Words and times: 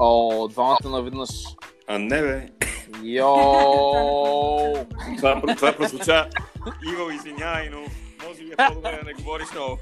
О, 0.00 0.48
двамата 0.48 0.78
наведнъж. 0.84 1.30
А 1.86 1.98
не 1.98 2.22
бе. 2.22 2.48
Йоу! 3.02 4.74
Това, 5.16 5.42
това 5.56 5.72
прозвуча. 5.72 6.28
Иво, 6.92 7.10
извинявай, 7.10 7.70
но 7.70 7.80
може 8.26 8.44
би 8.44 8.52
е 8.52 8.56
по-добре 8.56 8.98
да 9.00 9.06
не 9.06 9.14
говориш 9.14 9.50
много. 9.52 9.78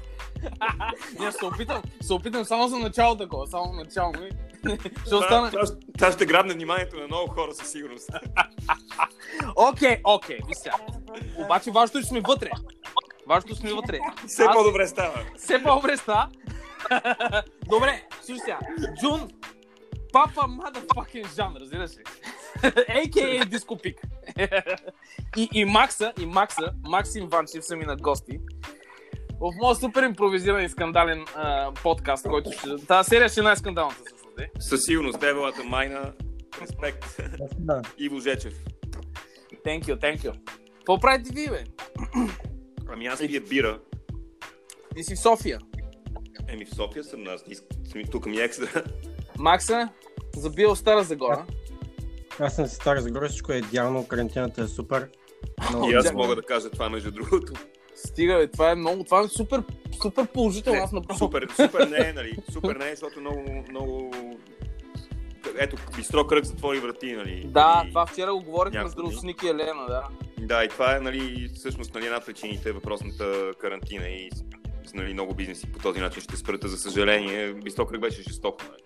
Не, 1.19 1.31
се 1.31 1.45
опитам, 1.45 1.81
се 2.01 2.13
опитам 2.13 2.45
само 2.45 2.67
за 2.67 2.79
начало 2.79 3.15
такова, 3.15 3.47
само 3.47 3.73
начало. 3.73 4.11
нали? 4.11 4.31
Ще 5.05 5.15
остана... 5.15 5.51
това, 5.97 6.11
ще 6.11 6.25
грабне 6.25 6.53
вниманието 6.53 6.95
на 6.95 7.07
много 7.07 7.31
хора 7.31 7.53
със 7.53 7.71
сигурност. 7.71 8.09
Окей, 9.55 9.97
окей, 10.03 10.37
ви 10.47 10.53
сега. 10.53 10.75
Обаче 11.37 11.71
важното 11.71 11.97
е, 11.97 12.01
че 12.01 12.07
сме 12.07 12.21
вътре. 12.21 12.49
Важното 13.27 13.53
е, 13.53 13.55
сме 13.55 13.73
вътре. 13.73 13.99
Все 14.27 14.45
по-добре 14.53 14.87
става. 14.87 15.13
Все 15.37 15.63
по-добре 15.63 15.97
ста. 15.97 16.27
Добре, 17.69 18.03
слушай 18.21 18.39
сега. 18.39 18.59
Джун, 19.01 19.27
папа 20.17 20.41
motherfucking 20.41 21.35
жан, 21.35 21.55
разбираш 21.61 21.91
ли? 21.97 22.03
A.K.A. 22.73 23.45
Disco 23.45 23.73
Pig. 23.83 23.97
и, 25.37 25.49
и 25.53 25.65
Макса, 25.65 26.13
и 26.19 26.25
Макса, 26.25 26.73
Максим 26.83 27.27
Ванчев 27.27 27.65
са 27.65 27.75
ми 27.75 27.85
на 27.85 27.95
гости. 27.95 28.39
В 29.39 29.51
моят 29.61 29.79
супер 29.79 30.03
импровизиран 30.03 30.63
и 30.63 30.69
скандален 30.69 31.25
а, 31.35 31.73
подкаст, 31.83 32.27
който 32.27 32.51
ще... 32.51 32.85
Тази 32.87 33.09
серия 33.09 33.29
ще 33.29 33.39
е 33.39 33.43
най-скандалната 33.43 33.97
всъщност. 34.05 34.37
Със 34.59 34.83
сигурност, 34.83 35.19
дебелата 35.19 35.63
майна. 35.63 36.13
Респект. 36.61 37.21
Иво 37.97 38.19
Жечев. 38.19 38.53
Thank 39.65 39.81
you, 39.81 39.99
thank 39.99 40.17
you. 40.17 40.39
Какво 40.77 40.99
правите 40.99 41.29
вие, 41.33 41.49
бе? 41.49 41.63
Ами 42.89 43.05
аз 43.05 43.19
пия 43.19 43.41
бира. 43.41 43.79
Ти 44.95 45.03
си 45.03 45.15
в 45.15 45.19
София. 45.19 45.59
Еми 46.47 46.65
в 46.65 46.75
София 46.75 47.03
съм, 47.03 47.27
аз 47.27 47.43
тук 48.11 48.25
ми 48.25 48.37
е 48.37 48.43
екстра. 48.43 48.83
Макса, 49.39 49.89
забил 50.37 50.75
Стара 50.75 51.03
Загора. 51.03 51.45
Аз 52.39 52.55
съм 52.55 52.67
си 52.67 52.75
стар 52.75 52.97
Загора, 52.97 53.29
всичко 53.29 53.51
е 53.51 53.57
идеално, 53.57 54.07
карантината 54.07 54.61
е 54.61 54.67
супер. 54.67 55.09
Много 55.69 55.91
И 55.91 55.93
аз 55.93 56.05
да. 56.05 56.13
мога 56.13 56.35
да 56.35 56.41
кажа 56.41 56.69
това 56.69 56.89
между 56.89 57.11
другото. 57.11 57.53
Стига, 57.95 58.37
бе, 58.37 58.47
това 58.47 58.71
е 58.71 58.75
много, 58.75 59.03
това 59.03 59.21
е 59.21 59.27
супер, 59.27 59.63
супер 60.01 60.27
положително. 60.27 60.83
Аз 60.83 60.91
направо. 60.91 61.17
Супер, 61.17 61.47
супер 61.55 61.87
не 61.87 62.09
е, 62.09 62.13
нали? 62.13 62.37
Супер 62.51 62.75
не 62.75 62.85
е, 62.87 62.89
защото 62.89 63.19
много, 63.19 63.63
много... 63.69 64.11
Ето, 65.57 65.75
бистро 65.95 66.27
кръг 66.27 66.45
затвори 66.45 66.79
врати, 66.79 67.13
нали? 67.13 67.43
Да, 67.45 67.83
И- 67.85 67.89
това 67.89 68.05
вчера 68.05 68.33
го 68.33 68.41
говорихме 68.43 68.89
с 68.89 68.95
друг 68.95 69.09
дни. 69.09 69.19
с 69.19 69.23
Ники 69.23 69.47
Елена, 69.47 69.85
да. 69.87 70.03
Да, 70.39 70.63
и 70.63 70.69
това 70.69 70.95
е, 70.95 70.99
нали, 70.99 71.49
всъщност, 71.55 71.95
нали, 71.95 72.05
една 72.05 72.19
причините, 72.19 72.71
въпросната 72.71 73.51
карантина 73.61 74.07
и 74.07 74.29
нали, 74.93 75.13
много 75.13 75.33
бизнеси 75.33 75.71
по 75.71 75.79
този 75.79 75.99
начин 75.99 76.21
ще 76.21 76.37
спрата, 76.37 76.67
за 76.67 76.77
съжаление. 76.77 77.53
Бистро 77.53 77.85
кръг 77.85 78.01
беше 78.01 78.21
жестоко, 78.21 78.63
нали? 78.71 78.81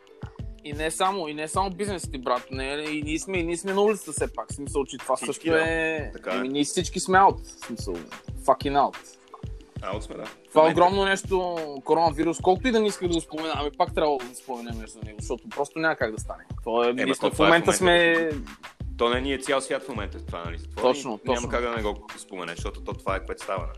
И 0.63 0.73
не 0.73 0.91
само, 0.91 1.27
и 1.27 1.33
не 1.33 1.47
само 1.47 1.69
бизнесите, 1.69 2.17
брат. 2.17 2.47
Не, 2.51 2.73
и 2.73 3.01
ние 3.03 3.19
сме, 3.19 3.37
и 3.37 3.43
ние 3.43 3.57
сме 3.57 3.73
на 3.73 3.81
улицата 3.81 4.11
все 4.11 4.33
пак. 4.33 4.53
Смисъл, 4.53 4.85
че 4.85 4.97
това 4.97 5.15
Всички, 5.15 5.33
също 5.33 5.55
е... 5.55 6.09
Така 6.13 6.33
е. 6.33 6.37
Еми, 6.37 6.49
ние 6.49 6.63
всички 6.63 6.99
сме 6.99 7.17
аут. 7.17 7.45
Смисъл, 7.45 7.93
fucking 8.45 8.73
out. 8.73 8.95
Аут 9.81 10.03
сме, 10.03 10.15
да. 10.15 10.23
Това 10.49 10.61
е 10.61 10.63
Момента. 10.63 10.81
огромно 10.81 11.05
нещо, 11.05 11.57
коронавирус, 11.83 12.37
колкото 12.41 12.67
и 12.67 12.71
да 12.71 12.79
не 12.79 12.87
исках 12.87 13.07
да 13.07 13.13
го 13.13 13.21
споменаваме, 13.21 13.71
пак 13.77 13.95
трябва 13.95 14.17
да 14.29 14.35
споменем 14.35 14.87
за 14.87 14.99
него, 15.05 15.17
защото 15.19 15.43
просто 15.49 15.79
няма 15.79 15.95
как 15.95 16.11
да 16.11 16.19
стане. 16.19 16.43
Това 16.63 16.89
е, 16.89 16.93
ние 16.93 17.05
ма 17.05 17.15
сме, 17.15 17.29
то 17.29 17.33
в 17.33 17.33
това 17.33 17.45
е 17.45 17.49
момента 17.49 17.71
в 17.71 17.75
сме... 17.75 18.29
То 18.97 19.09
не 19.09 19.21
ни 19.21 19.33
е 19.33 19.37
цял 19.37 19.61
свят 19.61 19.83
в 19.83 19.89
момента 19.89 20.25
това, 20.25 20.43
нали? 20.45 20.57
Затвори, 20.57 20.81
Точно, 20.81 21.19
Няма 21.25 21.35
точно. 21.35 21.49
как 21.49 21.61
да 21.61 21.69
не 21.69 21.81
го 21.81 22.07
споменеш, 22.17 22.55
защото 22.55 22.83
то 22.83 22.93
това 22.93 23.15
е 23.15 23.25
което 23.25 23.43
става. 23.43 23.61
Нали? 23.67 23.77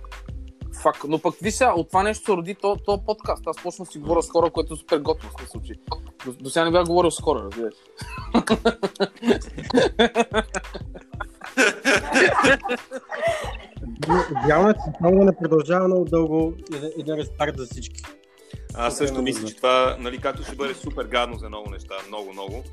Фак. 0.82 1.04
Но 1.08 1.20
пък 1.20 1.36
виж 1.42 1.54
сега, 1.54 1.74
от 1.74 1.88
това 1.88 2.04
нещо 2.04 2.26
се 2.26 2.32
роди 2.32 2.56
то, 2.56 2.78
то 2.86 3.06
подкаст. 3.06 3.48
Аз 3.48 3.58
почнах 3.64 3.88
да 3.88 3.92
си 3.92 4.00
говоря 4.00 4.24
с 4.24 4.30
хора, 4.30 4.50
което 4.50 4.74
е 4.74 4.78
супер 4.78 5.00
готино 5.00 5.32
смисъл, 5.40 5.62
че 5.62 5.74
до, 6.26 6.34
до 6.34 6.50
сега 6.50 6.66
не 6.66 6.72
бях 6.72 6.86
говорил 6.86 7.12
с 7.12 7.22
хора, 7.22 7.44
разбираш. 7.44 7.74
Идеално 14.44 14.70
е, 14.70 14.74
че 14.74 14.80
много 15.02 15.24
не 15.24 15.36
продължава 15.36 15.88
много 15.88 16.06
дълго 16.06 16.54
и 16.76 16.80
да, 16.80 16.92
и 16.98 17.04
да 17.04 17.22
е 17.22 17.26
старт 17.26 17.58
за 17.58 17.66
всички. 17.66 18.02
Аз 18.74 18.98
също 18.98 19.14
много 19.14 19.24
мисля, 19.24 19.48
че 19.48 19.56
това, 19.56 19.98
нали, 20.00 20.18
както 20.18 20.44
ще 20.44 20.56
бъде 20.56 20.74
супер 20.74 21.06
гадно 21.06 21.38
за 21.38 21.50
много 21.50 21.70
неща, 21.70 21.96
много, 22.08 22.34
много, 22.34 22.64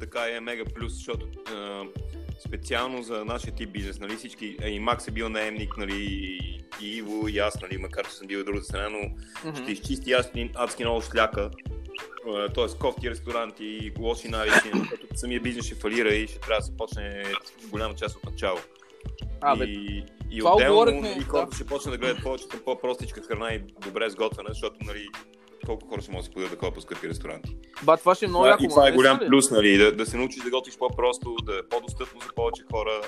така 0.00 0.20
е 0.36 0.40
мега 0.40 0.64
плюс, 0.74 0.92
защото 0.92 1.26
а, 1.54 1.84
специално 2.46 3.02
за 3.02 3.24
нашия 3.24 3.54
тип 3.54 3.72
бизнес, 3.72 4.00
нали, 4.00 4.16
всички, 4.16 4.56
и 4.66 4.78
Макс 4.78 5.08
е 5.08 5.10
бил 5.10 5.28
наемник, 5.28 5.76
нали, 5.76 5.96
и 6.80 6.96
Иво, 6.96 7.28
и 7.28 7.38
аз, 7.38 7.60
нали, 7.62 7.78
макар 7.78 8.04
че 8.04 8.12
съм 8.12 8.26
бил 8.26 8.40
от 8.40 8.46
другата 8.46 8.64
страна, 8.64 8.88
но 8.88 9.54
ще 9.54 9.72
изчисти 9.72 10.12
адски, 10.12 10.50
адски 10.54 10.84
много 10.84 11.02
шляка, 11.02 11.50
т.е. 12.54 12.78
кофти 12.78 13.10
ресторанти, 13.10 13.92
лоши 13.98 14.28
навици, 14.28 14.70
защото 14.74 15.06
самия 15.14 15.40
бизнес 15.40 15.66
ще 15.66 15.74
фалира 15.74 16.14
и 16.14 16.26
ще 16.26 16.40
трябва 16.40 16.60
да 16.60 16.66
се 16.66 16.76
почне 16.76 17.24
голяма 17.70 17.94
част 17.94 18.16
от 18.16 18.24
начало. 18.24 18.58
А, 19.40 19.56
бе, 19.56 19.64
и, 19.64 20.04
и 20.30 20.42
отделно 20.42 20.74
оговорихме, 20.74 21.00
нали, 21.00 21.18
да. 21.18 21.24
хората 21.24 21.56
ще 21.56 21.66
почнат 21.66 21.94
да 21.94 21.98
гледат 21.98 22.22
повече 22.22 22.48
към 22.48 22.60
по-простичка 22.64 23.22
храна 23.22 23.52
и 23.52 23.58
добре 23.58 24.10
сготвена, 24.10 24.48
защото 24.48 24.76
нали, 24.80 25.08
колко 25.66 25.88
хора 25.88 26.02
ще 26.02 26.10
могат 26.10 26.22
да 26.22 26.26
си 26.26 26.32
подадат 26.32 26.52
такова 26.52 26.72
по 26.72 26.80
скъпи 26.80 27.08
ресторанти. 27.08 27.56
ба, 27.82 27.96
това 27.96 28.14
ще 28.14 28.24
е 28.24 28.28
много 28.28 28.44
Това, 28.44 28.50
яко. 28.50 28.64
и 28.64 28.68
това 28.68 28.88
е 28.88 28.92
голям 28.92 29.18
ли? 29.20 29.26
плюс, 29.26 29.50
нали, 29.50 29.78
да, 29.78 29.96
да 29.96 30.06
се 30.06 30.16
научиш 30.16 30.42
да 30.42 30.50
готвиш 30.50 30.78
по-просто, 30.78 31.36
да 31.42 31.58
е 31.58 31.68
по-достъпно 31.70 32.20
за 32.20 32.28
повече 32.36 32.62
хора, 32.72 33.00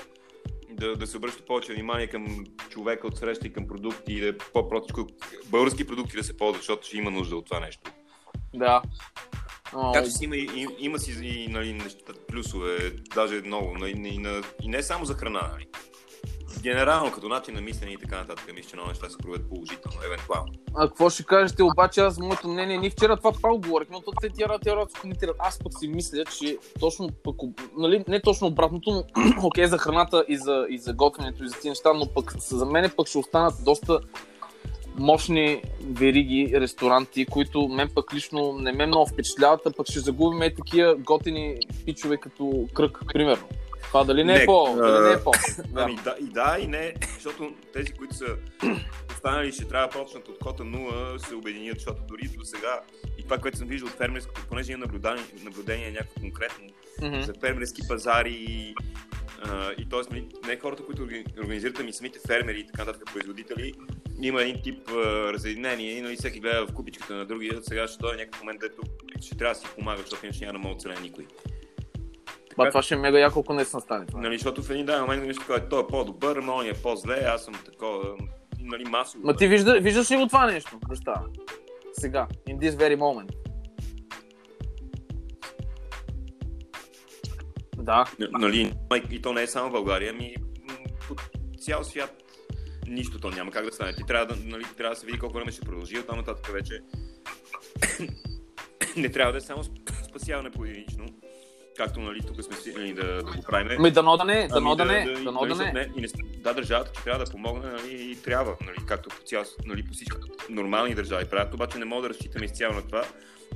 да, 0.69 0.95
да 0.95 1.07
се 1.07 1.17
обръща 1.17 1.45
повече 1.45 1.73
внимание 1.73 2.07
към 2.07 2.45
човека 2.69 3.07
от 3.07 3.17
среща 3.17 3.47
и 3.47 3.53
към 3.53 3.67
продукти, 3.67 4.19
да 4.19 4.27
е 4.27 4.37
по-простичко, 4.37 5.07
български 5.45 5.87
продукти 5.87 6.17
да 6.17 6.23
се 6.23 6.37
ползват, 6.37 6.61
защото 6.61 6.87
ще 6.87 6.97
има 6.97 7.11
нужда 7.11 7.35
от 7.35 7.45
това 7.45 7.59
нещо. 7.59 7.91
Да. 8.53 8.81
Така 9.93 10.05
че 10.05 10.11
си 10.11 10.25
има, 10.25 10.35
и, 10.37 10.49
и, 10.55 10.67
има 10.79 10.99
си 10.99 11.27
и 11.27 11.47
нали, 11.47 11.73
неща, 11.73 12.13
плюсове, 12.27 12.91
даже 13.15 13.41
много, 13.41 13.77
нали, 13.77 13.91
и, 14.05 14.17
на, 14.17 14.41
и 14.61 14.67
не 14.67 14.83
само 14.83 15.05
за 15.05 15.13
храна. 15.13 15.49
Нали. 15.51 15.67
Генерално, 16.61 17.11
като 17.11 17.27
начин 17.27 17.55
на 17.55 17.61
мислене 17.61 17.91
и 17.91 17.97
така 17.97 18.17
нататък, 18.17 18.53
мисля, 18.55 18.69
че 18.69 18.75
много 18.75 18.89
неща 18.89 19.09
се 19.09 19.17
проведат 19.17 19.49
положително, 19.49 19.97
евентуално. 20.05 20.53
А 20.75 20.87
какво 20.87 21.09
ще 21.09 21.23
кажете 21.23 21.63
обаче 21.63 22.01
аз, 22.01 22.17
моето 22.17 22.47
мнение, 22.47 22.77
ние 22.77 22.89
вчера 22.89 23.17
това 23.17 23.31
пак 23.41 23.51
говорихме, 23.51 23.97
но 24.07 24.13
те 24.21 24.29
тя 24.29 24.57
тя 24.63 24.85
се 24.89 25.01
коментират. 25.01 25.35
Аз 25.39 25.59
пък 25.59 25.79
си 25.79 25.87
мисля, 25.87 26.25
че 26.25 26.57
точно 26.79 27.09
пък, 27.23 27.35
нали, 27.77 28.03
не 28.07 28.21
точно 28.21 28.47
обратното, 28.47 28.91
но 28.91 29.03
окей 29.43 29.67
за 29.67 29.77
храната 29.77 30.25
и 30.27 30.37
за, 30.37 30.65
и 30.69 30.77
за 30.77 30.93
готвенето 30.93 31.43
и 31.43 31.47
за 31.47 31.55
тези 31.55 31.69
неща, 31.69 31.93
но 31.93 32.07
пък 32.07 32.37
за 32.37 32.65
мен 32.65 32.91
пък 32.97 33.07
ще 33.07 33.17
останат 33.17 33.53
доста 33.63 33.99
мощни 34.97 35.61
вериги, 35.81 36.51
ресторанти, 36.53 37.25
които 37.25 37.67
мен 37.67 37.89
пък 37.95 38.13
лично 38.13 38.53
не 38.53 38.71
ме 38.71 38.85
много 38.85 39.05
впечатляват, 39.05 39.61
а 39.65 39.71
пък 39.71 39.87
ще 39.89 39.99
загубим 39.99 40.41
е 40.41 40.53
такива 40.53 40.95
готини 40.95 41.57
пичове 41.85 42.17
като 42.17 42.67
кръг, 42.73 42.99
примерно. 43.13 43.47
Това 43.93 44.03
дали 44.03 44.23
не, 44.23 44.35
е 44.35 44.39
Не, 44.39 44.45
по, 44.45 44.65
а, 44.73 44.75
дали 44.81 45.07
не 45.07 45.13
е 45.13 45.23
по. 45.23 45.31
Ами 45.75 45.95
да, 45.95 46.15
и 46.19 46.23
да, 46.23 46.57
и 46.59 46.67
не, 46.67 46.93
защото 47.13 47.53
тези, 47.73 47.91
които 47.91 48.15
са 48.15 48.25
останали, 49.11 49.51
ще 49.51 49.65
трябва 49.65 49.87
да 49.87 49.93
почнат 49.93 50.27
от 50.27 50.39
кота 50.39 50.63
0, 50.63 51.17
се 51.17 51.35
обединят, 51.35 51.77
защото 51.77 52.01
дори 52.07 52.27
до 52.27 52.45
сега 52.45 52.81
и 53.17 53.23
това, 53.23 53.37
което 53.37 53.57
съм 53.57 53.67
виждал 53.67 53.89
от 53.89 53.95
фермерски, 53.95 54.31
понеже 54.49 54.71
имам 54.71 54.81
наблюдение, 54.81 55.23
наблюдение 55.43 55.91
някакво 55.91 56.21
конкретно 56.21 56.65
Мгм. 57.01 57.21
за 57.21 57.33
фермерски 57.33 57.81
пазари 57.87 58.31
и, 58.49 58.75
а, 59.41 59.71
и 59.71 59.89
т.е. 59.89 59.99
нали, 60.11 60.27
не 60.47 60.59
хората, 60.59 60.85
които 60.85 61.01
органи- 61.01 61.39
организират, 61.39 61.79
ами 61.79 61.93
самите 61.93 62.19
фермери 62.27 62.59
и 62.59 62.65
така 62.67 62.85
нататък 62.85 63.13
производители, 63.13 63.73
има 64.21 64.41
един 64.41 64.61
тип 64.63 64.89
а, 64.89 64.93
разединение 65.33 65.91
и 65.91 66.01
нали, 66.01 66.15
всеки 66.15 66.39
гледа 66.39 66.65
в 66.67 66.73
купичката 66.73 67.13
на 67.13 67.25
другия, 67.25 67.59
сега 67.63 67.87
ще 67.87 67.97
дойде 67.97 68.17
някакъв 68.17 68.41
момент, 68.41 68.59
дето 68.61 68.81
ще 69.21 69.37
трябва 69.37 69.53
да 69.53 69.59
си 69.59 69.67
помага, 69.75 70.01
защото 70.01 70.25
иначе 70.25 70.45
няма 70.45 70.53
да 70.53 70.59
мога 70.59 70.69
да 70.69 70.77
оцеля 70.77 70.95
никой. 71.01 71.27
Ба, 72.57 72.69
това 72.69 72.81
ще 72.81 72.93
е 72.93 72.97
мега 72.97 73.19
яко, 73.19 73.39
ако 73.39 73.53
не 73.53 73.65
се 73.65 73.79
стане. 73.79 74.05
Нали, 74.13 74.37
защото 74.37 74.63
в 74.63 74.69
един 74.69 74.85
даден 74.85 75.01
момент 75.01 75.23
нещо 75.23 75.41
такова, 75.41 75.69
той 75.69 75.81
е 75.81 75.87
по-добър, 75.87 76.37
но 76.37 76.61
е 76.61 76.73
по-зле, 76.73 77.23
аз 77.27 77.43
съм 77.43 77.53
такова, 77.65 78.15
нали, 78.59 78.85
масово. 78.85 79.25
Ма 79.25 79.35
ти 79.35 79.47
вижда, 79.47 79.79
виждаш 79.79 80.11
ли 80.11 80.17
го 80.17 80.27
това 80.27 80.45
нещо? 80.45 80.79
Да 80.89 80.95
става. 80.95 81.25
Сега, 81.93 82.27
in 82.49 82.57
this 82.57 82.71
very 82.71 82.97
moment. 82.97 83.31
Да. 87.77 88.05
Нали, 88.31 88.73
и 89.11 89.21
то 89.21 89.33
не 89.33 89.41
е 89.41 89.47
само 89.47 89.69
в 89.69 89.71
България, 89.71 90.13
ами 90.15 90.35
по 91.07 91.15
цял 91.57 91.83
свят 91.83 92.23
нищо 92.87 93.19
то 93.19 93.29
няма 93.29 93.51
как 93.51 93.65
да 93.65 93.71
стане. 93.71 93.93
Ти 93.93 94.03
трябва 94.03 94.35
да, 94.35 94.35
нали, 94.45 94.63
трябва 94.77 94.95
да 94.95 94.99
се 94.99 95.05
види 95.05 95.19
колко 95.19 95.35
време 95.35 95.51
ще 95.51 95.61
продължи, 95.61 95.99
оттам 95.99 96.17
нататък 96.17 96.53
вече 96.53 96.81
не 98.97 99.09
трябва 99.09 99.31
да 99.31 99.37
е 99.37 99.41
само 99.41 99.63
сп- 99.63 100.09
спасяване 100.09 100.51
по 100.51 100.65
единично, 100.65 101.05
както 101.77 101.99
нали, 101.99 102.19
тук 102.27 102.43
сме 102.43 102.55
свикнали 102.55 102.93
да, 102.93 103.15
да 103.15 103.23
го 103.23 103.43
правим. 103.49 103.81
Ми 103.81 103.91
дано 103.91 104.17
да 104.17 104.25
не, 104.25 104.47
дано 104.47 104.69
Ами 104.69 104.77
да 104.77 104.85
не, 104.85 105.13
дано 105.13 105.31
нали, 105.31 105.49
да 105.49 105.55
защото 105.55 105.73
не. 105.73 105.89
и 105.97 106.01
не, 106.01 106.07
да, 106.37 106.53
държавата 106.53 106.91
че 106.95 107.03
трябва 107.03 107.25
да 107.25 107.31
помогне 107.31 107.71
нали, 107.71 108.11
и 108.11 108.15
трябва, 108.15 108.55
нали, 108.65 108.77
както 108.87 109.09
по, 109.09 109.21
цял, 109.25 109.43
нали, 109.65 109.83
по 109.83 109.93
всички 109.93 110.17
нормални 110.49 110.95
държави 110.95 111.25
правят, 111.25 111.53
обаче 111.53 111.77
не 111.77 111.85
мога 111.85 112.01
да 112.01 112.09
разчитаме 112.09 112.45
изцяло 112.45 112.73
на 112.73 112.81
това. 112.81 113.03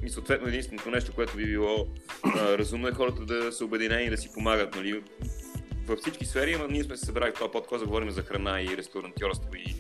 И 0.03 0.09
съответно 0.09 0.47
единственото 0.47 0.89
нещо, 0.89 1.11
което 1.15 1.37
би 1.37 1.45
било 1.45 1.87
а, 2.23 2.57
разумно 2.57 2.87
е 2.87 2.91
хората 2.91 3.25
да 3.25 3.51
са 3.51 3.65
обединени 3.65 4.03
и 4.03 4.09
да 4.09 4.17
си 4.17 4.29
помагат. 4.33 4.75
Нали, 4.75 5.03
във 5.87 5.99
всички 5.99 6.25
сфери, 6.25 6.53
ама 6.53 6.67
ние 6.67 6.83
сме 6.83 6.97
се 6.97 7.05
събрали 7.05 7.31
в 7.31 7.39
този 7.39 7.51
подкаст 7.51 7.79
да 7.79 7.85
говорим 7.85 8.11
за 8.11 8.21
храна 8.21 8.61
и 8.61 8.77
ресторантьорство 8.77 9.55
и 9.55 9.75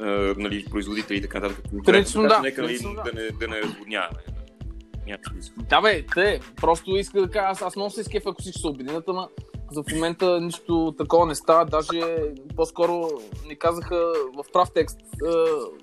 а, 0.00 0.04
нали, 0.36 0.64
производители 0.70 1.16
и 1.16 1.22
така 1.22 1.40
нататък. 1.40 1.64
Принципно 1.84 2.22
да, 2.22 2.40
Нека 2.40 2.62
нали, 2.62 2.78
да. 2.78 3.02
да, 3.02 3.12
не, 3.22 3.30
да 3.30 3.48
не 3.48 3.62
разводняваме. 3.62 4.18
Да 5.68 5.80
бе, 5.80 6.06
те, 6.14 6.40
просто 6.56 6.96
иска 6.96 7.20
да 7.20 7.30
кажа, 7.30 7.46
аз, 7.50 7.62
аз 7.62 7.76
много 7.76 7.90
се 7.90 8.00
изкефа, 8.00 8.30
ако 8.30 8.42
всички 8.42 8.60
се 8.60 8.66
обединят, 8.66 9.04
ама 9.08 9.28
за 9.72 9.82
в 9.82 9.92
момента 9.94 10.40
нищо 10.40 10.94
такова 10.98 11.26
не 11.26 11.34
става, 11.34 11.64
даже 11.64 12.00
по-скоро 12.56 13.08
ни 13.48 13.56
казаха 13.56 14.12
в 14.34 14.44
прав 14.52 14.68
текст, 14.74 14.98
е, 15.00 15.28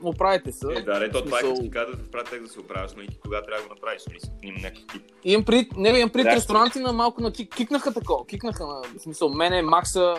оправете 0.04 0.52
се. 0.52 0.68
Е, 0.76 0.82
да, 0.82 1.00
не, 1.00 1.10
то 1.10 1.20
В 1.20 1.26
това 1.26 1.40
е 1.40 1.42
като 1.42 1.62
ти 1.62 1.70
казват 1.70 2.00
в 2.08 2.12
прат 2.12 2.30
текст 2.30 2.44
да 2.44 2.50
се 2.50 2.60
оправиш, 2.60 2.92
но 2.98 3.04
и 3.04 3.08
ти 3.08 3.20
кога 3.20 3.42
трябва 3.42 3.64
да 3.64 3.68
го 3.68 3.74
направиш, 3.74 4.02
мисля, 4.14 4.30
има 4.44 4.60
някакъв 4.60 4.84
тип. 4.92 5.02
Имам 5.24 5.46
пред, 5.46 5.68
не, 5.78 5.90
имам 5.90 6.10
пред 6.10 6.24
Да. 6.24 6.36
ресторанти 6.36 6.80
на 6.80 6.94
малко 6.94 7.22
на 7.22 7.32
кик, 7.32 7.56
кикнаха 7.56 7.94
такова, 7.94 8.26
кикнаха 8.28 8.68
на, 8.68 8.82
в 8.98 9.02
смисъл, 9.02 9.30
мене, 9.30 9.62
Макса, 9.62 10.16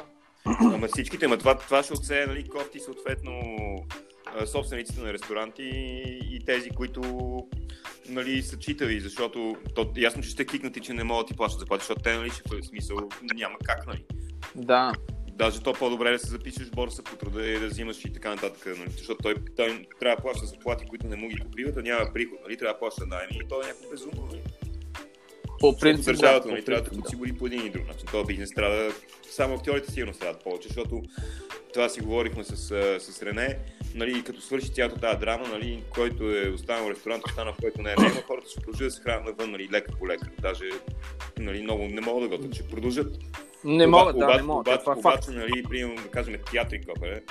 Ама 0.46 0.88
всичките, 0.88 1.24
ама 1.24 1.38
това, 1.38 1.58
това 1.58 1.82
ще 1.82 1.92
отсее, 1.92 2.26
нали, 2.26 2.48
кофти 2.48 2.80
съответно 2.80 3.32
собствениците 4.46 5.00
на 5.00 5.12
ресторанти 5.12 5.62
и 6.30 6.40
тези, 6.46 6.70
които 6.70 7.02
нали, 8.08 8.42
са 8.42 8.58
читави, 8.58 9.00
защото 9.00 9.56
то, 9.74 9.92
ясно, 9.96 10.22
че 10.22 10.28
ще 10.28 10.46
кикнат 10.46 10.76
и 10.76 10.80
че 10.80 10.92
не 10.92 11.04
могат 11.04 11.26
да 11.26 11.32
ти 11.32 11.36
плащат 11.36 11.60
заплати, 11.60 11.80
защото 11.80 12.02
те, 12.02 12.16
нали, 12.16 12.30
ще 12.30 12.42
в 12.42 12.62
смисъл 12.62 12.96
няма 13.34 13.56
как, 13.64 13.86
нали. 13.86 14.04
да, 14.54 14.92
Даже 15.32 15.60
то 15.60 15.72
по-добре 15.72 16.12
да 16.12 16.18
се 16.18 16.30
запишеш 16.30 16.70
борса 16.70 17.02
по 17.02 17.16
труда 17.16 17.46
и 17.46 17.58
да 17.58 17.66
взимаш 17.66 18.04
и 18.04 18.12
така 18.12 18.30
нататък, 18.30 18.66
нали? 18.78 18.90
защото 18.90 19.22
той, 19.22 19.34
той 19.56 19.86
трябва 20.00 20.16
да 20.16 20.22
плаща 20.22 20.46
заплати, 20.46 20.86
които 20.86 21.06
не 21.06 21.16
му 21.16 21.28
ги 21.28 21.36
покриват, 21.36 21.76
а 21.76 21.82
няма 21.82 22.12
приход, 22.14 22.38
нали? 22.42 22.56
трябва 22.56 22.72
да 22.72 22.78
плаща 22.78 23.06
найми 23.06 23.38
и 23.44 23.48
то 23.48 23.62
е 23.62 23.66
някакво 23.66 23.90
безумно. 23.90 24.26
Нали? 24.26 24.42
По 25.72 25.78
принцип, 25.78 26.04
държавата 26.04 26.46
да, 26.46 26.52
нали, 26.52 26.60
по 26.60 26.66
трябва 26.66 26.82
да 26.82 26.90
подсигури 26.90 27.32
по 27.32 27.46
един 27.46 27.66
и 27.66 27.70
друг 27.70 27.86
начин. 27.88 28.06
Това 28.06 28.24
бизнес 28.24 28.50
трябва 28.50 28.76
да... 28.76 28.90
Само 29.30 29.54
актьорите 29.54 29.92
сигурно 29.92 30.14
страдат 30.14 30.44
повече, 30.44 30.68
защото 30.68 31.02
това 31.72 31.88
си 31.88 32.00
говорихме 32.00 32.44
с, 32.44 32.56
с 33.00 33.22
Рене, 33.22 33.58
нали, 33.94 34.22
като 34.24 34.40
свърши 34.40 34.74
цялата 34.74 35.00
тази 35.00 35.18
драма, 35.18 35.48
нали, 35.48 35.82
който 35.94 36.30
е 36.30 36.48
останал 36.48 36.90
ресторант, 36.90 37.22
остана 37.26 37.52
в 37.52 37.56
който 37.60 37.82
не 37.82 37.92
е 37.92 38.02
него, 38.02 38.22
хората 38.26 38.50
ще 38.50 38.60
продължат 38.60 38.86
да 38.86 38.90
се 38.90 39.02
хранят 39.02 39.24
навън, 39.24 39.50
нали, 39.50 39.68
лека 39.72 39.92
по 39.98 40.08
лека. 40.08 40.28
Даже 40.42 40.64
нали, 41.38 41.62
много 41.62 41.84
не 41.84 42.00
могат 42.00 42.30
да 42.30 42.36
готвят, 42.36 42.54
ще 42.54 42.68
продължат. 42.68 43.16
Не 43.64 43.86
могат, 43.86 44.18
да, 44.18 44.34
не 44.34 44.42
могат, 44.42 44.82
Обаче, 44.82 44.98
обаче, 44.98 45.30
нали, 45.30 45.62
примерно, 45.70 46.02
да 46.02 46.08
кажем, 46.10 46.36
театри 46.52 46.82
копе, 46.82 47.22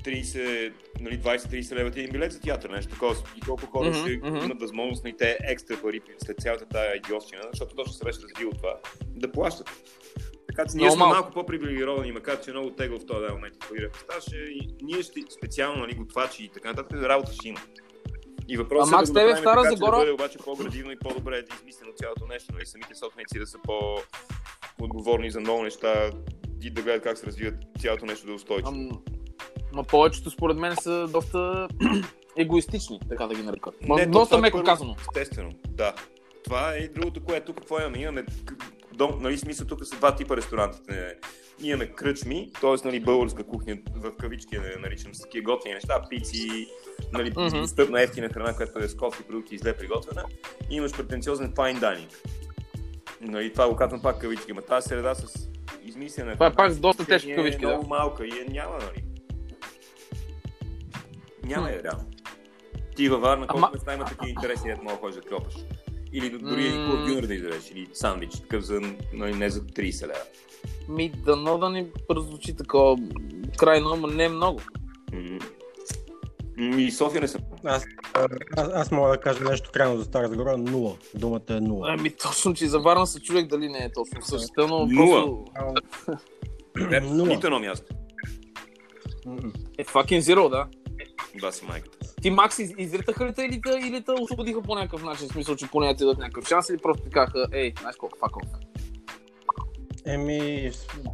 30, 0.00 0.72
нали, 1.00 1.18
20-30 1.18 1.74
лева 1.74 1.90
ти 1.90 2.00
е 2.00 2.02
един 2.02 2.12
билет 2.12 2.32
за 2.32 2.40
театър, 2.40 2.70
нещо 2.70 2.92
такова. 2.92 3.16
И 3.36 3.40
колко 3.40 3.66
хора 3.66 3.94
ще 3.94 4.16
мгм. 4.16 4.36
имат 4.36 4.60
възможност 4.60 5.04
на 5.04 5.16
те 5.16 5.38
екстра 5.48 5.76
пари 5.82 6.00
след 6.24 6.36
цялата 6.40 6.66
тая 6.66 6.96
идиотщина, 6.96 7.42
защото 7.52 7.74
точно 7.74 7.92
се 7.92 8.04
беше 8.04 8.18
развило 8.22 8.52
това, 8.52 8.76
да 9.06 9.32
плащат. 9.32 9.70
Така 10.48 10.64
че 10.70 10.76
ние 10.76 10.90
сме 10.90 10.98
малко. 10.98 11.14
малко 11.14 11.32
по-привилегировани, 11.32 12.12
макар 12.12 12.40
че 12.40 12.50
е 12.50 12.52
много 12.52 12.70
тегло 12.70 12.98
в 12.98 13.06
този 13.06 13.32
момент. 13.32 13.54
Какво 13.58 13.98
ставаше 13.98 14.36
и 14.36 14.74
ние 14.82 15.02
ще 15.02 15.20
специално 15.30 15.80
нали, 15.80 15.94
готвачи 15.94 16.44
и 16.44 16.48
така 16.48 16.68
нататък, 16.68 17.02
работа 17.02 17.32
ще 17.32 17.48
има. 17.48 17.60
И 18.48 18.56
въпросът 18.56 18.94
А, 18.94 18.96
Макс, 18.96 19.10
е 19.10 19.12
да 19.12 19.20
го 19.20 19.28
направим 19.28 19.42
Стара 19.42 19.62
така, 19.62 19.76
Загора- 19.76 19.90
да 19.90 19.98
бъде 19.98 20.12
обаче 20.12 20.38
по-градивно 20.38 20.92
и 20.92 20.98
по-добре 20.98 21.42
да 21.42 21.54
измислено 21.54 21.92
цялото 21.96 22.26
нещо. 22.26 22.52
Нали? 22.52 22.66
Самите 22.66 22.94
собственици 22.94 23.38
да 23.38 23.46
са 23.46 23.58
по-отговорни 23.64 25.30
за 25.30 25.40
много 25.40 25.62
неща 25.62 26.10
и 26.62 26.70
да 26.70 26.82
гледат 26.82 27.02
как 27.02 27.18
се 27.18 27.26
развиват 27.26 27.54
цялото 27.80 28.06
нещо 28.06 28.26
да 28.26 28.32
е 28.32 28.34
устойчиво. 28.34 28.70
Ам, 28.70 29.02
Ма 29.72 29.84
повечето 29.84 30.30
според 30.30 30.56
мен 30.56 30.76
са 30.76 31.08
доста 31.12 31.68
егоистични, 32.36 33.00
така 33.08 33.26
да 33.26 33.34
ги 33.34 33.42
нарека. 33.42 33.70
Не, 33.82 34.06
доста 34.06 34.36
е 34.36 34.40
меко 34.40 34.56
първо. 34.56 34.66
казано. 34.66 34.96
Естествено, 35.00 35.52
да. 35.68 35.94
Това 36.44 36.74
е 36.74 36.78
и 36.78 36.88
другото, 36.88 37.24
което 37.24 37.54
какво 37.54 37.80
имаме. 37.80 37.98
Имаме, 37.98 38.24
дом, 38.92 39.18
нали, 39.20 39.38
смисъл, 39.38 39.66
тук 39.66 39.84
са 39.86 39.96
два 39.96 40.16
типа 40.16 40.36
ресторантите. 40.36 41.14
Имаме 41.62 41.86
кръчми, 41.86 42.52
т.е. 42.60 42.74
Нали, 42.84 43.00
българска 43.00 43.44
кухня, 43.44 43.76
в 43.96 44.16
кавички 44.16 44.54
я 44.54 44.62
наричам 44.80 45.14
с 45.14 45.20
такива 45.20 45.44
готини 45.52 45.74
неща, 45.74 46.02
пици, 46.10 46.66
нали, 47.12 47.30
Мгм. 47.30 47.60
достъпна 47.60 48.02
ефтина 48.02 48.28
храна, 48.28 48.56
която 48.56 48.78
е 48.78 48.88
с 48.88 48.96
кофе 48.96 49.22
продукти 49.22 49.54
и 49.54 49.58
зле 49.58 49.76
приготвена. 49.76 50.24
И 50.70 50.76
имаш 50.76 50.92
претенциозен 50.96 51.52
fine 51.52 51.78
dining. 51.78 52.14
Нали, 53.20 53.52
това 53.52 53.68
го 53.68 53.76
казвам 53.76 54.02
пак 54.02 54.20
кавички, 54.20 54.52
ма 54.52 54.62
тази 54.62 54.88
среда 54.88 55.14
с 55.14 55.48
измислена 55.84 56.32
Това 56.32 56.46
е 56.46 56.54
пак 56.54 56.72
с 56.72 56.78
доста 56.78 57.02
е 57.02 57.06
тежки 57.06 57.34
кавички, 57.34 57.60
да. 57.60 57.66
много 57.68 57.88
малка 57.88 58.26
и 58.26 58.30
е 58.30 58.44
няма, 58.52 58.78
нали. 58.78 59.04
Няма 61.44 61.70
е 61.70 61.82
реално. 61.82 62.04
Ти 62.96 63.08
във 63.08 63.20
Варна, 63.20 63.46
колко 63.46 63.58
Ама- 63.58 63.70
места 63.74 63.94
има 63.94 64.04
такива 64.04 64.28
интересни, 64.28 64.70
дето 64.70 64.82
мога 64.82 64.94
да 64.94 65.00
ходиш 65.00 65.16
да 65.16 65.22
клепаш. 65.22 65.54
Или 66.12 66.30
дори 66.30 66.66
един 66.66 66.86
хубав 66.86 67.06
дюнер 67.06 67.22
да 67.22 67.34
изядеш, 67.34 67.70
или 67.70 67.88
сандвич, 67.92 68.32
такъв 68.32 68.64
за, 68.64 68.80
нали, 69.12 69.34
не 69.34 69.50
за 69.50 69.60
30 69.62 70.02
лева. 70.02 70.20
Ми, 70.88 71.08
дано 71.16 71.58
да 71.58 71.70
ни 71.70 71.86
прозвучи 72.08 72.56
такова 72.56 72.96
крайно, 73.58 73.96
но 73.96 74.06
не 74.06 74.28
много. 74.28 74.60
М, 75.12 75.38
И 76.78 76.90
София 76.90 77.20
не 77.20 77.28
съм. 77.28 77.40
Аз, 77.64 77.84
аз, 78.56 78.68
аз 78.74 78.90
мога 78.90 79.08
да 79.08 79.18
кажа 79.18 79.44
нещо 79.44 79.70
крайно 79.72 79.96
за 79.96 80.04
Стара 80.04 80.28
Загора. 80.28 80.56
Нула. 80.56 80.96
Думата 81.14 81.40
е 81.48 81.60
нула. 81.60 81.86
Ами 81.90 82.10
точно, 82.12 82.54
че 82.54 82.66
за 82.66 82.78
Варна 82.78 83.06
се 83.06 83.20
чудех 83.20 83.46
дали 83.46 83.68
не 83.68 83.78
е 83.78 83.92
точно 83.92 84.22
същата, 84.22 84.66
но 84.66 84.86
Нула. 84.86 85.16
просто 85.16 85.44
Нула. 87.04 87.26
Нито 87.26 87.46
едно 87.46 87.60
място. 87.60 87.94
Е 89.78 89.84
fucking 89.84 90.20
zero, 90.20 90.48
да. 90.50 90.66
Да 91.40 91.52
си 91.52 91.64
майката. 91.64 91.98
Ти 92.22 92.30
Макс 92.30 92.58
из- 92.58 92.74
изритаха 92.78 93.26
ли 93.26 93.32
те 93.34 93.42
или 93.42 93.60
те, 93.60 93.70
или 93.88 94.04
те 94.04 94.12
освободиха 94.20 94.62
по 94.62 94.74
някакъв 94.74 95.02
начин, 95.02 95.28
в 95.28 95.32
смисъл, 95.32 95.56
че 95.56 95.70
поне 95.70 95.86
да 95.88 95.94
ти 95.94 96.04
дадат 96.04 96.18
някакъв 96.18 96.48
шанс 96.48 96.68
или 96.68 96.78
просто 96.78 97.02
ти 97.04 97.10
казаха, 97.10 97.46
ей, 97.52 97.72
знаеш 97.80 97.96
колко, 97.96 98.18
fuck 98.18 98.32
off. 98.32 98.48
Еми, 100.06 100.70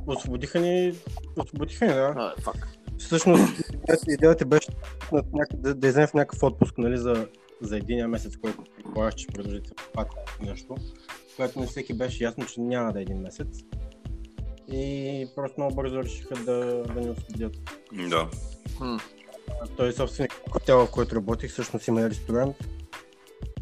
освободиха 0.07 0.61
ни, 0.61 0.93
освободиха 1.37 1.87
ни, 1.87 1.93
да. 1.93 2.15
А, 2.17 2.35
fuck. 2.41 2.65
Всъщност, 2.99 3.61
идеята- 4.09 4.47
беше 4.47 4.69
да, 5.13 5.75
да 5.75 5.89
излезем 5.89 6.07
в 6.07 6.15
някакъв 6.15 6.43
отпуск, 6.43 6.79
нали, 6.79 6.99
за, 6.99 7.29
за 7.61 7.77
един 7.77 8.07
месец, 8.07 8.37
който 8.37 8.65
предполагаш, 8.77 9.15
че 9.15 9.27
продължително 9.27 9.77
пак 9.95 10.09
нещо, 10.41 10.75
което 11.37 11.61
на 11.61 11.67
всеки 11.67 11.95
беше 11.95 12.25
ясно, 12.25 12.47
че 12.47 12.61
няма 12.61 12.93
да 12.93 12.99
е 12.99 13.03
един 13.03 13.19
месец. 13.19 13.49
И 14.73 15.27
просто 15.37 15.61
много 15.61 15.75
бързо 15.75 16.03
решиха 16.03 16.35
да, 16.35 16.83
да 16.95 17.01
ни 17.01 17.11
освободят. 17.11 17.57
Да. 18.11 18.29
Хм. 18.79 18.97
Той 19.77 19.89
е 19.89 19.93
собственик 19.93 20.33
на 20.47 20.53
хотела, 20.53 20.87
в 20.87 20.91
който 20.91 21.17
работих, 21.17 21.51
всъщност 21.51 21.89
има 21.89 22.01
и 22.01 22.11
ресторант. 22.11 22.57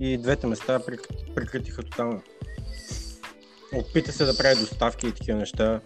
И 0.01 0.19
двете 0.19 0.47
места 0.47 0.79
прек- 0.81 1.35
прекратиха 1.35 1.83
тотално. 1.83 2.23
Опита 3.75 4.13
се 4.13 4.25
да 4.25 4.37
прави 4.37 4.55
доставки 4.57 5.07
и 5.07 5.13
такива 5.13 5.39
неща 5.39 5.81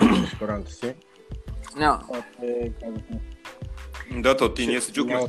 в 0.00 0.22
ресторанта 0.22 0.72
си. 0.72 0.94
Няма. 1.76 2.04
А 2.14 2.22
те 2.40 2.72
Да, 4.10 4.36
то 4.36 4.54
ти 4.54 4.66
ние 4.66 4.80
се 4.80 4.92
чухме. 4.92 5.14
Няма- 5.14 5.28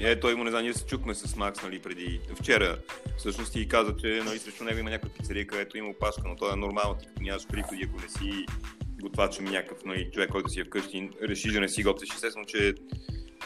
Е, 0.00 0.20
той 0.20 0.32
има, 0.32 0.44
не 0.44 0.50
знам, 0.50 0.62
ние 0.62 0.74
се 0.74 0.86
чухме 0.86 1.14
с 1.14 1.36
Макс, 1.36 1.62
нали, 1.62 1.78
преди 1.78 2.20
вчера. 2.40 2.78
Всъщност 3.18 3.52
ти 3.52 3.68
каза, 3.68 3.96
че 3.96 4.22
нали, 4.24 4.38
срещу 4.38 4.64
него 4.64 4.78
има 4.78 4.90
някаква 4.90 5.18
пицария, 5.18 5.46
където 5.46 5.78
има 5.78 5.90
опашка, 5.90 6.22
но 6.26 6.36
то 6.36 6.52
е 6.52 6.56
нормално, 6.56 6.94
ти 6.94 7.06
като 7.06 7.22
нямаш 7.22 7.46
приходи, 7.46 7.88
ако 7.90 8.00
не 8.02 8.08
си 8.08 8.46
готвач, 9.02 9.38
някакъв 9.38 9.84
нали, 9.84 10.10
човек, 10.12 10.30
който 10.30 10.48
си 10.48 10.60
е 10.60 10.64
вкъщи, 10.64 11.10
реши 11.22 11.50
да 11.52 11.60
не 11.60 11.68
си 11.68 11.82
готвиш, 11.82 12.14
естествено, 12.14 12.46
че 12.46 12.74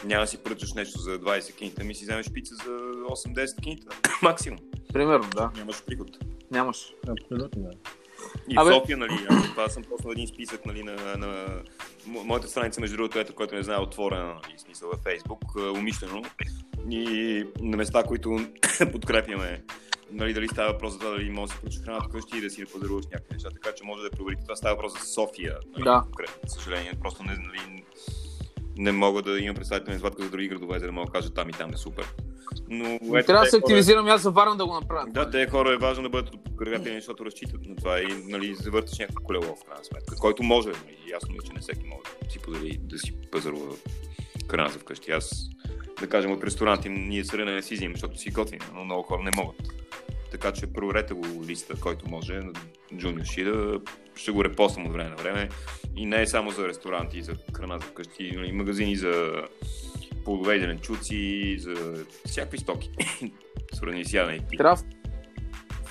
няма 0.03 0.23
да 0.23 0.27
си 0.27 0.37
поръчаш 0.37 0.73
нещо 0.73 0.99
за 0.99 1.19
20 1.19 1.55
кинта, 1.55 1.83
ми 1.83 1.95
си 1.95 2.03
вземеш 2.03 2.31
пица 2.31 2.55
за 2.55 2.71
8-10 2.71 3.61
кинта. 3.61 3.87
Максимум. 4.21 4.59
Примерно, 4.93 5.29
да. 5.29 5.51
Нямаш 5.55 5.83
приход. 5.83 6.07
Нямаш. 6.51 6.93
Абсолютно, 7.09 7.61
да. 7.63 7.69
И 8.49 8.55
Абе- 8.55 8.69
в 8.69 8.73
София, 8.73 8.97
нали, 8.97 9.25
аз 9.29 9.43
това 9.43 9.69
съм 9.69 9.83
поснал 9.83 10.11
един 10.11 10.27
списък, 10.27 10.65
нали, 10.65 10.83
на, 10.83 10.91
на, 11.17 11.47
мо- 12.07 12.23
моята 12.23 12.47
страница, 12.47 12.81
между 12.81 12.97
другото, 12.97 13.19
ето, 13.19 13.35
който 13.35 13.55
не 13.55 13.63
знае, 13.63 13.77
е 13.77 13.81
отворена, 13.81 14.25
нали, 14.25 14.53
смисъл 14.57 14.89
във 14.89 14.99
Фейсбук, 14.99 15.39
а, 15.57 15.71
умишлено. 15.71 16.21
И 16.89 17.45
на 17.59 17.77
места, 17.77 18.03
които 18.03 18.39
подкрепяме, 18.91 19.63
нали, 20.11 20.33
дали 20.33 20.47
става 20.47 20.71
въпрос 20.73 20.93
за 20.93 20.99
това, 20.99 21.11
дали 21.11 21.29
може 21.29 21.47
да 21.47 21.53
си 21.53 21.59
поръчаш 21.61 21.81
храна 21.83 21.99
вкъщи 22.01 22.37
и 22.37 22.41
да 22.41 22.49
си 22.49 22.65
пазаруваш 22.65 23.05
някакви 23.05 23.33
неща. 23.33 23.49
Така 23.49 23.75
че 23.75 23.83
може 23.83 24.03
да 24.03 24.09
проверите. 24.09 24.43
Това 24.43 24.55
става 24.55 24.75
въпрос 24.75 24.93
за 24.93 25.05
София, 25.05 25.57
нали, 25.67 25.83
Да. 25.83 26.01
конкретно, 26.03 26.49
съжаление. 26.49 26.93
Просто 27.01 27.23
не, 27.23 27.31
нали, 27.33 27.83
не 28.81 28.91
мога 28.91 29.21
да 29.21 29.39
имам 29.39 29.55
представителна 29.55 29.95
извадка 29.95 30.23
за 30.23 30.29
други 30.29 30.47
градове, 30.47 30.79
за 30.79 30.85
да 30.85 30.91
мога 30.91 31.05
да 31.05 31.11
кажа 31.11 31.29
там 31.29 31.49
и 31.49 31.53
там 31.53 31.73
е 31.73 31.77
супер. 31.77 32.05
Но 32.69 32.85
ето, 32.85 33.25
Трябва 33.25 33.43
да 33.43 33.49
се 33.49 33.51
хора- 33.51 33.59
активизирам 33.59 34.07
и 34.07 34.11
аз 34.11 34.21
за 34.21 34.31
Варна 34.31 34.55
да 34.55 34.65
го 34.65 34.73
направя. 34.73 35.05
да, 35.09 35.29
те 35.29 35.47
хора 35.47 35.73
е 35.73 35.77
важно 35.77 36.03
да 36.03 36.09
бъдат 36.09 36.43
подкрепени, 36.45 36.95
защото 36.95 37.25
разчитат 37.25 37.65
на 37.65 37.75
това 37.75 37.99
и 37.99 38.23
нали, 38.27 38.55
завърташ 38.55 38.99
някакво 38.99 39.23
колело 39.23 39.43
в 39.45 39.63
крайна 39.65 39.83
сметка, 39.85 40.15
който 40.15 40.43
може, 40.43 40.67
нали, 40.69 41.11
ясно 41.11 41.35
е, 41.35 41.47
че 41.47 41.53
не 41.53 41.59
всеки 41.59 41.85
може 41.85 42.01
да 42.23 42.31
си 42.31 42.39
позволи 42.39 42.79
да 42.79 42.99
си 42.99 43.13
пазарува 43.31 43.75
храна 44.47 44.69
за 44.69 44.79
вкъщи. 44.79 45.11
Аз, 45.11 45.49
да 45.99 46.07
кажем, 46.09 46.31
от 46.31 46.43
ресторанти 46.43 46.89
ние 46.89 47.23
с 47.23 47.33
Рене 47.33 47.53
не 47.53 47.61
си 47.61 47.75
взимам, 47.75 47.93
защото 47.93 48.17
си 48.17 48.31
готвим, 48.31 48.59
но 48.73 48.83
много 48.85 49.03
хора 49.03 49.23
не 49.23 49.31
могат. 49.35 49.55
Така 50.31 50.51
че 50.51 50.67
проверете 50.67 51.13
го 51.13 51.25
листа, 51.47 51.73
който 51.75 52.09
може 52.09 52.33
на 52.33 52.51
Junior 52.93 53.23
Шида. 53.25 53.79
Ще 54.15 54.31
го 54.31 54.43
репоствам 54.43 54.85
от 54.85 54.93
време 54.93 55.09
на 55.09 55.15
време. 55.15 55.49
И 55.95 56.05
не 56.05 56.21
е 56.21 56.27
само 56.27 56.51
за 56.51 56.67
ресторанти, 56.67 57.17
и 57.17 57.23
за 57.23 57.33
храна 57.53 57.77
за 57.77 57.85
вкъщи, 57.85 58.31
нали, 58.31 58.51
магазини 58.51 58.95
за 58.95 59.43
плодове 60.25 60.55
и 60.55 60.59
зеленчуци, 60.59 61.55
за 61.59 61.73
всякакви 62.25 62.57
стоки. 62.57 62.91
Свързани 63.73 64.05
с 64.05 64.13
ядене 64.13 64.35
и 64.35 64.39
пиене. 64.39 64.57
Трябва 64.57 64.75
в- 64.75 64.83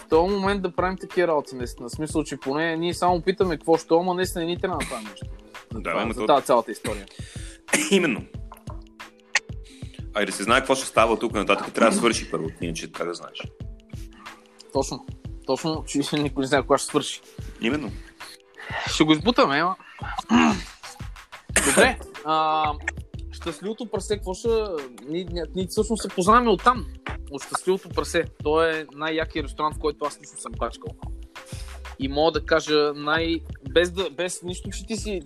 този 0.08 0.34
момент 0.34 0.62
да 0.62 0.72
правим 0.72 0.98
такива 0.98 1.28
работи, 1.28 1.54
наистина. 1.54 1.88
В 1.88 1.92
смисъл, 1.92 2.24
че 2.24 2.36
поне 2.36 2.76
ние 2.76 2.94
само 2.94 3.22
питаме 3.22 3.56
какво 3.56 3.76
ще, 3.76 3.88
ама 3.90 4.14
наистина 4.14 4.44
не 4.44 4.50
ни 4.50 4.58
трябва 4.58 4.78
да 4.78 4.84
направим 4.84 5.08
нещо. 5.10 5.26
За, 5.72 5.80
Да, 5.80 5.90
това, 5.92 6.12
за 6.12 6.20
то- 6.20 6.26
тази 6.26 6.46
цялата 6.46 6.72
история. 6.72 7.06
Именно. 7.90 8.24
Ай 10.14 10.26
да 10.26 10.32
се 10.32 10.42
знае 10.42 10.58
какво 10.58 10.74
ще 10.74 10.86
става 10.86 11.18
тук 11.18 11.32
нататък, 11.32 11.72
трябва 11.72 11.90
да 11.90 11.96
свърши 11.96 12.30
първо, 12.30 12.48
иначе 12.60 12.92
как 12.92 13.06
да 13.06 13.14
знаеш. 13.14 13.42
Точно. 14.72 15.06
Точно, 15.46 15.84
че 15.86 15.98
никой 16.12 16.40
не 16.40 16.46
знае 16.46 16.62
кога 16.62 16.78
ще 16.78 16.86
свърши. 16.86 17.20
Именно. 17.60 17.90
Ще 18.86 19.04
го 19.04 19.12
избутаме, 19.12 19.58
ама. 19.58 19.76
Добре. 21.68 21.98
А, 22.24 22.64
щастливото 23.32 23.86
прасе, 23.86 24.16
какво 24.16 24.34
ще... 24.34 24.48
Ние, 25.08 25.26
ние, 25.54 25.66
всъщност 25.66 26.02
се 26.02 26.08
познаваме 26.08 26.50
оттам. 26.50 26.86
От 27.30 27.44
щастливото 27.44 27.88
прасе. 27.88 28.24
То 28.44 28.64
е 28.64 28.86
най-якият 28.94 29.46
ресторант, 29.46 29.76
в 29.76 29.78
който 29.78 30.04
аз 30.04 30.20
лично 30.20 30.38
съм 30.38 30.52
бачкал. 30.58 30.90
И 31.98 32.08
мога 32.08 32.32
да 32.32 32.46
кажа 32.46 32.92
най... 32.94 33.40
Без, 33.70 33.90
да, 33.90 34.10
без 34.10 34.42
нищо, 34.42 34.70
че 34.70 34.86
ти 34.86 34.96
си 34.96 35.22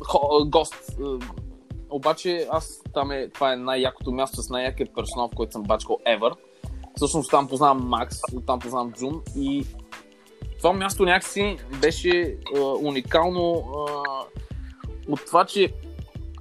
хо, 0.00 0.44
гост. 0.46 0.96
Обаче 1.90 2.46
аз 2.50 2.82
там 2.94 3.10
е, 3.10 3.28
това 3.28 3.52
е 3.52 3.56
най-якото 3.56 4.12
място 4.12 4.42
с 4.42 4.50
най-якият 4.50 4.94
персонал, 4.94 5.28
в 5.28 5.36
който 5.36 5.52
съм 5.52 5.62
бачкал 5.62 5.98
ever. 6.06 6.34
Всъщност 6.96 7.30
там 7.30 7.48
познавам 7.48 7.88
Макс, 7.88 8.16
там 8.46 8.58
познавам 8.58 8.92
Джун 8.92 9.22
и 9.36 9.66
това 10.60 10.72
място 10.72 11.04
някакси 11.04 11.56
беше 11.80 12.10
е, 12.56 12.60
уникално 12.60 13.42
е, 13.48 15.12
от 15.12 15.26
това, 15.26 15.44
че 15.44 15.72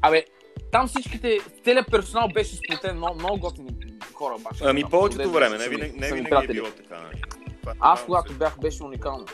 абе, 0.01 0.25
там 0.71 0.87
всичките, 0.87 1.39
целият 1.63 1.91
персонал 1.91 2.27
беше 2.33 2.55
сплотен, 2.55 2.95
много, 2.97 3.19
много 3.19 3.39
готини 3.39 3.69
хора 4.13 4.35
бачкат. 4.39 4.67
Ами 4.67 4.81
там, 4.81 4.89
повечето 4.89 5.17
където 5.17 5.31
време, 5.31 5.57
не 5.57 5.69
винаги, 5.69 5.99
не 5.99 6.13
винаги 6.13 6.45
е 6.45 6.53
било 6.53 6.67
така. 6.67 7.01
Нали? 7.01 7.21
Това- 7.61 7.73
Аз, 7.79 7.99
това 7.99 8.05
когато 8.05 8.31
се- 8.31 8.37
бях, 8.37 8.59
беше 8.59 8.83
уникално. 8.83 9.25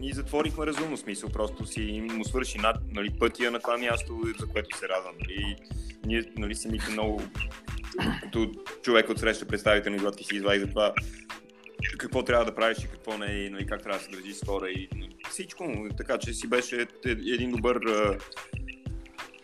Ние 0.00 0.12
затворихме 0.12 0.66
разумно 0.66 0.96
смисъл, 0.96 1.30
просто 1.30 1.66
си 1.66 2.08
му 2.12 2.24
свърши 2.24 2.58
над 2.58 2.76
нали, 2.92 3.10
пътя 3.18 3.50
на 3.50 3.60
това 3.60 3.78
място, 3.78 4.20
за 4.40 4.46
което 4.46 4.78
се 4.78 4.88
радвам. 4.88 5.14
Нали. 5.20 5.56
Ние 6.06 6.24
нали, 6.36 6.54
самите 6.54 6.90
много, 6.90 7.22
като 8.22 8.50
човек 8.82 9.08
от 9.10 9.18
среща 9.18 9.46
представители, 9.46 9.98
когато 9.98 10.16
ти 10.16 10.24
си 10.24 10.36
извади 10.36 10.60
за 10.60 10.66
това 10.66 10.92
какво 11.98 12.22
трябва 12.22 12.44
да 12.44 12.54
правиш 12.54 12.78
и 12.78 12.88
какво 12.88 13.18
не, 13.18 13.26
и 13.26 13.50
нали, 13.50 13.66
как 13.66 13.82
трябва 13.82 13.98
да 13.98 14.04
се 14.04 14.10
държи 14.10 14.34
с 14.34 14.46
хора 14.46 14.70
и 14.70 14.88
нали, 14.94 15.16
всичко. 15.30 15.88
Така 15.96 16.18
че 16.18 16.34
си 16.34 16.48
беше 16.48 16.80
е- 16.80 17.10
един 17.10 17.50
добър 17.50 17.76
а, 17.76 18.18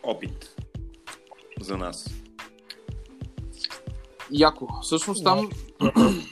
опит 0.03 0.55
за 1.59 1.77
нас. 1.77 2.09
Яко. 4.31 4.67
Всъщност 4.81 5.23
там, 5.23 5.49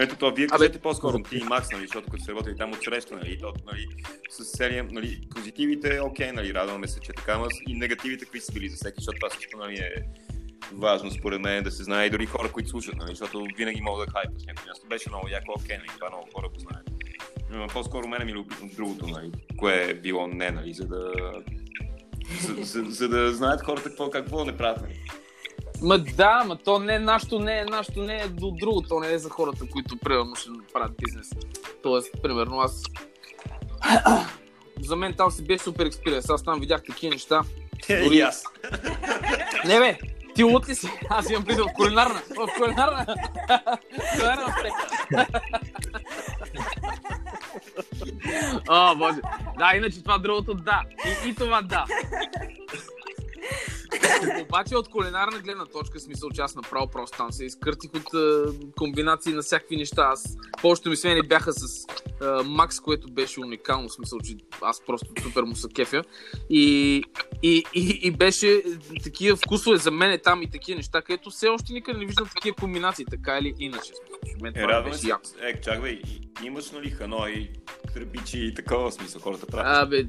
Ето 0.00 0.16
то, 0.16 0.34
вие 0.34 0.46
Абе- 0.46 0.50
кажете 0.50 0.78
по-скоро 0.78 1.18
ти 1.18 1.36
и 1.36 1.44
Макс, 1.44 1.70
нали, 1.72 1.82
защото 1.82 2.10
като 2.10 2.22
сте 2.22 2.32
работили 2.32 2.56
там 2.56 2.72
от 2.72 2.84
среща, 2.84 3.16
нали, 3.16 3.38
то, 3.38 3.52
нали, 3.66 3.86
с 4.30 4.44
серия, 4.44 4.86
нали, 4.90 5.20
позитивите, 5.34 6.00
окей, 6.00 6.32
нали, 6.32 6.54
радваме 6.54 6.88
се, 6.88 7.00
че 7.00 7.12
така, 7.12 7.32
ама 7.32 7.48
и 7.68 7.74
негативите, 7.74 8.24
какви 8.24 8.40
са 8.40 8.52
били 8.52 8.68
за 8.68 8.76
всеки, 8.76 8.94
защото 8.96 9.18
това 9.18 9.30
също, 9.30 9.56
нали, 9.56 9.74
е 9.74 9.94
важно 10.72 11.10
според 11.10 11.40
мен 11.40 11.64
да 11.64 11.70
се 11.70 11.82
знае 11.82 12.06
и 12.06 12.10
дори 12.10 12.26
хора, 12.26 12.52
които 12.52 12.68
слушат, 12.70 12.96
нали, 12.96 13.08
защото 13.08 13.46
винаги 13.56 13.80
мога 13.80 14.04
да 14.06 14.12
хайпа 14.12 14.40
с 14.40 14.46
някакво 14.46 14.68
място. 14.68 14.86
Беше 14.86 15.10
много 15.10 15.28
яко, 15.28 15.52
окей, 15.56 15.76
нали, 15.78 15.88
това 15.88 16.08
много 16.10 16.28
хора 16.34 16.48
го 16.48 16.58
знаят. 16.58 16.90
Но 17.50 17.66
по-скоро 17.66 18.08
мене 18.08 18.24
ми 18.24 18.30
е 18.30 18.34
любопитно 18.34 18.70
другото, 18.76 19.06
нали, 19.06 19.32
кое 19.58 19.84
е 19.90 19.94
било 19.94 20.26
не, 20.26 20.50
нали, 20.50 20.74
за 20.74 20.86
да 20.86 21.12
за, 22.40 22.54
за, 22.64 22.84
за, 22.90 23.08
да 23.08 23.34
знаят 23.34 23.64
хората 23.64 23.88
какво, 23.88 24.10
какво 24.10 24.44
не 24.44 24.56
правят. 24.56 24.82
Нали. 24.82 25.00
ма 25.82 25.98
да, 25.98 26.44
ма 26.46 26.56
то 26.56 26.78
не 26.78 26.94
е 26.94 26.98
нашето, 26.98 27.38
не 27.38 27.58
е 27.58 27.64
нашето, 27.64 28.02
не 28.02 28.20
е 28.20 28.28
до 28.28 28.50
друго, 28.50 28.82
то 28.82 29.00
не 29.00 29.12
е 29.12 29.18
за 29.18 29.30
хората, 29.30 29.64
които 29.72 29.96
примерно 29.96 30.36
ще 30.36 30.48
правят 30.72 30.92
бизнес. 31.04 31.30
Тоест, 31.82 32.22
примерно 32.22 32.60
аз 32.60 32.82
за 34.80 34.96
мен 34.96 35.14
там 35.14 35.30
си 35.30 35.46
беше 35.46 35.64
супер 35.64 35.86
експириенс. 35.86 36.30
Аз 36.30 36.42
там 36.42 36.60
видях 36.60 36.82
такива 36.84 37.14
неща. 37.14 37.42
Дори- 37.88 38.16
И 38.16 38.20
аз. 38.20 38.44
Не 39.66 39.78
бе, 39.78 39.98
ти 40.38 40.44
лут 40.44 40.68
ли 40.68 40.74
си? 40.74 40.88
Аз 41.10 41.30
имам 41.30 41.44
предвид 41.44 41.64
в 41.64 41.72
кулинарна. 41.74 42.22
В 42.36 42.48
кулинарна. 42.58 43.06
кулинарна. 44.16 44.66
О, 48.68 48.96
боже. 48.96 49.20
Да, 49.58 49.72
иначе 49.76 50.02
това 50.02 50.18
другото 50.18 50.54
да. 50.54 50.82
И, 51.06 51.28
и 51.28 51.34
това 51.34 51.62
да. 51.62 51.84
Обаче 54.42 54.76
от 54.76 54.88
кулинарна 54.88 55.38
гледна 55.38 55.64
точка, 55.64 56.00
смисъл, 56.00 56.30
че 56.30 56.40
аз 56.40 56.54
направо 56.54 56.86
просто 56.86 57.16
там 57.16 57.32
се 57.32 57.44
изкъртих 57.44 57.90
от 57.94 58.14
е, 58.14 58.52
комбинации 58.78 59.32
на 59.32 59.42
всякакви 59.42 59.76
неща. 59.76 60.08
Аз, 60.12 60.36
повечето 60.62 60.90
ми 60.90 60.96
смени 60.96 61.22
бяха 61.22 61.52
с 61.52 61.84
е, 61.84 62.24
Макс, 62.44 62.80
което 62.80 63.12
беше 63.12 63.40
уникално, 63.40 63.88
смисъл, 63.88 64.18
че 64.20 64.36
аз 64.62 64.82
просто 64.86 65.06
супер 65.22 65.42
му 65.42 65.56
се 65.56 65.68
кефя. 65.74 66.02
И, 66.50 67.04
и, 67.42 67.64
и, 67.74 68.00
и 68.02 68.10
беше 68.10 68.62
такива 69.02 69.36
вкусове 69.36 69.76
за 69.76 69.90
мен 69.90 70.10
е 70.10 70.18
там 70.18 70.42
и 70.42 70.50
такива 70.50 70.76
неща, 70.76 71.02
където 71.02 71.30
все 71.30 71.48
още 71.48 71.72
никъде 71.72 71.98
не 71.98 72.06
виждам 72.06 72.28
такива 72.34 72.56
комбинации, 72.56 73.04
така 73.04 73.38
или 73.38 73.54
иначе. 73.58 73.92
Мен 74.42 74.52
Е, 74.56 74.62
това 74.62 74.82
беше 74.82 74.98
се. 74.98 75.08
яко. 75.08 75.22
Е, 75.42 75.60
чакай, 75.60 75.90
и- 75.90 76.46
имаш 76.46 76.70
нали 76.70 76.90
ханой, 76.90 77.50
тръбичи 77.94 78.38
и 78.38 78.54
такова 78.54 78.92
смисъл, 78.92 79.20
хората 79.20 79.46
правят. 79.46 79.86
Абе, 79.86 80.04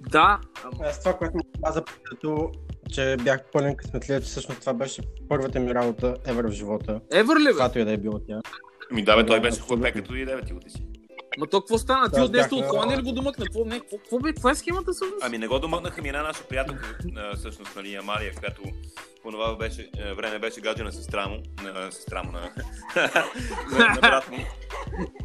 да, 0.00 0.40
ама, 0.64 0.84
Аз 0.84 1.00
това, 1.00 1.16
което 1.16 1.36
му 1.36 1.42
каза 1.64 1.84
като 2.04 2.52
че 2.92 3.16
бях 3.24 3.40
пълен 3.52 3.76
късметлия, 3.76 4.20
че 4.20 4.26
всъщност 4.26 4.60
това 4.60 4.74
беше 4.74 5.02
първата 5.28 5.60
ми 5.60 5.74
работа 5.74 6.16
ever 6.26 6.48
в 6.48 6.52
живота. 6.52 7.00
Евър 7.12 7.40
ли 7.40 7.44
бе? 7.44 7.50
Каквато 7.50 7.78
и 7.78 7.84
да 7.84 7.92
е 7.92 7.96
било 7.96 8.18
тя. 8.18 8.40
Ми 8.90 9.04
да, 9.04 9.16
бе, 9.16 9.26
той 9.26 9.40
беше 9.40 9.60
хлапе 9.60 9.92
като 9.92 10.14
и 10.14 10.24
девет 10.24 10.44
ти 10.64 10.70
си. 10.70 10.82
Ма 11.38 11.46
то 11.46 11.60
какво 11.60 11.78
стана? 11.78 12.10
Ти 12.10 12.20
от 12.20 12.32
нещо 12.32 12.56
бях, 12.56 12.64
от 12.64 12.70
Холандия 12.70 12.98
ли 12.98 13.02
го 13.02 13.12
домъкна? 13.12 13.44
Какво, 13.44 13.64
не, 13.64 13.80
какво, 13.80 13.98
какво 13.98 14.18
бе? 14.18 14.32
Това 14.32 14.50
е 14.50 14.54
схемата 14.54 14.92
всъщност? 14.92 15.22
Ами 15.24 15.38
не 15.38 15.48
го 15.48 15.58
домъкнаха 15.58 16.02
ми 16.02 16.08
една 16.08 16.22
наша 16.22 16.44
приятелка, 16.44 16.98
всъщност, 17.36 17.76
нали, 17.76 17.94
Амалия, 17.94 18.34
която 18.34 18.62
по 19.22 19.30
това 19.30 19.56
беше, 19.56 19.90
време 20.16 20.38
беше 20.38 20.60
гадже 20.60 20.82
на 20.82 20.92
сестра 20.92 21.28
му, 21.28 21.42
на 21.62 21.92
сестра 21.92 22.22
му, 22.22 22.32
на, 22.32 22.40
на, 23.70 23.94
на 23.94 24.00
брат 24.00 24.30
му. 24.30 24.38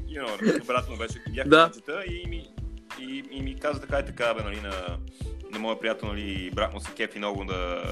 You 0.08 0.26
know, 0.26 0.60
на 0.60 0.66
брат 0.66 0.90
му 0.90 0.98
беше, 0.98 1.22
бяха 1.30 1.50
Да. 1.50 1.58
гаджета 1.58 2.04
и 2.06 2.28
ми, 2.28 2.48
и, 3.00 3.24
и 3.32 3.42
ми 3.42 3.60
каза 3.60 3.82
така 3.82 4.00
и 4.00 4.06
така, 4.06 4.34
бе, 4.34 4.44
нали, 4.44 4.62
на, 4.62 4.98
на 5.52 5.60
моя 5.60 5.80
приятел, 5.80 6.08
нали, 6.08 6.52
брат 6.54 6.74
му 6.74 6.80
се 6.80 6.92
кефи 6.92 7.18
много 7.18 7.46
да 7.46 7.84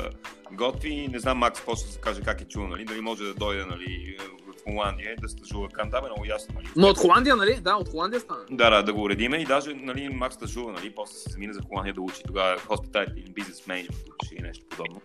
готви. 0.52 1.08
Не 1.08 1.20
знам 1.20 1.38
Макс 1.38 1.62
после 1.66 1.88
да 1.88 1.94
се 1.94 2.00
каже 2.00 2.22
как 2.22 2.42
е 2.42 2.46
чул, 2.46 2.68
нали, 2.68 2.86
дали 2.86 3.02
може 3.02 3.24
да 3.24 3.34
дойде, 3.34 3.66
нали, 3.66 4.18
в 4.43 4.43
Холандия 4.64 5.12
и 5.12 5.22
да 5.22 5.30
стажува 5.30 5.70
към 5.70 5.92
там, 5.92 6.06
е 6.06 6.08
много 6.08 6.26
ясно, 6.26 6.56
нали. 6.56 6.68
Но 6.76 6.88
от 6.88 6.98
Холандия, 6.98 7.36
нали? 7.36 7.60
Да, 7.62 7.76
от 7.76 7.90
Холандия 7.90 8.20
стана. 8.20 8.46
Да, 8.52 8.70
да, 8.70 8.84
да 8.84 8.94
го 8.94 9.04
уредиме 9.04 9.38
и 9.38 9.46
даже 9.46 9.74
нали, 9.74 10.10
Макс 10.10 10.36
стажува, 10.36 10.72
нали, 10.72 10.96
после 10.96 11.14
се 11.14 11.30
замина 11.30 11.54
за 11.54 11.62
Холандия 11.62 11.94
да 11.94 12.02
учи 12.02 12.22
тогава 12.26 12.58
hospitality 12.60 13.18
или 13.18 13.34
business 13.34 13.68
management 13.68 14.14
учи 14.24 14.36
и 14.40 14.42
нещо 14.42 14.66
подобно. 14.70 15.02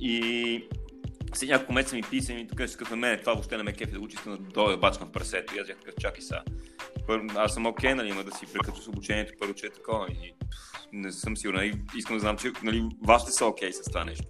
И 0.00 0.68
след 1.34 1.50
няколко 1.50 1.72
месеца 1.72 1.96
ми 1.96 2.02
писа 2.02 2.32
и 2.32 2.36
ми 2.36 2.48
тук 2.48 2.66
ще 2.66 2.76
като 2.76 2.96
мен, 2.96 3.18
това 3.18 3.32
въобще 3.32 3.56
не 3.56 3.62
ме 3.62 3.72
кефи 3.72 3.92
да 3.92 4.00
учи, 4.00 4.14
искам 4.14 4.32
да 4.32 4.38
дойда 4.38 4.76
бачкам 4.76 5.08
в 5.08 5.12
прасето. 5.12 5.56
И 5.56 5.58
аз 5.58 5.66
бях 5.66 5.76
такъв, 5.76 5.94
чакай 6.00 6.22
сега. 6.22 6.42
Първо, 7.06 7.26
аз 7.36 7.54
съм 7.54 7.66
окей, 7.66 7.94
нали, 7.94 8.08
има 8.08 8.24
да 8.24 8.32
си 8.32 8.46
прекача 8.52 8.82
с 8.82 8.88
обучението, 8.88 9.32
първо, 9.40 9.54
че 9.54 9.66
е 9.66 9.70
такова. 9.70 10.06
И 10.08 10.34
не 10.92 11.12
съм 11.12 11.36
сигурен. 11.36 11.64
И 11.64 11.98
искам 11.98 12.16
да 12.16 12.20
знам, 12.20 12.38
че 12.38 12.52
нали, 12.62 12.84
вашите 13.06 13.32
са 13.32 13.46
окей 13.46 13.72
с 13.72 13.82
това 13.82 14.04
нещо. 14.04 14.24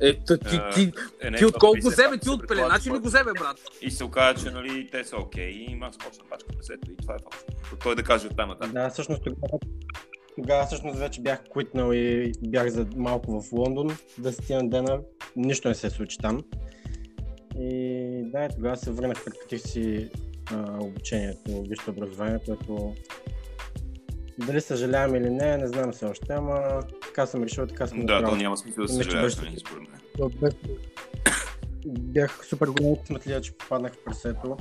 Е, 0.00 0.14
та, 0.24 0.38
ти, 0.38 0.60
ти, 0.74 0.92
Е, 1.22 1.30
не, 1.30 1.38
ти 1.38 1.44
от 1.44 1.54
колко 1.58 1.78
пак 1.96 2.20
Ти 2.20 2.30
от 2.30 2.48
пеленачи 2.48 2.90
ли 2.90 2.98
го 2.98 3.08
зебе, 3.08 3.30
брат? 3.38 3.60
И 3.82 3.90
се 3.90 4.04
оказа, 4.04 4.44
че 4.44 4.50
нали, 4.50 4.88
те 4.92 5.04
са 5.04 5.16
окей 5.16 5.50
и 5.50 5.74
Макс 5.74 5.98
почна 5.98 6.24
да 6.24 6.28
бачка 6.28 6.52
в 6.52 6.56
прасето 6.56 6.90
и 6.92 6.96
това 6.96 7.14
е 7.14 7.18
факт. 7.18 7.80
Той 7.82 7.94
да 7.94 8.02
каже 8.02 8.26
оттам 8.26 8.48
нататък. 8.48 8.72
Да, 8.72 8.90
всъщност 8.90 9.22
тогава, 9.24 9.58
тогава 10.34 10.66
всъщност 10.66 10.98
вече 10.98 11.20
бях 11.20 11.44
квитнал 11.52 11.92
и 11.92 12.32
бях 12.42 12.68
за 12.68 12.86
малко 12.96 13.40
в 13.40 13.52
Лондон, 13.52 13.96
десетина 14.18 14.68
дена, 14.68 15.00
нищо 15.36 15.68
не 15.68 15.74
се 15.74 15.90
случи 15.90 16.18
там. 16.18 16.44
И 17.58 18.22
да, 18.32 18.48
тогава 18.48 18.76
се 18.76 18.90
върнах, 18.90 19.24
прекратих 19.24 19.60
си 19.60 20.10
а, 20.52 20.78
обучението, 20.80 21.64
висшето 21.68 21.90
образование, 21.90 22.38
което 22.46 22.94
дали 24.38 24.60
съжалявам 24.60 25.14
или 25.14 25.30
не, 25.30 25.56
не 25.56 25.68
знам 25.68 25.92
все 25.92 26.06
още, 26.06 26.32
ама 26.32 26.82
така 27.02 27.26
съм 27.26 27.42
решил, 27.42 27.66
така 27.66 27.86
съм 27.86 28.06
Да, 28.06 28.24
то 28.24 28.36
няма 28.36 28.56
смисъл 28.56 28.84
да 28.84 28.92
съжаляваш, 28.92 29.36
нали, 29.36 29.56
според 29.58 29.82
мен. 29.88 30.52
Бях 31.86 32.46
супер 32.46 32.66
голям 32.68 32.96
късметлия, 32.96 33.40
че 33.40 33.52
попаднах 33.52 33.92
в 33.92 34.04
пресето. 34.04 34.56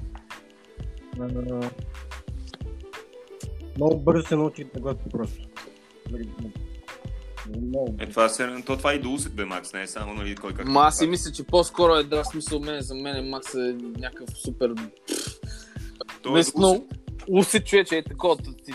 Много 3.78 4.00
бързо 4.00 4.28
се 4.28 4.36
научих 4.36 4.68
да 4.74 4.80
готвя 4.80 5.10
просто. 5.10 5.48
Много. 7.62 7.96
Е, 8.00 8.10
това, 8.10 8.30
се, 8.30 8.64
то, 8.66 8.78
това 8.78 8.94
и 8.94 9.00
до 9.00 9.14
усет 9.14 9.34
бе, 9.34 9.46
Макс, 9.46 9.74
не 9.74 9.82
е 9.82 9.88
само 9.88 10.14
нали, 10.14 10.36
кой 10.36 10.54
как. 10.54 10.68
Ма 10.68 10.82
аз 10.82 10.98
си 10.98 11.08
мисля, 11.08 11.32
че 11.32 11.44
по-скоро 11.44 11.96
е 11.96 12.04
да, 12.04 12.24
смисъл 12.24 12.60
мен, 12.60 12.82
за 12.82 12.96
мен 12.96 13.30
Макс 13.30 13.54
е 13.54 13.76
някакъв 14.00 14.30
супер... 14.38 14.74
То 16.22 16.38
е 16.38 16.40
Не, 16.40 16.44
до 16.44 16.52
но 16.56 16.72
усет. 16.72 16.84
усет 17.30 17.66
човече 17.66 17.98
е 17.98 18.04
такова. 18.04 18.38
ти- 18.38 18.74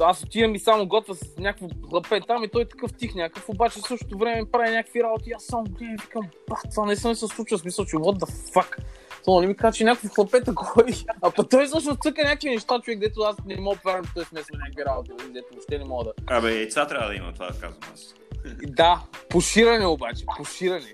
Аз 0.00 0.22
отивам 0.22 0.54
и 0.54 0.58
само 0.58 0.86
готвя 0.86 1.14
с 1.14 1.36
някакво 1.38 1.68
хлапе 1.88 2.20
там 2.20 2.44
и 2.44 2.48
той 2.48 2.62
е 2.62 2.68
такъв 2.68 2.92
тих 2.92 3.14
някакъв, 3.14 3.48
обаче 3.48 3.80
в 3.80 3.86
същото 3.88 4.18
време 4.18 4.50
прави 4.52 4.70
някакви 4.70 5.02
работи. 5.02 5.30
и 5.30 5.32
Аз 5.32 5.44
само 5.44 5.64
гледам 5.64 5.94
и 5.94 6.02
викам, 6.02 6.22
бах, 6.48 6.62
това 6.70 6.86
не 6.86 6.96
се 6.96 7.14
случва, 7.14 7.58
смисъл, 7.58 7.84
че 7.84 7.96
what 7.96 8.18
the 8.18 8.52
fuck. 8.54 8.78
То 9.24 9.40
не 9.40 9.46
ми 9.46 9.56
казва, 9.56 9.72
че 9.72 9.84
някакво 9.84 10.08
хлапе 10.08 10.40
такова. 10.40 10.84
А 11.22 11.30
пък 11.30 11.50
той 11.50 11.66
всъщност 11.66 12.02
цъка 12.02 12.22
някакви 12.22 12.50
неща, 12.50 12.80
човек, 12.80 13.00
дето 13.00 13.20
аз 13.20 13.36
не 13.46 13.60
мога 13.60 13.78
да 13.84 14.02
че 14.02 14.10
той 14.14 14.24
смесва 14.24 14.58
някакви 14.58 14.84
работи, 14.84 15.10
нали, 15.18 15.32
дето 15.32 15.46
въобще 15.52 15.78
не 15.78 15.84
мога 15.84 16.04
да. 16.04 16.12
Абе, 16.26 16.54
яйца 16.54 16.86
трябва 16.86 17.08
да 17.08 17.14
има, 17.14 17.32
това 17.32 17.48
казвам 17.48 17.80
аз. 17.92 18.14
Да, 18.62 19.02
поширане 19.28 19.86
обаче, 19.86 20.24
поширане. 20.36 20.92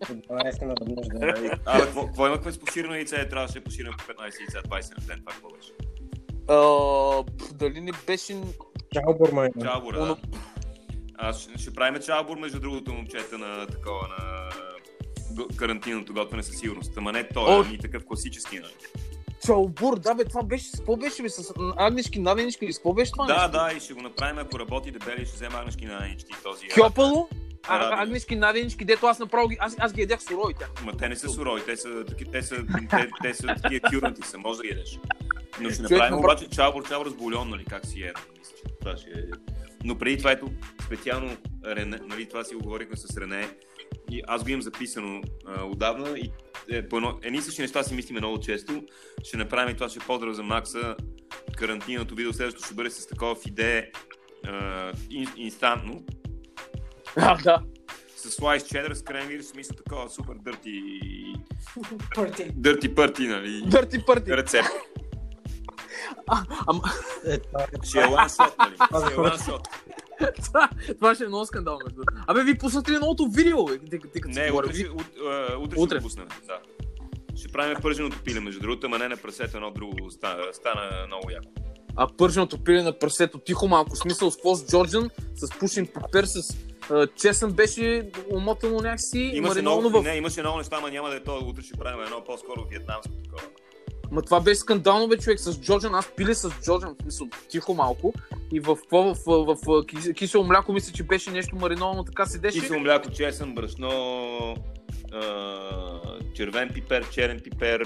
12 0.00 0.62
наведнъж 0.62 1.06
да 1.06 1.58
Абе, 1.66 1.84
какво, 1.84 2.26
имахме 2.26 2.52
с 2.52 2.58
поширено 2.58 2.94
яйце? 2.94 3.28
Трябваше 3.28 3.54
да 3.54 3.64
поширено 3.64 3.96
по 3.98 4.04
15 4.04 4.40
яйца, 4.40 4.68
20 4.68 5.00
на 5.00 5.06
ден, 5.06 5.18
това 5.18 5.32
какво 5.32 5.48
беше? 5.48 5.72
А, 6.50 7.24
дали 7.52 7.80
не 7.80 7.92
беше... 8.06 8.36
Чао, 8.94 9.18
Бурмай. 9.18 9.48
Чалбур, 9.62 9.94
да. 9.94 10.16
Аз 11.18 11.40
ще, 11.42 11.58
ще 11.58 11.74
правим 11.74 12.02
чалбур, 12.02 12.38
между 12.38 12.60
другото, 12.60 12.92
момчета 12.92 13.38
на 13.38 13.66
такова, 13.66 14.08
на 14.08 14.48
карантинното 15.56 16.14
готвене 16.14 16.42
със 16.42 16.56
сигурност. 16.56 16.92
Ама 16.96 17.12
не 17.12 17.28
той, 17.28 17.54
О! 17.54 17.64
ами 17.66 17.78
такъв 17.78 18.04
класически, 18.06 18.58
нали? 18.58 18.72
Чалбур, 19.46 19.98
да 19.98 20.14
бе, 20.14 20.24
това 20.24 20.42
беше, 20.42 20.64
с 20.70 20.76
какво 20.78 20.96
беше 20.96 21.22
бе, 21.22 21.28
с 21.28 21.52
агнешки, 21.76 22.18
наденички 22.18 22.64
или 22.64 22.72
с 22.72 22.78
какво 22.78 22.92
беше 22.92 23.12
това 23.12 23.26
Да, 23.26 23.34
нещо? 23.34 23.50
да, 23.50 23.72
и 23.76 23.80
ще 23.80 23.94
го 23.94 24.00
направим, 24.02 24.38
ако 24.38 24.58
работи 24.58 24.90
дебели, 24.90 25.26
ще 25.26 25.34
взема 25.34 25.58
агнешки 25.58 25.86
на 25.86 26.00
нанички 26.00 26.32
този. 26.42 26.68
Кьопало? 26.68 27.28
Араби. 27.68 27.94
А, 27.94 28.02
агнешки, 28.02 28.36
наденички, 28.36 28.84
дето 28.84 29.06
аз 29.06 29.18
направо 29.18 29.48
ги, 29.48 29.56
аз, 29.60 29.76
аз 29.78 29.92
ги 29.92 30.00
ядях 30.00 30.22
сурови 30.22 30.54
тях. 30.54 30.70
Ма 30.84 30.92
те 30.96 31.08
не 31.08 31.16
са 31.16 31.28
сурови, 31.28 31.62
те 31.66 31.76
са, 31.76 32.04
те 32.32 32.42
са, 32.42 32.56
те, 32.90 33.08
те 33.22 33.34
са 33.34 33.46
такива 33.46 33.80
кюрнати 33.90 34.22
са, 34.22 34.38
може 34.38 34.56
да 34.56 34.62
ги 34.62 34.68
ядеш. 34.68 34.98
Но 35.60 35.70
ще 35.70 35.76
Човек 35.76 35.90
направим 35.90 36.18
обаче 36.18 36.48
чалбур, 36.48 36.88
чалбур 36.88 37.10
с 37.10 37.14
бульон, 37.14 37.48
нали, 37.48 37.64
как 37.64 37.86
си 37.86 38.02
е. 38.02 38.12
Мисля, 38.38 38.54
че 38.56 38.74
това 38.80 38.96
ще 38.96 39.10
е. 39.10 39.22
Но 39.84 39.98
преди 39.98 40.18
това 40.18 40.32
ето 40.32 40.48
специално 40.86 41.36
Рене, 41.66 41.98
нали, 42.06 42.28
това 42.28 42.44
си 42.44 42.54
го 42.54 42.62
говорихме 42.62 42.96
с 42.96 43.16
Рене. 43.16 43.48
И 44.10 44.22
аз 44.26 44.44
го 44.44 44.50
имам 44.50 44.62
записано 44.62 45.22
а, 45.46 45.64
отдавна 45.64 46.18
и 46.18 46.32
е, 46.70 46.88
по 46.88 46.96
едно, 46.96 47.18
едни 47.22 47.38
и 47.38 47.42
същи 47.42 47.62
неща 47.62 47.82
си 47.82 47.94
мислиме 47.94 48.20
много 48.20 48.40
често. 48.40 48.82
Ще 49.24 49.36
направим 49.36 49.72
и 49.72 49.76
това, 49.76 49.88
ще 49.88 49.98
е 49.98 50.06
поздрав 50.06 50.34
за 50.34 50.42
Макса. 50.42 50.96
Карантиното 51.56 52.14
видео 52.14 52.32
следващото 52.32 52.66
ще 52.66 52.74
бъде 52.74 52.90
с 52.90 53.06
такова 53.06 53.34
фиде 53.34 53.90
а, 54.44 54.92
ин, 55.10 55.28
инстантно. 55.36 56.04
А, 57.16 57.42
да. 57.42 57.62
С 58.16 58.30
слайс 58.30 58.68
чедър, 58.68 58.94
с 58.94 59.02
кремвир, 59.02 59.40
в 59.40 59.44
смисъл 59.44 59.76
такова 59.76 60.10
супер 60.10 60.34
дърти 60.34 60.82
Пърти. 62.14 62.50
дърти 62.54 62.94
пърти, 62.94 63.26
нали? 63.26 63.62
Дърти 63.66 64.04
пърти. 64.06 64.36
Рецепт. 64.36 64.68
Ама, 66.66 66.82
Е, 67.26 67.38
това 67.38 67.66
Ще 67.82 67.98
е 67.98 68.02
нали? 68.02 68.76
Ще 69.38 69.50
е 70.24 70.32
това, 70.34 70.68
това 70.94 71.14
ще 71.14 71.24
е 71.24 71.28
много 71.28 71.46
скандално. 71.46 71.78
между. 71.84 72.02
Абе, 72.26 72.42
ви 72.42 72.58
пуснате 72.58 72.92
ли 72.92 72.98
новото 72.98 73.28
видео? 73.28 73.66
Ти, 73.66 73.90
ти, 73.90 74.20
Не, 74.26 74.52
утре, 74.52 74.74
ще- 74.74 74.88
утре 75.78 75.96
ще 75.96 76.00
пуснем. 76.00 76.28
Да. 76.46 76.58
Ще 77.36 77.48
правим 77.48 77.76
пърженото 77.82 78.18
пиле, 78.24 78.40
между 78.40 78.60
другото, 78.60 78.86
ама 78.86 78.98
не 78.98 79.08
на 79.08 79.16
прасето, 79.16 79.56
едно 79.56 79.70
друго 79.70 80.10
стана, 80.10 80.42
стана 80.52 81.06
много 81.06 81.30
яко. 81.30 81.48
А 81.96 82.08
пърженото 82.08 82.64
пиле 82.64 82.82
на 82.82 82.98
прасето, 82.98 83.38
тихо 83.38 83.68
малко, 83.68 83.96
смисъл 83.96 84.30
с 84.30 84.36
какво 84.36 84.54
с 84.54 84.66
Джорджан, 84.66 85.10
с 85.34 85.50
пушен 85.50 85.86
пепер, 85.86 86.24
с 86.24 86.56
чесън 87.16 87.52
беше 87.52 88.10
умотано 88.32 88.76
някакси, 88.76 89.18
Имаше 89.34 89.60
много, 89.60 89.90
в... 89.90 90.02
не, 90.02 90.16
имаше 90.16 90.40
много 90.40 90.58
неща, 90.58 90.76
ама 90.78 90.90
няма 90.90 91.10
да 91.10 91.16
е 91.16 91.20
то. 91.20 91.38
Утре 91.38 91.62
ще 91.62 91.78
правим 91.78 92.04
едно 92.04 92.24
по-скоро 92.24 92.64
вьетнамско 92.70 93.12
такова. 93.24 93.42
Ма 94.10 94.22
това 94.22 94.40
беше 94.40 94.60
скандално, 94.60 95.08
бе, 95.08 95.16
човек, 95.16 95.40
с 95.40 95.60
Джорджан. 95.60 95.94
Аз 95.94 96.12
пиле 96.16 96.34
с 96.34 96.50
Джорджан, 96.62 96.94
в 96.98 97.02
смисъл, 97.02 97.28
тихо 97.48 97.74
малко. 97.74 98.12
И 98.52 98.60
в 98.60 98.66
в, 98.66 98.76
в, 98.92 99.14
в, 99.26 99.46
в 99.46 99.56
кис- 99.66 100.14
кисело 100.14 100.44
мляко, 100.44 100.72
мисля, 100.72 100.92
че 100.92 101.02
беше 101.02 101.30
нещо 101.30 101.56
мариновано, 101.56 102.04
така 102.04 102.26
седеше. 102.26 102.60
Кисело 102.60 102.80
мляко, 102.80 103.10
чесън, 103.10 103.54
брашно, 103.54 104.56
червен 106.34 106.70
пипер, 106.74 107.10
черен 107.10 107.40
пипер, 107.44 107.80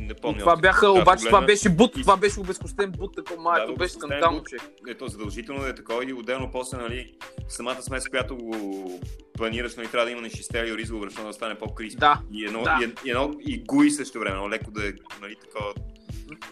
не 0.00 0.14
помня. 0.14 0.38
това 0.38 0.56
бяха, 0.56 0.86
Да, 0.86 0.92
обаче 0.92 1.24
това 1.26 1.40
беше 1.40 1.68
бут, 1.68 1.96
И- 1.96 2.00
това 2.00 2.16
беше 2.16 2.40
обезкостен 2.40 2.90
бут, 2.90 3.14
такова 3.16 3.42
малко, 3.42 3.66
Да, 3.66 3.72
беше 3.72 3.94
скандално. 3.94 4.42
Ето, 4.88 5.08
задължително 5.08 5.66
е 5.66 5.74
такова 5.74 6.04
и 6.04 6.12
отделно 6.12 6.50
после, 6.52 6.78
нали, 6.78 7.12
самата 7.48 7.82
смес, 7.82 8.08
която 8.08 8.36
го 8.36 9.00
планираш, 9.32 9.76
нали, 9.76 9.88
трябва 9.88 10.04
да 10.04 10.10
има 10.10 10.20
на 10.20 10.30
шестели 10.30 10.70
и 10.70 10.76
ризово 10.76 11.00
брашно 11.00 11.24
да 11.24 11.32
стане 11.32 11.54
по-криспи. 11.54 12.00
Да, 12.00 12.20
И 12.32 12.44
едно, 12.44 12.62
Да. 12.62 12.78
и, 12.82 13.08
и 13.08 13.10
едно, 13.10 13.30
и 13.40 13.64
гуи 13.64 13.90
също 13.90 14.18
време, 14.18 14.36
но 14.36 14.50
леко 14.50 14.70
да 14.70 14.88
е, 14.88 14.92
нали, 15.22 15.36
такова. 15.36 15.72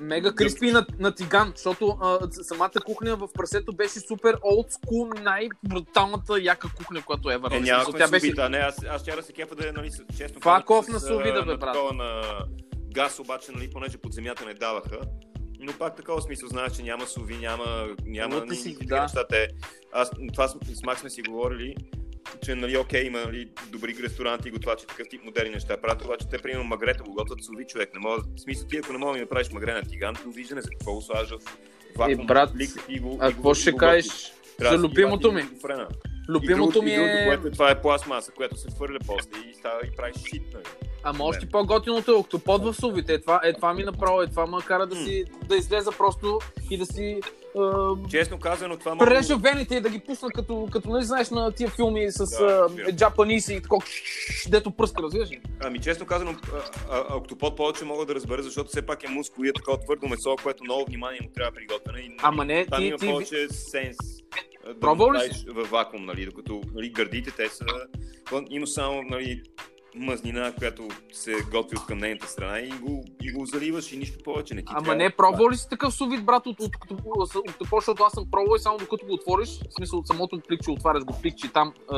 мега 0.01 0.33
криспи 0.33 0.71
на, 0.71 0.87
на 0.99 1.15
тиган, 1.15 1.53
защото 1.57 1.99
а, 2.03 2.19
самата 2.33 2.71
кухня 2.85 3.17
в 3.17 3.29
прасето 3.35 3.73
беше 3.73 4.01
супер 4.01 4.39
олд 4.45 4.67
скул, 4.73 5.09
най-бруталната 5.23 6.41
яка 6.41 6.69
кухня, 6.77 7.03
която 7.03 7.31
е 7.31 7.35
Е, 7.35 7.39
върна. 7.39 7.61
нямахме 7.61 7.99
тя 7.99 8.09
беше... 8.09 8.21
сувита, 8.21 8.49
не, 8.49 8.59
аз, 8.59 8.85
аз 8.85 9.05
да 9.05 9.23
се 9.23 9.33
кефа 9.33 9.55
да 9.55 9.69
е, 9.69 9.73
нали, 9.73 9.91
честно. 10.17 10.41
Това 10.41 10.53
казано, 10.53 10.67
ков 10.67 10.85
с, 10.85 10.89
на 10.89 11.01
сувида, 11.01 11.43
бе, 11.43 11.57
брат. 11.57 11.77
На 11.95 12.23
газ, 12.95 13.19
обаче, 13.19 13.53
нали, 13.53 13.71
понеже 13.71 13.99
под 13.99 14.13
земята 14.13 14.47
не 14.47 14.55
даваха. 14.55 14.99
Но 15.61 15.73
пак 15.73 15.97
такова 15.97 16.23
смисъл, 16.23 16.49
знаеш, 16.49 16.73
че 16.77 16.83
няма 16.83 17.07
суви, 17.07 17.37
няма, 17.37 17.89
няма 18.05 18.45
ни- 18.45 18.57
си, 18.57 18.77
да. 18.83 19.03
неща. 19.03 19.27
Те, 19.31 19.49
аз, 19.93 20.11
това 20.33 20.49
с, 20.49 20.57
Мак 20.87 20.99
сме 20.99 21.11
си 21.11 21.23
говорили, 21.23 21.75
че 22.45 22.55
нали, 22.55 22.77
окей, 22.77 23.07
има 23.07 23.21
нали, 23.21 23.49
добри 23.69 23.97
ресторанти 24.03 24.49
и 24.49 24.51
готвачи, 24.51 24.87
такъв 24.87 25.09
тип 25.09 25.25
модерни 25.25 25.51
неща 25.51 25.77
правят, 25.77 26.05
обаче 26.05 26.29
те, 26.31 26.39
примерно, 26.39 26.65
магрето 26.65 27.05
го 27.05 27.13
готвят 27.13 27.45
суви 27.45 27.67
човек. 27.67 27.95
Не 27.95 28.01
мога, 28.01 28.23
в 28.37 28.41
смисъл, 28.41 28.69
ти 28.69 28.77
ако 28.77 28.93
не 28.93 28.99
мога 28.99 29.13
да 29.13 29.15
ми 29.15 29.21
направиш 29.21 29.51
магре 29.51 29.75
на 29.75 29.83
тиган, 29.83 30.15
довиждане 30.25 30.61
за 30.61 30.69
какво 30.71 30.95
го 30.95 31.03
слагаш 31.03 31.31
в 31.31 31.39
вакуум, 31.97 32.21
Е, 32.21 32.27
брат, 32.27 32.51
лик 32.57 32.71
и 32.89 32.99
го, 32.99 33.19
А 33.21 33.33
какво 33.33 33.55
ще 33.55 33.77
кажеш 33.77 34.33
за 34.61 34.79
да 34.79 34.89
си 34.89 34.95
любимото 36.29 36.83
ми? 36.83 36.91
и 36.91 36.97
другото, 36.97 37.17
е... 37.17 37.27
което, 37.27 37.51
това 37.51 37.71
е 37.71 37.81
пластмаса, 37.81 38.33
която 38.33 38.57
се 38.57 38.69
хвърля 38.71 38.99
после 39.07 39.31
и, 39.51 39.55
става, 39.55 39.81
и 39.87 39.97
прави 39.97 40.13
шит. 40.29 40.43
Нали. 40.53 40.65
Ама 41.03 41.25
още 41.25 41.47
по-готиното 41.47 42.11
е 42.11 42.15
октопод 42.15 42.63
в 42.65 42.75
сувите. 42.75 43.15
Е, 43.15 43.21
това, 43.21 43.41
е, 43.45 43.53
това 43.53 43.75
ми 43.75 43.85
направо, 43.85 44.23
е, 44.23 44.27
това 44.27 44.47
ме 44.47 44.57
кара 44.67 44.87
да 44.87 44.97
си, 44.97 45.25
да 45.49 45.57
излеза 45.57 45.91
просто 45.91 46.39
и 46.71 46.79
да 46.79 46.87
си 46.87 47.21
е, 47.57 48.11
Честно 48.11 48.39
казано, 48.39 48.77
това 48.77 48.95
мога 48.95 49.07
прережа 49.07 49.37
вените 49.37 49.77
и 49.77 49.81
да 49.81 49.91
ги 49.91 50.01
пусна 50.01 50.29
като, 50.35 50.69
като 50.73 50.91
нали 50.91 51.05
знаеш 51.05 51.31
на 51.31 51.53
тия 51.53 51.71
филми 51.71 52.07
с 52.11 52.39
Да, 52.39 52.69
да, 52.69 52.93
джапаниси 52.93 53.55
и 53.55 53.61
такова, 53.63 53.87
дето 54.49 54.71
пръска, 54.71 55.03
разбираш 55.03 55.31
ли? 55.31 55.41
Ами 55.65 55.79
честно 55.79 56.07
казано, 56.07 56.35
а, 56.91 57.05
а, 57.09 57.17
октопод 57.17 57.57
повече 57.57 57.85
мога 57.85 58.07
да 58.07 58.15
разбера, 58.15 58.43
защото 58.43 58.69
все 58.69 58.83
пак 58.83 59.05
е 59.05 59.09
мускул 59.09 59.45
и 59.45 59.49
е 59.49 59.53
такова 59.53 59.81
твърдо 59.81 60.09
месо, 60.09 60.37
което 60.43 60.65
много 60.65 60.85
внимание 60.85 61.21
му 61.23 61.29
трябва 61.35 61.53
приготвяне. 61.53 61.99
И, 61.99 62.17
Ама 62.23 62.45
не, 62.45 62.67
там 62.67 62.79
ти, 62.79 62.87
има 62.87 62.99
ти, 62.99 63.07
повече 63.07 63.49
сенс. 63.49 63.97
Да 64.67 64.81
Пробвал 64.81 65.13
ли 65.13 65.19
правиш 65.19 65.45
във 65.49 65.71
вакуум, 65.71 66.05
нали, 66.05 66.25
докато 66.25 66.63
нали, 66.75 66.91
гърдите 66.91 67.31
те 67.31 67.49
са... 67.49 67.65
Има 68.51 68.67
само 68.67 69.03
нали, 69.03 69.43
мъзнина, 69.95 70.53
която 70.59 70.89
се 71.13 71.33
готви 71.51 71.77
от 71.77 71.87
към 71.87 71.99
нейната 71.99 72.27
страна 72.27 72.61
и 72.61 72.69
го, 72.69 73.05
и 73.23 73.33
го 73.33 73.47
заливаш 73.47 73.93
и 73.93 73.97
нищо 73.97 74.19
повече 74.25 74.55
не 74.55 74.61
ти 74.61 74.67
Ама 74.71 74.83
трябва. 74.83 74.97
не, 74.97 75.11
пробвал 75.11 75.51
ли 75.51 75.57
си 75.57 75.69
такъв 75.71 75.95
сувит, 75.95 76.25
брат, 76.25 76.47
от, 76.47 76.61
от, 76.61 76.77
от, 76.91 77.01
от, 77.07 77.35
от, 77.35 77.61
от 77.61 77.69
защото 77.81 78.03
аз 78.03 78.13
съм 78.13 78.31
пробвал 78.31 78.57
и 78.57 78.59
само 78.59 78.79
докато 78.79 79.07
го 79.07 79.13
отвориш, 79.13 79.49
в 79.49 79.75
смисъл 79.75 79.99
от 79.99 80.07
самото 80.07 80.41
пликче, 80.49 80.71
отваряш 80.71 81.05
го 81.05 81.19
пликче, 81.23 81.53
там 81.53 81.73
е, 81.93 81.97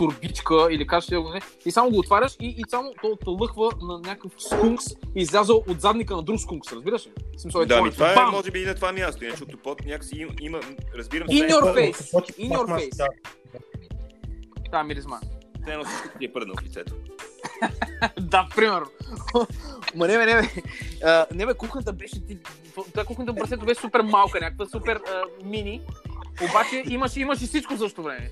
турбичка 0.00 0.68
или 0.70 0.86
как 0.86 1.02
ще 1.02 1.16
го 1.16 1.30
не, 1.30 1.40
и 1.66 1.70
само 1.70 1.90
го 1.90 1.98
отваряш 1.98 2.36
и, 2.40 2.46
и 2.58 2.62
само 2.68 2.92
то 3.02 3.16
те 3.16 3.30
лъхва 3.30 3.70
на 3.82 3.98
някакъв 3.98 4.32
скункс, 4.38 4.84
излязъл 5.14 5.64
от 5.68 5.80
задника 5.80 6.16
на 6.16 6.22
друг 6.22 6.40
скункс, 6.40 6.72
разбираш 6.72 7.06
ли? 7.06 7.10
В 7.36 7.40
смисъл, 7.40 7.60
е 7.60 7.66
Да, 7.66 7.82
ми 7.82 7.90
това 7.90 8.12
е, 8.12 8.14
Бам! 8.14 8.30
може 8.30 8.50
би 8.50 8.62
и 8.62 8.64
на 8.64 8.74
това 8.74 8.92
място, 8.92 9.24
иначе 9.24 9.42
октопод 9.42 9.84
някакси 9.84 10.16
има, 10.16 10.32
има 10.40 10.60
разбирам 10.96 11.28
In 11.28 11.48
се, 11.48 11.54
your 11.54 11.62
face. 11.62 12.12
In 12.38 12.56
your 12.56 12.66
face. 12.66 13.06
да. 14.70 14.82
Миризма. 14.82 15.20
Те 15.66 15.72
едно 15.72 15.84
всичко 15.84 16.18
ти 16.18 16.24
е 16.24 16.32
пърнал 16.32 16.54
в 16.60 16.64
лицето. 16.64 16.94
да, 18.20 18.48
примерно. 18.56 18.86
Ма 19.94 20.06
не, 20.06 20.18
бе, 20.18 20.26
не, 20.26 20.42
бе. 20.42 20.48
А, 21.04 21.26
не, 21.34 21.46
бе, 21.46 21.54
кухнята 21.54 21.92
беше... 21.92 22.26
Ти, 22.26 22.38
та 22.94 23.04
кухнята 23.04 23.34
прасето 23.34 23.66
беше 23.66 23.80
супер 23.80 24.00
малка, 24.00 24.40
някаква 24.40 24.66
супер 24.66 24.96
а, 24.96 25.22
мини. 25.44 25.80
Обаче 26.50 26.82
имаш, 26.86 27.16
имаш 27.16 27.42
и 27.42 27.46
всичко 27.46 27.72
за 27.72 27.78
същото 27.78 28.02
време. 28.02 28.30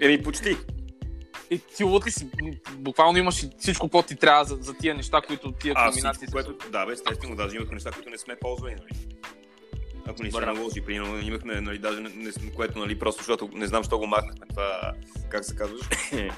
Еми, 0.00 0.22
почти. 0.22 0.56
И 1.52 1.58
ти 1.76 1.84
лут 1.84 2.06
ли 2.06 2.10
си? 2.10 2.30
Буквално 2.76 3.18
имаш 3.18 3.42
и 3.42 3.50
всичко, 3.58 3.88
което 3.88 4.08
ти 4.08 4.16
трябва 4.16 4.44
за, 4.44 4.56
за 4.60 4.74
тия 4.74 4.94
неща, 4.94 5.20
които 5.26 5.52
тия 5.52 5.74
А, 5.76 5.86
комбинации 5.86 6.26
всичко, 6.26 6.32
което, 6.32 6.70
да, 6.70 6.86
бе, 6.86 6.92
естествено, 6.92 7.36
даже 7.36 7.56
имахме 7.56 7.74
неща, 7.74 7.90
които 7.90 8.10
не 8.10 8.18
сме 8.18 8.36
ползвали, 8.36 8.74
нали? 8.74 9.16
Ако 10.06 10.22
ни 10.22 10.32
се 10.32 10.40
наложи, 10.40 10.80
примерно, 10.80 11.18
имахме, 11.18 11.60
нали, 11.60 11.78
даже, 11.78 12.00
не, 12.00 12.32
което, 12.56 12.78
нали, 12.78 12.98
просто 12.98 13.20
защото 13.20 13.48
не 13.52 13.66
знам, 13.66 13.84
що 13.84 13.98
го 13.98 14.06
махнахме, 14.06 14.46
това, 14.50 14.92
как 15.28 15.44
се 15.44 15.56
казваш? 15.56 15.80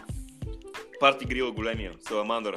Парти 1.01 1.25
грила 1.25 1.53
големия, 1.53 1.93
саламандъра. 2.09 2.57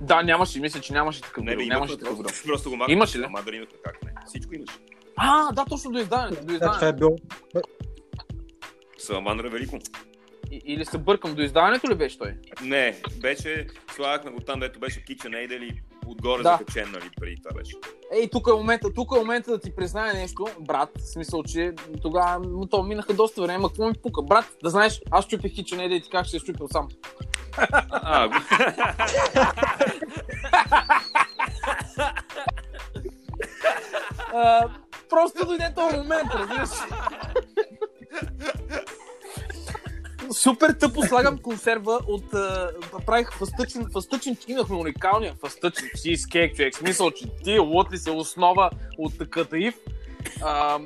Да, 0.00 0.22
нямаше, 0.22 0.60
мисля, 0.60 0.80
че 0.80 0.92
нямаше 0.92 1.20
такъв 1.20 1.44
Не, 1.44 1.56
бе. 1.56 1.66
Нямаше 1.66 1.98
такъв 1.98 2.14
грил. 2.14 2.22
просто, 2.22 2.42
просто 2.46 2.70
го 2.70 2.76
махнахме. 2.76 2.92
Имаше 2.92 3.18
ли? 3.18 3.22
Саламандър 3.22 3.52
имахме, 3.52 3.78
как 3.84 4.02
не? 4.04 4.12
Всичко 4.26 4.54
имаше. 4.54 4.78
А, 5.16 5.52
да, 5.52 5.64
точно 5.64 5.90
до 5.90 5.98
издаването. 5.98 6.44
До 6.44 6.58
Да, 6.58 6.72
това 6.72 6.88
е 6.88 6.92
било 6.92 7.16
Саламандър 8.98 9.44
е 9.44 9.48
велико. 9.48 9.78
Или 10.50 10.84
се 10.84 10.98
бъркам, 10.98 11.34
до 11.34 11.42
издаването 11.42 11.90
ли 11.90 11.94
беше 11.94 12.18
той? 12.18 12.34
Не, 12.62 13.00
беше, 13.20 13.66
слагахме 13.94 14.30
го 14.30 14.40
там, 14.40 14.60
дето 14.60 14.78
беше 14.80 15.04
KitchenAid 15.04 15.56
или 15.56 15.82
отгоре 16.06 16.42
Да. 16.42 16.58
закачен, 16.58 16.90
нали, 16.92 17.10
преди 17.20 17.42
това 17.42 17.60
беше. 17.60 17.76
Ей, 18.12 18.30
тук 18.30 18.46
е 18.50 18.52
момента, 18.52 18.94
тук 18.94 19.12
е 19.16 19.18
момента 19.18 19.50
да 19.50 19.60
ти 19.60 19.76
призная 19.76 20.14
нещо, 20.14 20.46
брат, 20.60 20.90
в 20.98 21.12
смисъл, 21.12 21.42
че 21.42 21.72
тогава 22.02 22.66
то 22.70 22.82
минаха 22.82 23.14
доста 23.14 23.42
време, 23.42 23.58
ма 23.58 23.68
какво 23.68 23.86
ми 23.86 23.94
пука? 24.02 24.22
Брат, 24.22 24.44
да 24.62 24.70
знаеш, 24.70 25.00
аз 25.10 25.26
чупих 25.26 25.52
хичен 25.52 25.92
и 25.92 26.02
ти 26.02 26.10
как 26.10 26.26
ще 26.26 26.38
се 26.38 26.44
щупил 26.44 26.68
сам. 26.68 26.88
А, 34.34 34.68
просто 35.08 35.46
дойде 35.46 35.72
този 35.76 35.96
момент, 35.96 36.34
разбираш. 36.34 36.70
Супер 40.32 40.72
тъпо 40.72 41.02
слагам 41.02 41.38
консерва 41.38 42.00
от... 42.08 42.34
а, 42.34 42.70
правих 43.06 43.32
фастъчен, 43.32 43.86
фастъчен, 43.92 44.36
имахме 44.48 44.76
уникалния 44.76 45.34
фастъчен 45.40 45.88
чизкейк, 46.02 46.56
човек. 46.56 46.74
Смисъл, 46.74 47.10
че 47.10 47.26
ти 47.44 47.58
лот 47.58 47.92
ли 47.92 47.98
се 47.98 48.10
основа 48.10 48.70
от 48.98 49.30
катаив. 49.30 49.74
А, 50.42 50.78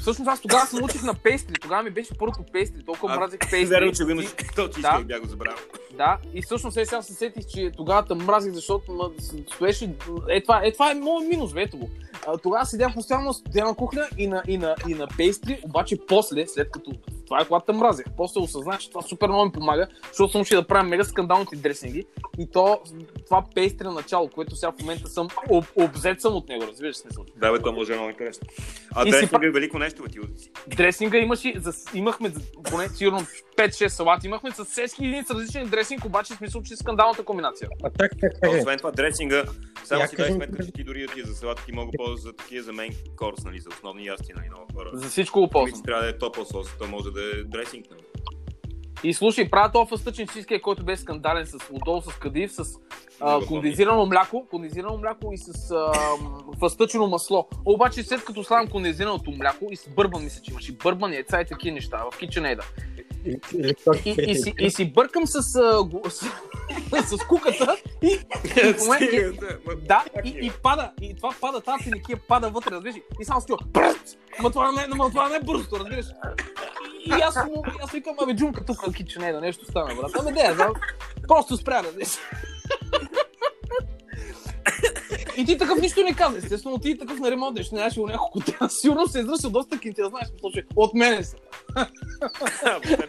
всъщност 0.00 0.28
аз 0.28 0.40
тогава 0.40 0.66
се 0.66 0.76
научих 0.76 1.02
на 1.02 1.14
пейстри. 1.14 1.54
Тогава 1.60 1.82
ми 1.82 1.90
беше 1.90 2.18
първото 2.18 2.42
пейстри. 2.52 2.84
Толкова 2.84 3.16
мразих 3.16 3.38
пейстри. 3.50 3.66
Верно, 3.66 3.92
че 3.92 4.04
го 4.04 4.10
имаш. 4.10 4.26
То 4.56 4.68
чизкейк 4.68 4.98
Да. 4.98 5.04
бях 5.04 5.20
го 5.20 5.28
забравил. 5.28 5.58
Да, 5.96 6.18
и 6.34 6.42
всъщност 6.42 6.76
е, 6.76 6.84
сега 6.84 7.02
се 7.02 7.14
сетих, 7.14 7.46
че 7.46 7.72
тогава 7.76 8.04
те 8.04 8.14
мразих, 8.14 8.52
защото 8.52 8.92
ма, 8.92 9.10
стоеше... 9.54 9.94
Е, 10.28 10.42
това, 10.42 10.60
е, 10.64 10.72
това 10.72 10.90
е 10.90 10.94
моят 10.94 11.28
минус, 11.28 11.52
бе, 11.52 11.62
ето 11.62 11.78
го. 11.78 11.90
А, 12.26 12.38
тогава 12.38 12.66
седях 12.66 12.94
постоянно 12.94 13.26
на 13.26 13.34
студена 13.34 13.74
кухня 13.74 14.08
и 14.18 14.26
на, 14.26 14.42
и, 14.48 14.58
на, 14.58 14.74
и 14.88 14.94
на 14.94 15.06
пейстри, 15.16 15.60
обаче 15.64 15.98
после, 16.08 16.46
след 16.46 16.70
като 16.70 16.92
това 17.28 17.40
е 17.40 17.44
когато 17.44 17.66
те 17.66 17.78
мразех, 17.78 18.06
после 18.16 18.40
осъзнах, 18.40 18.78
че 18.78 18.90
това 18.90 19.02
супер 19.02 19.28
много 19.28 19.44
ми 19.44 19.52
помага, 19.52 19.86
защото 20.02 20.32
съм 20.32 20.40
учил 20.40 20.60
да 20.60 20.66
правя 20.66 20.84
мега 20.88 21.04
скандалните 21.04 21.56
дресинги 21.56 22.06
и 22.38 22.50
то, 22.50 22.80
това 23.28 23.44
пейстри 23.54 23.84
на 23.84 23.92
начало, 23.92 24.28
което 24.28 24.56
сега 24.56 24.72
в 24.72 24.80
момента 24.80 25.08
съм 25.08 25.28
об, 25.50 25.64
обзет 25.76 26.20
съм 26.20 26.34
от 26.34 26.48
него, 26.48 26.64
разбираш 26.66 26.96
смисъл. 26.96 27.24
Да, 27.36 27.52
бе, 27.52 27.58
то 27.62 27.72
може 27.72 27.86
да 27.86 27.92
е 27.94 27.96
много 27.96 28.10
интересно. 28.10 28.48
А 28.94 29.02
И 29.02 29.04
си 29.04 29.10
дресинг 29.10 29.30
пак- 29.32 29.42
е 29.42 29.50
велико 29.50 29.78
нещо, 29.78 30.02
бе, 30.02 30.08
ти 30.08 30.18
си. 30.42 30.50
Дресинга 30.66 31.18
имаше, 31.18 31.54
за, 31.56 31.72
имахме 31.94 32.32
поне 32.70 32.88
сигурно 32.88 33.18
5-6 33.56 33.88
салати, 33.88 34.26
имахме 34.26 34.50
с 34.50 34.64
6 34.64 34.98
единици 34.98 35.34
различни 35.34 35.66
дресинг, 35.66 36.04
обаче 36.04 36.34
в 36.34 36.36
смисъл, 36.36 36.62
че 36.62 36.74
е 36.74 36.76
скандалната 36.76 37.24
комбинация. 37.24 37.68
А 37.84 37.90
так, 37.90 38.12
так, 38.20 38.32
А 38.34 38.40
так. 38.40 38.58
Освен 38.60 38.78
това, 38.78 38.90
дресинга, 38.90 39.44
само 39.84 40.06
си 40.08 40.16
дай 40.16 40.32
сметка, 40.32 40.64
че 40.64 40.72
ти 40.72 40.84
дори 40.84 41.06
да 41.06 41.12
ти 41.12 41.20
е 41.20 41.24
за 41.24 41.34
салата, 41.34 41.64
ти 41.64 41.72
мога 41.72 41.90
да 41.92 41.96
ползваш 41.96 42.20
за 42.20 42.32
такива 42.32 42.62
за 42.64 42.72
мейн 42.72 42.92
корс, 43.16 43.44
нали, 43.44 43.60
за 43.60 43.68
основни 43.68 44.06
ястия, 44.06 44.36
нали, 44.36 44.48
много 44.48 44.66
хора. 44.74 44.90
За 44.92 45.08
всичко 45.08 45.40
го 45.40 45.48
ползвам. 45.48 45.82
Трябва 45.82 46.02
да 46.02 46.08
е 46.08 46.18
топъл 46.18 46.44
сос, 46.44 46.66
то 46.78 46.86
може 46.86 47.10
да 47.10 47.20
е 47.20 47.42
дресинг, 47.44 47.86
нали. 47.90 48.00
И 49.04 49.14
слушай, 49.14 49.50
правя 49.50 49.72
този 49.72 49.88
фастъчен 49.88 50.26
чизкейк, 50.28 50.62
който 50.62 50.84
беше 50.84 51.02
скандален 51.02 51.46
с 51.46 51.58
отдолу 51.72 52.02
с 52.02 52.08
кадив, 52.08 52.52
с 52.52 52.64
а, 53.20 53.40
кондензирано 53.42 54.06
мляко, 54.06 54.46
кондензирано 54.50 54.96
мляко 54.96 55.32
и 55.32 55.38
с 55.38 55.70
а, 55.70 55.92
фастъчено 56.60 57.06
масло. 57.06 57.48
Обаче 57.64 58.02
след 58.02 58.24
като 58.24 58.44
слагам 58.44 58.66
кондензираното 58.68 59.30
мляко 59.30 59.64
и 59.70 59.76
с 59.76 59.88
бърбан, 59.88 60.24
мисля, 60.24 60.42
че 60.42 60.50
имаше 60.50 60.72
бърбан, 60.74 61.12
яйца 61.12 61.40
и 61.40 61.46
такива 61.46 61.74
неща 61.74 62.02
в 62.04 62.18
KitchenAid. 62.18 62.60
И- 63.26 63.36
И, 64.06 64.14
и, 64.22 64.34
си, 64.34 64.54
и 64.58 64.70
си 64.70 64.84
бъркам 64.86 65.22
с, 65.26 65.40
го- 65.84 66.02
с, 66.10 66.26
с 67.08 67.24
куката 67.24 67.76
и, 68.02 68.06
и 68.06 68.18
в 68.64 68.78
момента- 68.78 69.04
и- 69.06 69.32
да, 69.78 70.04
и, 70.24 70.38
и 70.42 70.50
пада, 70.52 70.90
и 71.00 71.16
това 71.16 71.30
пада, 71.40 71.60
тази 71.60 71.84
финикия 71.84 72.18
пада 72.18 72.50
вътре, 72.50 72.70
разбираш, 72.70 72.96
и 73.20 73.24
само 73.24 73.40
стива, 73.40 73.58
пръст! 73.72 74.18
Ма 74.40 74.50
това 74.50 74.72
не, 74.72 74.86
ма 74.88 75.08
това 75.08 75.28
не 75.28 75.36
е 75.36 75.40
бързото, 75.40 75.76
разбираш. 75.76 76.06
И 77.08 77.20
аз, 77.22 77.36
му, 77.36 77.64
аз 77.82 77.90
викам, 77.92 78.16
абе, 78.22 78.34
джумка 78.34 78.64
тук 78.64 78.86
в 78.86 78.92
кичене, 78.92 79.32
да 79.32 79.40
нещо 79.40 79.64
стана, 79.64 79.94
брат. 79.94 80.10
Ами 80.20 80.32
не, 80.32 80.54
знам. 80.54 80.72
Просто 81.28 81.56
спря, 81.56 81.82
разбираш. 81.82 82.18
И 85.36 85.44
ти 85.44 85.58
такъв 85.58 85.80
нищо 85.80 86.02
не 86.02 86.14
каза, 86.14 86.38
естествено, 86.38 86.78
ти 86.78 86.98
такъв 86.98 87.18
на 87.18 87.30
ремонт, 87.30 87.62
ще 87.62 87.74
нямаше 87.74 88.00
няколко 88.00 88.40
дена. 88.40 88.70
Сигурно 88.70 89.06
се 89.06 89.18
е 89.18 89.22
изръсил 89.22 89.50
доста 89.50 89.78
кинти, 89.78 90.00
да 90.00 90.08
знаеш, 90.08 90.28
че 90.54 90.64
от 90.76 90.94
мене 90.94 91.24
са. 91.24 91.36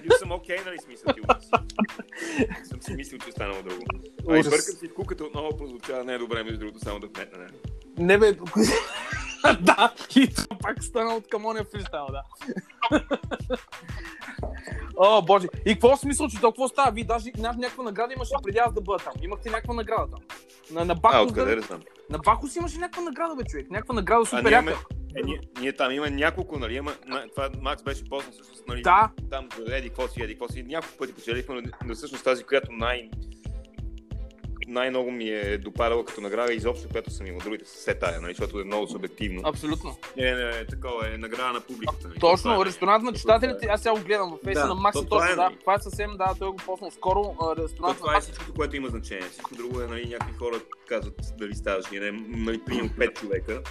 Бил 0.02 0.12
съм 0.20 0.32
окей, 0.32 0.58
нали, 0.66 0.78
смисъл 0.86 1.14
ти. 1.14 1.22
Съм 2.70 2.82
си 2.82 2.94
мислил, 2.94 3.20
че 3.20 3.30
е 3.30 3.32
станало 3.32 3.64
друго. 3.64 3.84
А 4.30 4.32
Ужас. 4.32 4.46
избъркам 4.46 4.76
си 4.80 4.88
в 4.88 4.94
куката 4.94 5.24
отново 5.24 5.58
прозвучава 5.58 6.04
не 6.04 6.14
е 6.14 6.18
добре, 6.18 6.44
между 6.44 6.60
другото, 6.60 6.80
само 6.80 7.00
да 7.00 7.08
вметна, 7.08 7.38
нали. 7.38 7.54
Не 7.98 8.18
бе, 8.18 8.38
да, 9.62 9.94
и 10.16 10.30
пак 10.62 10.84
стана 10.84 11.16
от 11.16 11.28
камония 11.28 11.64
фристайл, 11.66 12.08
да. 12.08 12.24
О, 14.98 15.22
боже. 15.22 15.48
И 15.66 15.74
какво 15.74 15.98
смисъл, 15.98 16.28
че 16.28 16.42
толкова 16.42 16.70
става? 16.70 16.92
Вие 16.92 17.04
даже 17.04 17.26
ня- 17.26 17.58
някаква 17.58 17.84
награда 17.84 18.14
имаше 18.14 18.34
преди 18.44 18.58
аз 18.58 18.74
да 18.74 18.82
бъда 18.82 19.04
там. 19.04 19.14
Имахте 19.22 19.50
някаква 19.50 19.74
награда 19.74 20.08
там. 20.12 20.20
На, 20.72 20.86
на 20.86 20.94
А, 20.94 20.96
Бакус, 20.96 21.32
откъде 21.32 21.56
да, 21.56 21.62
знам? 21.62 21.80
на 22.10 22.18
Бакус 22.18 22.56
имаше 22.56 22.78
някаква 22.78 23.02
награда, 23.02 23.36
бе, 23.36 23.44
човек. 23.44 23.70
Някаква 23.72 23.96
награда 23.96 24.22
А 24.22 24.26
супер 24.26 24.52
яка. 24.52 24.72
е, 25.16 25.22
ние, 25.24 25.40
ние, 25.62 25.74
там 25.74 25.92
има 25.92 26.10
няколко, 26.10 26.60
нали, 26.60 26.82
на, 26.82 26.92
това 27.36 27.50
Макс 27.62 27.84
беше 27.84 28.04
познат 28.04 28.34
всъщност, 28.34 28.64
нали, 28.68 28.82
Да. 28.82 29.10
там 29.32 29.48
еди 29.68 29.90
какво 29.90 30.08
си, 30.08 30.22
еди 30.24 30.34
какво 30.34 30.48
си, 30.48 30.64
няколко 30.64 30.98
пъти 30.98 31.14
печелихме, 31.16 31.56
но, 31.56 31.62
но 31.86 31.96
всъщност 31.96 32.24
тази, 32.24 32.44
която 32.44 32.72
най, 32.72 33.10
най-много 34.70 35.12
ми 35.12 35.30
е 35.30 35.58
допадала 35.58 36.06
като 36.06 36.22
награда, 36.22 36.54
изобщо, 36.54 36.90
която 36.90 37.12
съм 37.12 37.28
имал, 37.28 37.40
другите 37.44 37.70
са 37.70 37.76
все 37.78 37.94
тая, 37.96 38.22
нали, 38.22 38.34
защото 38.34 38.60
е 38.60 38.64
много 38.64 38.88
субективно. 38.88 39.42
Абсолютно. 39.46 39.98
Не, 40.18 40.32
не, 40.36 40.46
не, 40.46 40.66
такова 40.66 41.14
е 41.14 41.18
награда 41.18 41.54
на 41.54 41.62
публиката. 41.62 42.08
Нали, 42.08 42.20
Точно, 42.20 42.62
е- 42.62 42.66
ресторант 42.66 43.04
на 43.04 43.14
читателите, 43.14 43.68
аз 43.68 43.82
сега 43.82 43.94
го 43.94 44.02
гледам 44.06 44.32
в 44.32 44.44
фейса 44.44 44.62
Да, 44.62 44.68
на 44.68 44.76
Макси, 44.76 45.02
то 45.04 45.10
точно, 45.10 45.32
е, 45.32 45.36
да. 45.36 45.42
нали? 45.44 45.58
Това 45.60 45.74
е 45.74 45.80
съвсем, 45.80 46.12
да, 46.18 46.34
той 46.40 46.50
го 46.50 46.56
поснал 46.56 46.92
скоро. 46.92 47.36
То, 47.40 47.56
Ресторант 47.64 47.94
на 47.94 48.06
това 48.06 48.18
е 48.18 48.22
всичко, 48.22 48.46
което 48.56 48.76
има 48.76 48.88
значение. 48.88 49.30
Всичко 49.30 49.56
друго 49.56 49.82
е, 49.82 49.88
нали, 49.88 50.06
някакви 50.10 50.34
хора 50.34 50.56
казват 50.88 51.22
дали 51.38 51.56
ставаш. 51.56 51.86
Ние 51.92 52.00
не, 52.00 52.12
нали, 52.28 52.62
приемам 52.66 52.90
5 52.90 53.14
човека. 53.20 53.62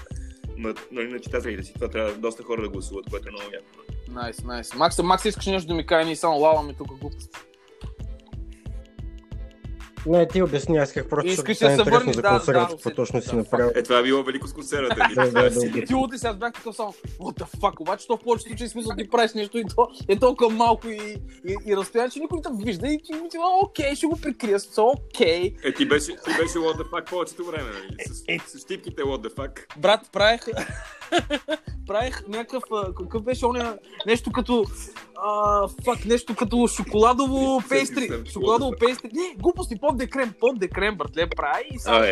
На, 0.57 0.75
нали, 0.93 1.09
на 1.09 1.21
читателите 1.21 1.63
си 1.63 1.75
това 1.75 1.89
трябва 1.89 2.13
доста 2.13 2.43
хора 2.43 2.63
да 2.63 2.69
гласуват, 2.69 3.11
което 3.11 3.29
е 3.29 3.31
много 3.31 3.47
яко. 3.55 3.67
Найс, 4.09 4.45
найс. 4.45 4.75
Макс, 4.75 4.99
Макс, 5.03 5.25
искаш 5.25 5.47
нещо 5.47 5.69
да 5.69 5.75
ми 5.75 5.87
кажа, 5.87 6.07
ние 6.07 6.17
само 6.17 6.39
лаваме 6.39 6.75
тук 6.75 6.87
глупости. 6.99 7.39
Не, 10.07 10.29
ти 10.29 10.43
обясни, 10.43 10.77
аз 10.77 10.89
исках 10.89 11.09
просто, 11.09 11.31
Искаш 11.31 11.59
да 11.59 11.77
се 11.77 11.83
върнеш, 11.83 12.17
за 12.17 12.23
консервата, 12.23 12.53
да, 12.53 12.69
какво 12.69 12.91
точно 12.91 13.23
си 13.23 13.31
да. 13.31 13.37
направил. 13.37 13.71
Е, 13.75 13.83
това 13.83 13.99
е 13.99 14.03
било 14.03 14.23
велико 14.23 14.47
с 14.49 14.53
консервата. 14.53 14.97
Да, 15.15 15.31
да, 15.31 15.51
да, 15.51 15.85
Ти 15.87 15.95
луди 15.95 16.19
сега 16.19 16.31
аз 16.31 16.37
бях 16.37 16.53
такъв 16.53 16.77
само, 16.77 16.93
what 16.93 17.41
the 17.41 17.59
fuck, 17.59 17.81
обаче 17.81 18.07
то 18.07 18.17
в 18.17 18.21
повечето 18.21 18.49
случаи 18.49 18.69
смисъл 18.69 18.93
ти 18.99 19.11
правиш 19.11 19.33
нещо 19.35 19.59
и 19.59 19.65
то 19.77 19.89
е 20.09 20.19
толкова 20.19 20.51
малко 20.51 20.89
и, 20.89 21.17
и, 21.49 21.57
и 21.67 21.77
разстояние, 21.77 22.11
че 22.11 22.21
никой 22.21 22.37
не 22.37 22.43
те 22.43 22.65
вижда 22.65 22.89
и 22.89 22.99
ти 22.99 23.13
ти, 23.31 23.37
«О, 23.39 23.61
окей, 23.65 23.95
ще 23.95 24.07
го 24.07 24.21
прикрия, 24.21 24.61
смисъл, 24.61 24.89
окей. 24.89 25.55
Е, 25.65 25.73
ти 25.73 25.89
беше, 25.89 26.07
ти 26.07 26.31
беше 26.39 26.59
what 26.59 26.77
the 26.77 26.91
fuck 26.91 27.11
повечето 27.11 27.45
време, 27.45 27.71
нали? 27.71 27.97
С, 28.09 28.23
Е, 28.29 28.39
с 28.47 28.59
щипките 28.59 29.03
what 29.03 29.29
the 29.29 29.35
fuck. 29.35 29.79
Брат, 29.79 30.01
правех, 30.13 30.41
правех 31.87 32.29
някакъв, 32.29 32.63
какъв 32.97 33.23
беше 33.23 33.47
оня, 33.47 33.79
нещо 34.07 34.33
като, 34.33 34.65
а, 35.25 35.69
фак, 35.85 36.05
нещо 36.05 36.35
като 36.35 36.67
шоколадово 36.67 37.63
пейстри, 37.69 38.11
шоколадово 38.33 38.73
пейстри, 38.81 39.11
не, 39.13 39.35
глупости, 39.39 39.79
под 39.81 39.97
декрем, 39.97 40.35
под 40.41 40.59
декрем, 40.59 40.97
братле, 40.97 41.27
прави 41.37 41.65
и 41.71 41.79
само 41.79 42.05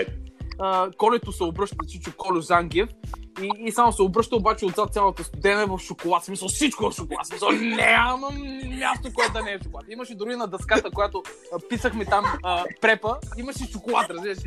А, 0.58 0.90
колето 0.96 1.32
се 1.32 1.44
обръща 1.44 1.76
Чичо 1.88 2.12
Колю 2.16 2.40
Зангев 2.40 2.88
и, 3.42 3.50
и 3.58 3.72
само 3.72 3.92
се 3.92 4.02
обръща 4.02 4.36
обаче 4.36 4.66
отзад 4.66 4.92
цялата 4.92 5.24
студена 5.24 5.66
в 5.66 5.78
шоколад. 5.78 6.24
Смисъл 6.24 6.48
всичко 6.48 6.86
е 6.86 6.90
в 6.90 6.94
шоколад. 6.94 7.26
Смисъл 7.26 7.48
няма 7.52 8.30
място, 8.64 9.08
което 9.14 9.32
да 9.32 9.42
не 9.42 9.52
е 9.52 9.58
в 9.58 9.62
шоколад. 9.62 9.86
Имаше 9.88 10.14
дори 10.14 10.36
на 10.36 10.46
дъската, 10.46 10.90
която 10.90 11.22
писахме 11.68 12.04
там 12.04 12.24
а, 12.42 12.64
препа, 12.80 13.16
имаше 13.38 13.64
шоколад, 13.72 14.10
разбираш. 14.10 14.38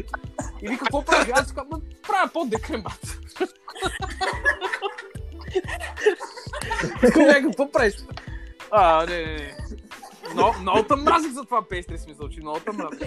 И 0.61 0.67
ви 0.67 0.77
какво 0.77 1.05
правя? 1.05 1.25
Аз 1.33 1.51
казвам, 1.51 1.67
«Ма, 1.71 1.79
правя 2.07 2.29
под 2.33 2.49
декрем, 2.49 2.83
брат. 2.83 3.19
Кога 7.13 7.41
какво 7.41 7.71
правиш? 7.71 7.93
А, 8.71 9.05
не, 9.05 9.17
не, 9.17 9.33
не. 9.33 9.55
Но, 10.35 10.53
много 10.61 10.83
те 10.83 10.95
мразих 10.95 11.31
за 11.31 11.43
това 11.43 11.61
пейстри, 11.69 11.97
смисъл, 11.97 12.29
че 12.29 12.41
много 12.41 12.59
те 12.59 12.71
мразих. 12.71 12.99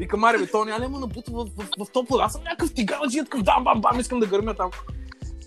Вика, 0.00 0.16
Мари, 0.16 0.38
бе, 0.38 0.46
то 0.46 0.64
няма 0.64 0.84
ли 0.84 0.88
му 0.88 0.98
набута 0.98 1.30
в, 1.32 1.46
в, 1.56 1.84
в 1.84 1.90
топло. 1.92 2.18
Аз 2.18 2.32
съм 2.32 2.42
някакъв 2.42 2.74
тигаладжи, 2.74 3.18
такъв 3.18 3.42
бам, 3.44 3.64
бам, 3.64 3.80
бам, 3.80 4.00
искам 4.00 4.20
да 4.20 4.26
гърмя 4.26 4.54
там. 4.54 4.70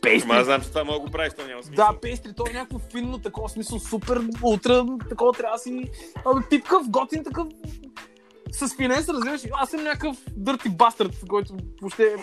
Пейстри. 0.02 0.32
ама 0.32 0.39
аз 0.39 0.46
знам, 0.46 0.62
че 0.62 0.70
това 0.70 0.84
мога 0.84 1.00
да 1.00 1.06
го 1.06 1.12
правиш, 1.12 1.34
то 1.38 1.48
няма 1.48 1.63
смисъл. 1.63 1.86
Да, 1.86 2.00
пейстри, 2.02 2.34
то 2.38 2.44
е 2.50 2.54
някакво 2.54 2.80
финно, 2.80 3.20
такова 3.20 3.50
смисъл, 3.50 3.80
супер, 3.80 4.22
ултра, 4.44 4.86
такова 5.10 5.34
трябва 5.34 5.56
да 5.56 5.60
си, 5.60 5.92
абе, 6.26 6.42
пипкав, 6.50 6.89
готин, 6.89 7.24
такъв, 7.24 7.48
с 8.52 8.76
финенс, 8.76 9.10
разбираш, 9.10 9.42
аз 9.54 9.70
съм 9.70 9.84
някакъв 9.84 10.18
дърти 10.38 10.70
бастърд, 10.70 11.12
който 11.30 11.54
въобще... 11.82 12.04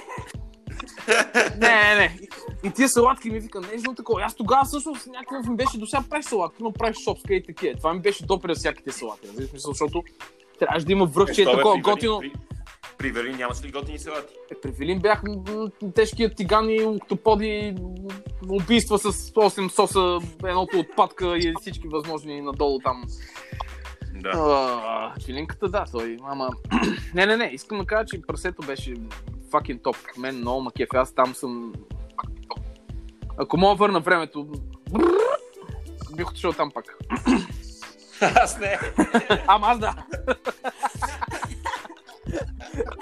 не, 1.58 1.68
не, 1.68 1.94
не. 1.94 2.18
И, 2.22 2.28
и 2.66 2.70
тия 2.70 2.88
салатки 2.88 3.30
ми 3.30 3.40
вика, 3.40 3.60
нежно 3.60 3.94
такова. 3.94 4.22
Аз 4.22 4.34
тогава 4.34 4.64
всъщност 4.64 5.06
някакъв 5.06 5.46
ми 5.46 5.56
беше 5.56 5.78
до 5.78 5.86
сега 5.86 6.02
правиш 6.10 6.26
салатки, 6.26 6.62
но 6.62 6.72
правиш 6.72 6.96
шопска 7.04 7.34
и 7.34 7.42
такива. 7.42 7.76
Това 7.76 7.94
ми 7.94 8.00
беше 8.00 8.26
допре 8.26 8.54
всяките 8.54 8.92
салати, 8.92 9.28
разбираш, 9.28 9.52
мисъл, 9.52 9.72
защото 9.72 10.04
трябваше 10.60 10.86
да 10.86 10.92
има 10.92 11.06
връхче, 11.06 11.42
Е, 11.42 11.44
такова 11.44 11.74
при 11.74 11.80
готино. 11.80 12.18
При, 12.18 12.32
при 12.98 13.10
Вели 13.10 13.34
нямаш 13.34 13.64
ли 13.64 13.70
готини 13.70 13.98
салати? 13.98 14.34
Е, 14.52 14.60
при 14.62 14.70
Вилин 14.70 14.98
бях 14.98 15.22
м, 15.22 15.70
тежкият 15.94 16.36
тигани, 16.36 16.84
октоподи, 16.84 17.74
убийства 18.48 18.98
с 18.98 19.12
8 19.12 19.68
соса, 19.68 20.26
едното 20.44 20.78
от 20.78 20.86
патка 20.96 21.38
и 21.38 21.54
всички 21.60 21.88
възможни 21.88 22.40
надолу 22.40 22.78
там. 22.78 23.04
Да. 24.14 24.30
А, 24.34 25.20
Чилинката, 25.20 25.68
да, 25.68 25.84
той, 25.92 26.16
ама... 26.24 26.50
не, 27.14 27.26
не, 27.26 27.36
не, 27.36 27.50
искам 27.52 27.78
да 27.78 27.86
кажа, 27.86 28.04
че 28.04 28.22
прасето 28.22 28.62
беше 28.66 28.94
fucking 29.50 29.82
топ. 29.82 29.96
Мен 30.18 30.36
много 30.36 30.60
ма 30.60 30.72
кефи, 30.72 30.96
аз 30.96 31.14
там 31.14 31.34
съм... 31.34 31.72
Ако 33.38 33.56
мога 33.56 33.74
върна 33.74 34.00
времето, 34.00 34.46
бих 36.16 36.30
отишъл 36.30 36.52
там 36.52 36.70
пак. 36.70 36.98
Аз 38.34 38.58
не. 38.58 38.78
Ама 39.46 39.66
аз 39.66 39.78
да. 39.78 39.94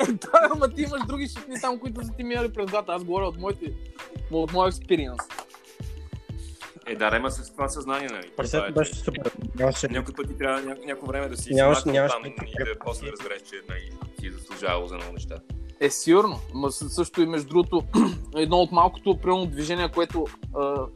да, 0.08 0.48
ама 0.52 0.68
ти 0.68 0.82
имаш 0.82 1.00
други 1.06 1.28
шефни 1.28 1.60
там, 1.60 1.78
които 1.78 2.04
са 2.04 2.12
ти 2.12 2.24
минали 2.24 2.52
през 2.52 2.70
главата. 2.70 2.92
Аз 2.92 3.04
говоря 3.04 3.24
от 3.24 3.38
моите, 3.38 3.72
от 4.30 4.52
моя 4.52 4.68
експириенс. 4.68 5.18
Е, 6.86 6.96
да, 6.96 7.16
ема 7.16 7.30
с 7.30 7.50
това 7.52 7.68
съзнание, 7.68 8.08
нали? 8.08 8.30
Пресето 8.36 8.64
е, 8.64 8.70
беше 8.70 8.94
супер. 8.94 9.32
Нямаше 9.54 9.88
Някой 9.88 10.14
път 10.14 10.28
ти 10.28 10.38
трябва 10.38 10.60
ня- 10.60 10.86
някакво 10.86 11.06
време 11.06 11.28
да 11.28 11.36
си 11.36 11.54
Нямаш- 11.54 11.84
нямаш 11.84 12.12
там 12.12 12.24
и 12.24 12.64
да 12.64 12.78
после 12.78 13.06
да 13.06 13.12
разбереш, 13.12 13.42
че 13.42 13.54
нали, 13.68 13.90
си 14.20 14.26
е 14.26 14.30
заслужавал 14.30 14.86
за 14.86 14.94
много 14.96 15.12
неща. 15.12 15.34
Е, 15.80 15.90
сигурно. 15.90 16.36
Ма 16.54 16.68
съ- 16.72 16.88
също 16.88 17.22
и 17.22 17.26
между 17.26 17.48
другото, 17.48 17.82
едно 18.36 18.56
от 18.56 18.72
малкото 18.72 19.18
примерно 19.22 19.46
движение, 19.46 19.90
което 19.94 20.24
а, 20.56 20.86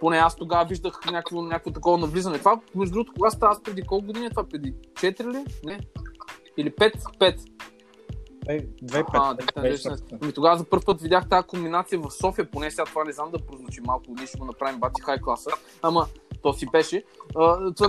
поне 0.00 0.16
аз 0.16 0.36
тогава 0.36 0.64
виждах 0.64 1.00
някакво, 1.06 1.42
някакво 1.42 1.70
такова 1.70 1.98
навлизане. 1.98 2.38
Това, 2.38 2.60
между 2.74 2.92
другото, 2.92 3.12
кога 3.12 3.30
става 3.30 3.52
аз 3.52 3.62
преди 3.62 3.82
колко 3.82 4.06
години? 4.06 4.26
е 4.26 4.30
Това 4.30 4.48
преди 4.48 4.74
4 4.92 5.32
ли? 5.32 5.44
Не. 5.64 5.80
Или 6.56 6.70
5? 6.70 7.18
5. 7.18 7.38
Ей, 8.48 8.68
две 8.82 9.04
А, 9.08 9.36
пет. 9.36 9.46
да, 9.54 9.62
да, 9.62 9.96
Ами 10.22 10.32
тогава 10.32 10.58
за 10.58 10.64
първ 10.64 10.82
път 10.86 11.00
видях 11.02 11.28
тази 11.28 11.46
комбинация 11.46 11.98
в 11.98 12.10
София, 12.10 12.50
поне 12.50 12.70
сега 12.70 12.84
това 12.84 13.04
не 13.04 13.12
знам 13.12 13.30
да 13.30 13.38
прозвучи 13.38 13.80
малко, 13.80 14.04
ние 14.08 14.26
ще 14.26 14.38
го 14.38 14.44
направим 14.44 14.80
бати 14.80 15.02
хай 15.02 15.18
класа, 15.18 15.50
ама 15.82 16.06
то 16.42 16.52
си 16.52 16.66
беше. 16.72 17.02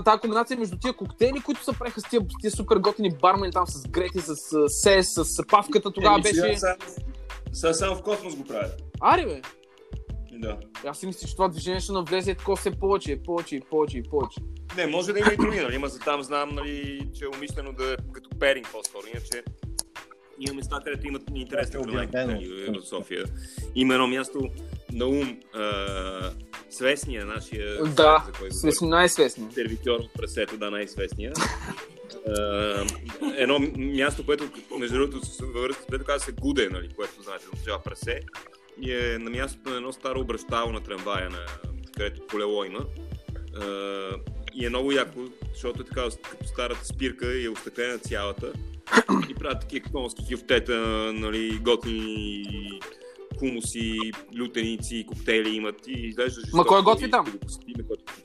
Тази 0.05 0.19
комбинация 0.21 0.57
между 0.57 0.77
тия 0.77 0.93
коктейли, 0.93 1.39
които 1.39 1.63
се 1.63 1.79
правиха 1.79 2.01
с 2.01 2.09
тия, 2.09 2.21
тия 2.41 2.51
супер 2.51 2.77
готини 2.77 3.11
бармени 3.21 3.51
там 3.51 3.67
с 3.67 3.87
Грети, 3.87 4.19
с 4.19 4.35
Сес, 4.67 5.13
с 5.13 5.47
павката, 5.47 5.91
тогава 5.91 6.15
Еми, 6.15 6.23
сега 6.23 6.41
беше... 6.47 6.59
само- 6.59 6.75
Сега 7.53 7.73
само 7.73 7.95
в 7.95 8.01
космос 8.03 8.35
го 8.35 8.43
правят. 8.43 8.81
Ари 9.01 9.25
бе! 9.25 9.41
Да. 10.33 10.57
Аз 10.87 10.97
си 10.99 11.07
мисля, 11.07 11.27
че 11.27 11.35
това 11.35 11.47
движение 11.47 11.79
ще 11.79 11.91
навлезе 11.91 12.35
тако 12.35 12.55
все 12.55 12.71
повече, 12.71 13.23
повече 13.23 13.59
повече 13.69 14.03
повече. 14.09 14.41
Не, 14.77 14.87
може 14.87 15.13
да 15.13 15.19
има 15.19 15.33
и 15.33 15.37
други, 15.37 15.59
нали? 15.59 15.77
Ма 15.77 15.87
за 15.87 15.99
там 15.99 16.23
знам, 16.23 16.49
нали, 16.49 17.07
че 17.19 17.25
е 17.25 17.37
умишлено 17.37 17.73
да 17.73 17.93
е 17.93 17.95
като 18.13 18.29
перинг 18.39 18.67
по-скоро. 18.71 19.03
Иначе 19.13 19.43
има 20.41 20.53
места, 20.53 20.79
където 20.83 21.07
имат 21.07 21.21
интересни 21.35 21.81
проблеми 21.81 22.07
нали, 22.13 22.79
в 22.79 22.87
София. 22.87 23.25
Има 23.75 23.93
едно 23.93 24.07
място 24.07 24.49
на 24.93 25.05
ум, 25.05 25.39
а, 25.53 26.31
свестния 26.69 27.25
нашия, 27.25 27.83
Да, 27.83 28.23
за 28.25 28.31
който 28.31 28.55
Сме 28.55 28.87
най-свестни. 28.89 29.47
сервитьор 29.53 29.99
от 29.99 30.13
прасето, 30.13 30.57
да, 30.57 30.71
най-свестния. 30.71 31.33
А, 32.27 32.85
едно 33.35 33.59
място, 33.77 34.25
което, 34.25 34.49
между 34.79 34.97
другото, 34.97 35.25
с- 35.25 35.39
във 35.39 35.63
връзка 35.63 35.83
с 35.83 35.87
което 35.87 36.05
казва 36.05 36.25
се 36.25 36.31
Гуде, 36.31 36.69
нали, 36.69 36.89
което 36.89 37.21
знаете, 37.21 37.45
означава 37.53 37.83
прасе. 37.83 38.19
И 38.81 38.91
е 38.93 39.17
на 39.17 39.29
мястото 39.29 39.69
на 39.69 39.75
едно 39.75 39.91
старо 39.93 40.19
обращало 40.19 40.71
на 40.71 40.83
трамвая, 40.83 41.29
на, 41.29 41.39
където 41.97 42.21
колело 42.27 42.63
има. 42.63 42.85
А, 43.55 43.65
и 44.53 44.65
е 44.65 44.69
много 44.69 44.91
яко, 44.91 45.19
защото 45.53 45.81
е 45.81 45.85
така 45.85 46.01
като 46.31 46.47
старата 46.47 46.85
спирка 46.85 47.33
и 47.33 47.45
е 47.45 47.49
остъклена 47.49 47.97
цялата. 47.99 48.53
И 49.29 49.35
правят 49.35 49.59
такива 49.59 49.89
конски 49.91 50.33
хюфтета, 50.33 50.77
нали, 51.13 51.59
готини 51.61 52.79
хумуси, 53.41 54.11
лютеници, 54.39 55.05
коктейли 55.07 55.49
имат 55.49 55.87
и 55.87 55.91
изглежда 55.91 56.41
жестоко. 56.41 56.65
кой 56.67 56.81
готви 56.81 57.11
там? 57.11 57.39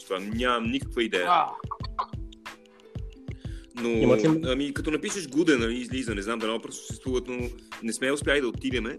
това. 0.07 0.19
Нямам 0.19 0.71
никаква 0.71 1.03
идея. 1.03 1.27
А, 1.29 1.47
Но, 3.75 4.17
ами, 4.45 4.75
като 4.75 4.91
напишеш 4.91 5.29
Гуде, 5.29 5.57
нали, 5.57 5.75
излиза, 5.75 6.15
не 6.15 6.23
знам 6.23 6.39
дали 6.39 6.59
просто 6.63 6.87
съществуват, 6.87 7.29
но 7.29 7.49
не 7.83 7.93
сме 7.93 8.13
успяли 8.13 8.41
да 8.41 8.49
отидеме. 8.49 8.99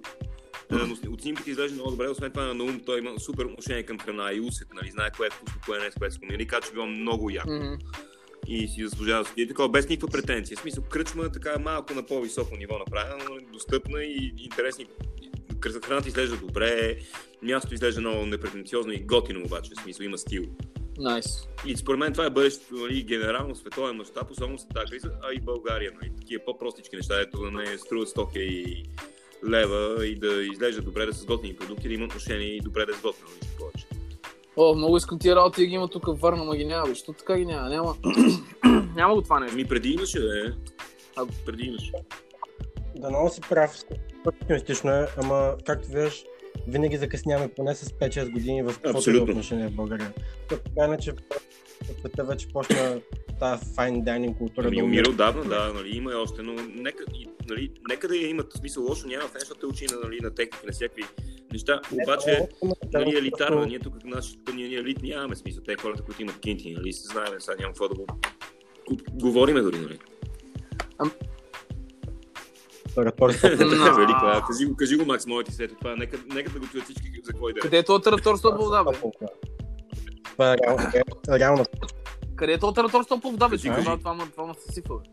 А, 0.72 0.88
Но 0.88 1.14
от 1.14 1.22
снимките 1.22 1.52
изглежда 1.52 1.76
много 1.76 1.92
добре, 1.92 2.10
освен 2.10 2.32
това 2.32 2.46
на 2.46 2.54
Наум 2.54 2.80
той 2.86 3.00
има 3.00 3.20
супер 3.20 3.46
отношение 3.46 3.84
към 3.84 4.00
храна 4.00 4.32
и 4.34 4.40
усет, 4.40 4.68
нали, 4.74 4.92
знае 4.92 5.12
кое 5.18 5.28
е 5.28 5.30
вкусно, 5.30 5.62
кое 5.66 5.80
не 5.80 5.86
е, 5.86 5.92
с 5.92 5.96
което 5.96 6.18
нали, 6.24 6.48
каза, 6.48 6.62
че 6.62 6.74
било 6.74 6.86
много 6.86 7.30
яко. 7.30 7.50
И 8.48 8.68
си 8.68 8.84
заслужава 8.84 9.24
да 9.24 9.30
седи 9.30 9.48
такова, 9.48 9.70
без 9.70 9.90
никаква 9.90 10.08
претенция. 10.08 10.58
В 10.58 10.60
смисъл, 10.60 10.84
кръчма 10.84 11.32
така 11.32 11.60
малко 11.60 11.94
на 11.94 12.06
по-високо 12.06 12.56
ниво 12.58 12.80
направена, 12.80 13.24
но 13.30 13.52
достъпна 13.54 14.04
и 14.04 14.34
интересни. 14.38 14.86
Храната 15.86 16.08
изглежда 16.08 16.38
добре, 16.38 16.98
място 17.42 17.74
изглежда 17.74 18.02
много 18.02 18.26
непретенциозно 18.26 18.92
и 18.92 19.00
готино 19.00 19.46
обаче, 19.46 19.72
в 19.78 19.82
смисъл 19.82 20.04
има 20.04 20.18
стил. 20.18 20.44
Найс. 20.98 21.48
И 21.66 21.78
според 21.78 22.00
мен 22.00 22.14
това 22.14 22.26
е 22.26 22.30
бъдещето, 22.30 22.76
нали, 22.76 23.04
генерално 23.04 23.56
световен 23.56 23.96
мащаб, 23.96 24.32
особено 24.32 24.60
с 24.60 24.68
тази 24.68 24.92
криза, 24.92 25.12
а 25.24 25.34
и 25.34 25.40
България, 25.40 25.92
нали, 26.02 26.12
такива 26.20 26.46
по-простички 26.46 26.96
неща, 26.96 27.22
ето 27.22 27.42
да 27.42 27.52
не 27.52 27.78
струват 27.78 28.10
100 28.10 28.38
и 28.38 28.84
лева 29.50 30.08
и 30.08 30.16
да 30.16 30.44
изглежда 30.44 30.82
добре, 30.82 31.06
да 31.06 31.14
са 31.14 31.22
с 31.22 31.26
готини 31.26 31.56
продукти, 31.56 31.88
да 31.88 31.94
има 31.94 32.06
отношение 32.06 32.48
и 32.48 32.62
добре 32.62 32.86
да 32.86 32.92
е 32.92 32.96
сготвено, 32.96 33.30
повече. 33.60 33.77
О, 34.58 34.76
много 34.76 34.98
искам 34.98 35.20
тия 35.20 35.36
работи 35.36 35.62
да 35.62 35.68
ги 35.68 35.74
има 35.76 35.88
тук 35.88 36.06
в 36.06 36.14
Варна, 36.14 36.44
ма 36.44 36.56
ги 36.56 36.66
няма, 36.66 36.88
бе. 36.88 36.96
Що 36.96 37.14
така 37.14 37.38
ги 37.38 37.46
няма? 37.46 37.70
Няма, 37.70 37.96
няма 38.96 39.16
го 39.16 39.22
това 39.22 39.40
нещо. 39.40 39.54
Ами 39.56 39.66
преди 39.66 39.90
имаше, 39.90 40.20
да 40.20 40.40
е. 40.40 40.52
А- 41.16 41.26
Преди 41.46 41.64
имаше. 41.64 41.92
Да 42.96 43.10
много 43.10 43.30
си 43.30 43.42
прав. 43.50 43.76
Оптимистично 44.28 44.92
е, 44.92 45.08
ама 45.18 45.56
както 45.66 45.88
виждаш, 45.88 46.24
винаги 46.68 46.98
закъсняваме 46.98 47.48
поне 47.56 47.76
с 47.76 47.90
5-6 47.90 48.32
години 48.32 48.64
в 48.64 48.76
каквото 48.84 49.10
е 49.10 49.18
отношение 49.18 49.68
в 49.68 49.76
България. 49.76 50.14
Така 50.50 50.86
иначе 50.86 51.12
в 51.12 51.18
света 52.00 52.24
вече 52.24 52.48
почна 52.48 53.00
тази 53.40 53.66
fine 53.66 54.04
dining 54.04 54.38
култура 54.38 54.68
Ами 54.68 54.78
да 54.78 54.84
умира 54.84 55.10
отдавна, 55.10 55.44
да, 55.44 55.74
нали, 55.74 55.98
има 55.98 56.12
и 56.12 56.16
още, 56.16 56.42
но 56.42 56.54
нека, 56.54 57.04
нали, 57.50 57.72
нека 57.90 58.08
да 58.08 58.16
я 58.16 58.30
имат 58.30 58.54
смисъл 58.54 58.84
лошо, 58.84 59.08
няма 59.08 59.28
в 59.28 59.34
нещо, 59.34 59.40
защото 59.40 59.60
те 59.60 59.66
учи 59.66 59.86
на, 59.86 60.00
нали, 60.04 60.20
на 60.22 60.36
техники, 60.36 60.66
на 60.66 60.72
всякакви 60.72 61.04
неща, 61.54 61.82
обаче 61.92 62.48
нали, 62.94 63.18
елитарно, 63.18 63.66
ние 63.66 63.80
тук 63.80 63.94
нашите 64.06 64.54
ние, 64.54 64.68
ние 64.68 64.78
елит 64.78 65.04
нямаме 65.04 65.36
смисъл, 65.36 65.64
те 65.64 65.76
хората, 65.82 66.04
които 66.04 66.22
имат 66.22 66.40
кинти, 66.40 66.76
нали, 66.78 66.94
се 66.94 67.08
знаем, 67.08 67.34
сега 67.40 67.56
няма 67.60 67.74
какво 67.74 67.88
да 67.88 67.96
го 67.96 68.06
говориме 69.12 69.62
дори, 69.62 69.80
нали. 69.80 70.00
Велико, 72.98 74.20
а, 74.26 74.44
кажи 74.48 74.66
го, 74.66 74.76
кажи 74.76 74.96
го, 74.96 75.06
Макс, 75.06 75.26
моите 75.28 75.52
след 75.52 75.78
това, 75.80 75.96
нека, 75.96 76.18
нека 76.34 76.52
да 76.52 76.60
го 76.60 76.68
чуят 76.68 76.84
всички 76.84 77.08
за 77.24 77.50
иде. 77.50 77.60
Къде 77.60 77.78
е 77.78 77.84
то 77.84 78.00
тараторство 78.00 78.56
по 78.58 78.66
вода, 78.66 78.84
бе? 78.84 78.92
Това 80.32 80.54
е 80.54 80.58
реално. 81.40 81.66
Къде 82.38 82.54
е 82.54 82.58
то 82.58 82.72
тараторство 82.72 83.20
по 83.20 83.32
вода, 83.32 83.48
бе? 83.48 83.52
Кажи, 83.52 83.62
Ти 83.62 83.70
кажи. 83.70 83.84
това, 83.84 83.98
това, 83.98 84.16
ма- 84.46 84.60
се 84.60 84.74
сипва, 84.74 84.98
бе. 84.98 85.04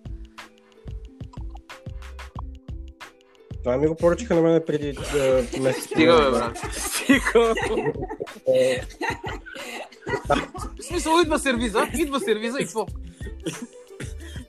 Това 3.58 3.76
ми 3.76 3.86
го 3.86 3.96
поръчаха 3.96 4.34
на 4.34 4.42
мен 4.42 4.62
преди 4.66 4.88
е, 4.88 4.92
месец. 5.60 5.84
Стига, 5.84 6.14
бе, 6.14 6.30
брат. 6.30 6.58
Стига. 6.72 7.54
В 10.78 10.82
смисъл, 10.82 11.20
идва 11.22 11.38
сервиза, 11.38 11.86
идва 11.94 12.20
сервиза 12.20 12.58
и 12.60 12.64
какво? 12.64 12.86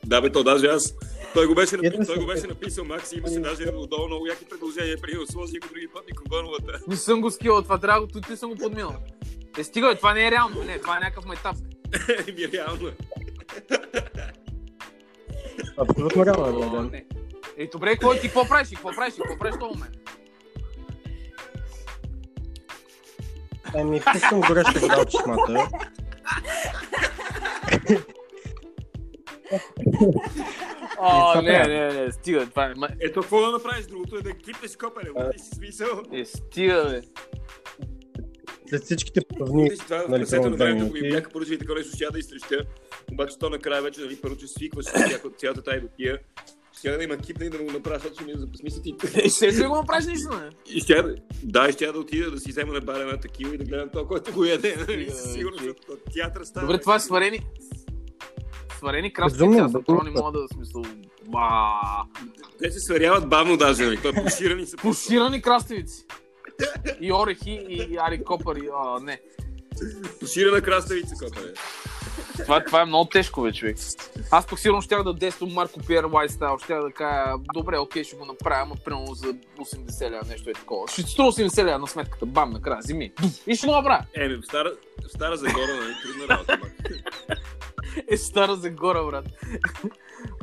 Да, 0.05 0.21
бе, 0.21 0.31
то 0.31 0.43
даже 0.43 0.67
аз. 0.67 0.93
Той 1.33 1.47
го 1.47 1.55
беше, 1.55 1.77
напи... 1.77 1.89
Той 1.97 2.15
го 2.15 2.21
се- 2.21 2.27
беше 2.27 2.47
написал, 2.47 2.85
Макс, 2.85 3.11
и 3.11 3.17
имаше 3.17 3.39
даже 3.39 3.63
отдолу 3.69 4.07
много 4.07 4.27
яки 4.27 4.45
предложения, 4.45 4.97
преди 5.01 5.17
да 5.17 5.27
сложи 5.27 5.59
го 5.59 5.67
други 5.67 5.87
път 5.87 6.03
микровълновата. 6.07 6.79
Не 6.87 6.95
съм 6.95 7.21
го 7.21 7.31
скил, 7.31 7.61
това 7.61 7.77
трябва 7.77 8.01
да 8.01 8.07
тут 8.07 8.29
не 8.29 8.37
съм 8.37 8.49
го 8.49 8.55
подминал. 8.55 8.95
Е, 9.57 9.63
стига, 9.63 9.87
бе, 9.87 9.95
това 9.95 10.13
не 10.13 10.27
е 10.27 10.31
реално, 10.31 10.63
не, 10.63 10.79
това 10.79 10.97
е 10.97 10.99
някакъв 10.99 11.25
майтап. 11.25 11.55
Ми 12.35 12.51
реално 12.53 12.87
е. 12.87 12.95
Абсолютно 15.77 16.25
реално 16.25 16.63
е, 16.63 16.65
О, 16.65 16.89
да. 16.89 17.01
Е, 17.57 17.67
добре, 17.67 17.91
какво 17.91 18.13
ти 18.13 18.21
какво 18.21 18.47
правиш? 18.47 18.69
Какво 18.69 18.91
правиш? 18.91 19.13
Какво 19.15 19.37
правиш 19.37 19.55
в 19.55 19.59
този 19.59 19.73
момент? 19.73 19.95
Ами, 23.75 24.01
пускам 24.13 24.41
гореща 24.41 24.79
вода 24.79 25.01
от 25.01 25.09
чешмата. 25.09 25.69
О, 30.99 31.41
не, 31.41 31.67
не, 31.67 31.93
не, 31.93 32.11
стига, 32.11 32.45
това 32.45 32.65
е. 32.65 32.73
Ето, 32.99 33.21
какво 33.21 33.41
да 33.41 33.51
направиш 33.51 33.85
другото 33.85 34.17
е 34.17 34.21
да 34.21 34.33
кипнеш 34.33 34.75
копеле, 34.75 35.09
ти 35.31 35.39
си 35.39 35.49
смисъл. 35.55 35.87
Е, 36.13 36.25
стига, 36.25 36.85
бе. 36.89 37.01
След 38.75 38.83
всичките 38.83 39.21
плавни 39.37 39.69
Виж, 39.69 39.79
това 39.79 39.97
в 39.97 40.09
нали, 40.09 40.21
пресето 40.21 40.49
на 40.49 40.57
времето 40.57 40.93
минути. 40.93 41.09
бяха 41.09 41.29
поръчали 41.29 41.59
такова 41.59 41.79
нещо, 41.79 41.95
ще 41.95 42.05
да 42.11 42.19
изтрещя. 42.19 42.63
Обаче 43.11 43.39
то 43.39 43.49
накрая 43.49 43.81
вече, 43.81 44.01
нали, 44.01 44.15
първо, 44.15 44.35
че 44.35 44.47
свикваш 44.47 44.85
с 44.85 44.91
цялата 45.37 45.61
тая 45.63 45.81
дотия. 45.81 46.17
Ще 46.77 46.97
да 46.97 47.03
има 47.03 47.17
кипне 47.17 47.45
и 47.45 47.49
да 47.49 47.57
му 47.57 47.71
направя, 47.71 47.95
защото 47.99 48.15
ще 48.15 48.23
ми 48.23 48.33
за 48.35 48.47
смисъл 48.59 48.81
ти. 48.81 48.95
Е, 49.15 49.29
ще 49.29 49.53
ли 49.53 49.67
го 49.67 49.75
направиш 49.75 50.05
нищо, 50.05 50.29
не? 50.29 50.49
И 50.75 50.79
ще 50.79 50.95
да, 50.95 51.15
да, 51.43 51.69
и 51.69 51.71
ще 51.71 51.85
да 51.85 51.99
отида 51.99 52.31
да 52.31 52.39
си 52.39 52.49
взема 52.51 52.73
на 52.73 52.81
барена 52.81 53.11
на 53.11 53.19
такива 53.19 53.55
и 53.55 53.57
да 53.57 53.63
гледам 53.63 53.89
това, 53.89 54.07
който 54.07 54.33
го 54.33 54.45
яде. 54.45 54.75
Нали, 54.87 55.01
Е, 55.03 55.05
ти- 55.05 55.11
защото 55.11 55.97
театър 56.13 56.43
става. 56.43 56.67
Добре, 56.67 56.81
това 56.81 56.95
е 56.95 56.99
сварени. 56.99 57.39
Сварени 58.77 59.13
Безумно, 59.23 59.63
аз 59.65 59.73
направо 59.73 60.03
не 60.03 60.11
мога 60.11 60.31
да 60.31 60.47
смисъл. 60.53 60.81
Ба. 61.27 61.49
Те 62.61 62.71
се 62.71 62.79
сваряват 62.79 63.29
бавно 63.29 63.57
даже, 63.57 63.85
нали, 63.85 63.99
той 64.01 64.13
поширани 64.13 64.65
са. 64.65 64.77
Пуширани 64.77 65.41
краставици. 65.41 66.05
И 67.01 67.13
орехи, 67.13 67.65
и 67.69 67.97
ари 67.97 68.23
копари. 68.23 68.69
А, 68.83 68.99
не. 68.99 69.19
Поширана 70.19 70.61
краставица, 70.61 71.15
копа. 71.15 71.41
Това, 72.43 72.63
това 72.63 72.81
е 72.81 72.85
много 72.85 73.09
тежко, 73.09 73.41
бе, 73.41 73.51
човек. 73.51 73.77
Аз 74.31 74.47
пък 74.47 74.59
сигурно 74.59 74.81
щях 74.81 75.03
да 75.03 75.13
действам 75.13 75.53
Марко 75.53 75.79
Пиер 75.87 76.03
Лайстайл, 76.03 76.57
щях 76.63 76.81
да 76.81 76.91
кажа, 76.91 77.33
добре, 77.53 77.77
окей, 77.77 78.03
ще 78.03 78.15
го 78.15 78.25
направя, 78.25 78.61
ама 78.61 78.75
примерно 78.85 79.13
за 79.13 79.27
80 79.27 80.11
ля, 80.11 80.21
нещо 80.29 80.49
е 80.49 80.53
такова. 80.53 80.87
Ще 80.87 81.01
струва 81.01 81.31
80 81.31 81.73
ля 81.73 81.77
на 81.77 81.87
сметката, 81.87 82.25
бам, 82.25 82.49
накрая, 82.49 82.81
зими. 82.81 83.13
И 83.47 83.55
ще 83.55 83.67
го 83.67 83.73
направя. 83.73 84.05
Еми, 84.13 84.35
в 84.35 84.45
стара, 84.45 84.71
в 85.07 85.11
стара 85.11 85.37
Загора, 85.37 85.75
нали, 85.81 85.93
трудна 86.03 86.27
работа. 86.27 86.59
Е, 88.11 88.17
стара 88.17 88.55
за 88.55 88.69
гора, 88.69 89.03
брат. 89.03 89.25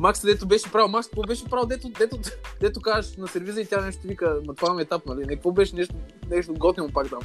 Макс, 0.01 0.23
дето 0.23 0.47
беше 0.47 0.73
правил, 0.73 0.89
Макс, 0.89 1.09
какво 1.09 1.23
беше 1.23 1.45
правил, 1.45 1.67
дето, 1.67 1.89
дето, 1.89 2.17
дето 2.61 2.81
кажеш 2.81 3.17
на 3.17 3.29
сервиза 3.29 3.61
и 3.61 3.67
тя 3.67 3.81
нещо 3.81 4.01
вика, 4.05 4.41
ма 4.47 4.55
това 4.55 4.75
ми 4.75 4.81
е 4.81 4.83
етап, 4.83 5.07
нали? 5.07 5.21
Не, 5.27 5.35
какво 5.35 5.53
беше 5.53 5.77
нещо, 5.77 5.95
нещо 6.31 6.55
готино 6.55 6.89
пак 6.93 7.11
там. 7.11 7.21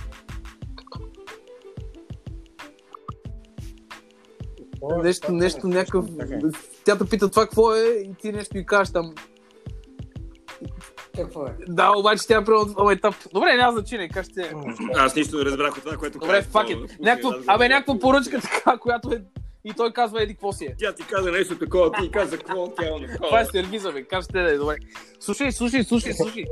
нещо, 5.01 5.32
нещо 5.32 5.67
някакъв... 5.67 6.06
Е. 6.19 6.39
Тя 6.86 6.97
те 6.97 7.06
пита 7.10 7.30
това 7.30 7.43
какво 7.43 7.73
е 7.75 7.84
и 7.84 8.13
ти 8.21 8.32
нещо 8.32 8.58
и 8.58 8.65
кажеш 8.65 8.93
там. 8.93 9.15
Какво 11.15 11.45
е? 11.45 11.56
Да, 11.67 11.91
обаче 11.97 12.27
тя 12.27 12.38
е 12.38 12.41
в 12.41 12.91
етап. 12.91 13.15
Добре, 13.34 13.56
няма 13.56 13.71
значение, 13.73 14.10
кажеш 14.10 14.34
ти. 14.34 14.41
Аз 14.95 15.15
нищо 15.15 15.38
не 15.38 15.45
разбрах 15.45 15.77
от 15.77 15.84
това, 15.84 15.97
което 15.97 16.19
Добре, 16.19 16.34
каза. 16.34 16.49
фак 16.49 16.69
е. 16.69 16.73
Това- 16.73 16.88
Някакво, 16.99 17.30
аз 17.30 17.36
го 17.38 17.43
абе, 17.47 17.69
някаква 17.69 17.99
поръчка 17.99 18.41
така, 18.41 18.77
която 18.77 19.12
е... 19.13 19.21
И 19.67 19.73
той 19.73 19.93
казва, 19.93 20.23
еди, 20.23 20.34
какво 20.34 20.51
си 20.53 20.65
е. 20.65 20.75
Тя 20.80 20.93
ти 20.93 21.03
каза 21.03 21.32
нещо 21.32 21.58
такова, 21.58 21.91
ти 21.91 22.12
каза 22.12 22.38
какво, 22.38 22.73
тя 22.73 22.86
е 22.86 22.89
такова. 22.89 23.17
Това 23.17 23.41
е 23.41 23.45
сервиза, 23.45 23.91
бе. 23.91 24.03
Кажете, 24.03 24.43
да 24.43 24.51
е 24.51 24.58
добре. 24.58 24.75
Слушай, 25.19 25.51
слушай, 25.51 25.84
слушай, 25.84 26.13
слушай. 26.13 26.45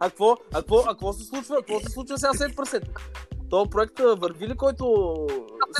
а 0.00 0.10
какво, 0.10 0.36
а 0.52 0.56
какво, 0.56 0.78
а 0.78 0.88
какво 0.88 1.12
се 1.12 1.24
случва? 1.24 1.56
Какво 1.56 1.80
се 1.80 1.88
случва 1.88 2.18
сега 2.18 2.32
след 2.34 2.56
прасето? 2.56 2.90
То 3.50 3.66
проект 3.70 3.98
върви 3.98 4.48
ли, 4.48 4.56
който 4.56 5.14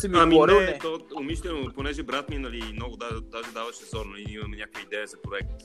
си 0.01 0.09
ми 0.09 0.19
Ами 0.19 0.35
говорил? 0.35 0.61
не, 0.61 0.79
то 0.79 0.99
умишлено, 1.17 1.73
понеже 1.75 2.03
брат 2.03 2.31
ми 2.31 2.39
нали, 2.39 2.73
много 2.73 2.97
даже, 2.97 3.21
даже 3.21 3.53
даваше 3.53 3.85
зор, 3.85 4.07
нали, 4.07 4.25
имаме 4.29 4.57
някаква 4.57 4.81
идея 4.81 5.07
за 5.07 5.17
проект 5.23 5.63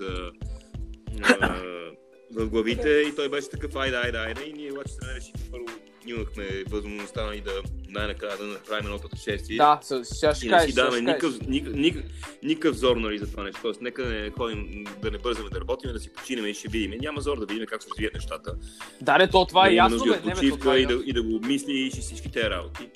в 2.31 2.47
главите 2.47 2.89
и 2.89 3.15
той 3.15 3.29
беше 3.29 3.49
такъв, 3.49 3.75
айде, 3.75 3.95
айде, 3.97 4.17
айде, 4.17 4.43
и 4.43 4.53
ние 4.53 4.71
обаче 4.71 4.93
се 4.93 5.15
решихме 5.15 5.41
първо, 5.51 5.65
имахме 6.07 6.63
възможността 6.63 7.25
нали, 7.25 7.41
да 7.41 7.51
най-накрая 7.89 8.37
да 8.37 8.43
направим 8.43 8.85
едно 8.85 8.99
пътешествие. 8.99 9.57
Да, 9.57 9.79
с- 9.81 10.05
сега 10.05 10.35
ще 10.35 10.45
И 10.45 10.49
кажеш. 10.49 10.71
ще 10.71 10.81
кажеш. 10.81 10.99
никакъв, 11.01 11.39
никакъв, 11.41 11.75
никакъв, 11.75 12.11
никакъв 12.43 12.77
зор 12.77 12.97
нали, 12.97 13.17
за 13.17 13.27
това 13.27 13.43
нещо. 13.43 13.59
Тоест, 13.61 13.81
нека 13.81 14.03
да 14.03 14.09
не 14.09 14.29
ходим, 14.29 14.83
да 15.01 15.11
не 15.11 15.17
бързаме 15.17 15.49
да 15.49 15.59
работим, 15.59 15.93
да 15.93 15.99
си 15.99 16.09
починем 16.09 16.45
и 16.45 16.53
ще 16.53 16.67
видим. 16.67 16.91
Няма 16.91 17.21
зор 17.21 17.39
да 17.39 17.45
видим 17.45 17.65
как 17.65 17.83
се 17.83 17.89
развият 17.89 18.13
нещата. 18.13 18.55
Да, 19.01 19.17
не, 19.17 19.29
то 19.29 19.45
това 19.45 19.65
е 19.65 19.69
да 19.69 19.75
има 19.75 19.83
ясно, 19.85 19.97
от 19.97 20.25
Не, 20.25 20.33
бе, 20.33 20.49
това 20.49 20.75
е 20.75 20.79
и, 20.79 20.85
да, 20.85 21.01
и 21.05 21.13
да 21.13 21.23
го 21.23 21.35
обмисли 21.35 21.73
и 21.73 21.89
всички 21.91 22.31
тези 22.31 22.49
работи. 22.49 22.89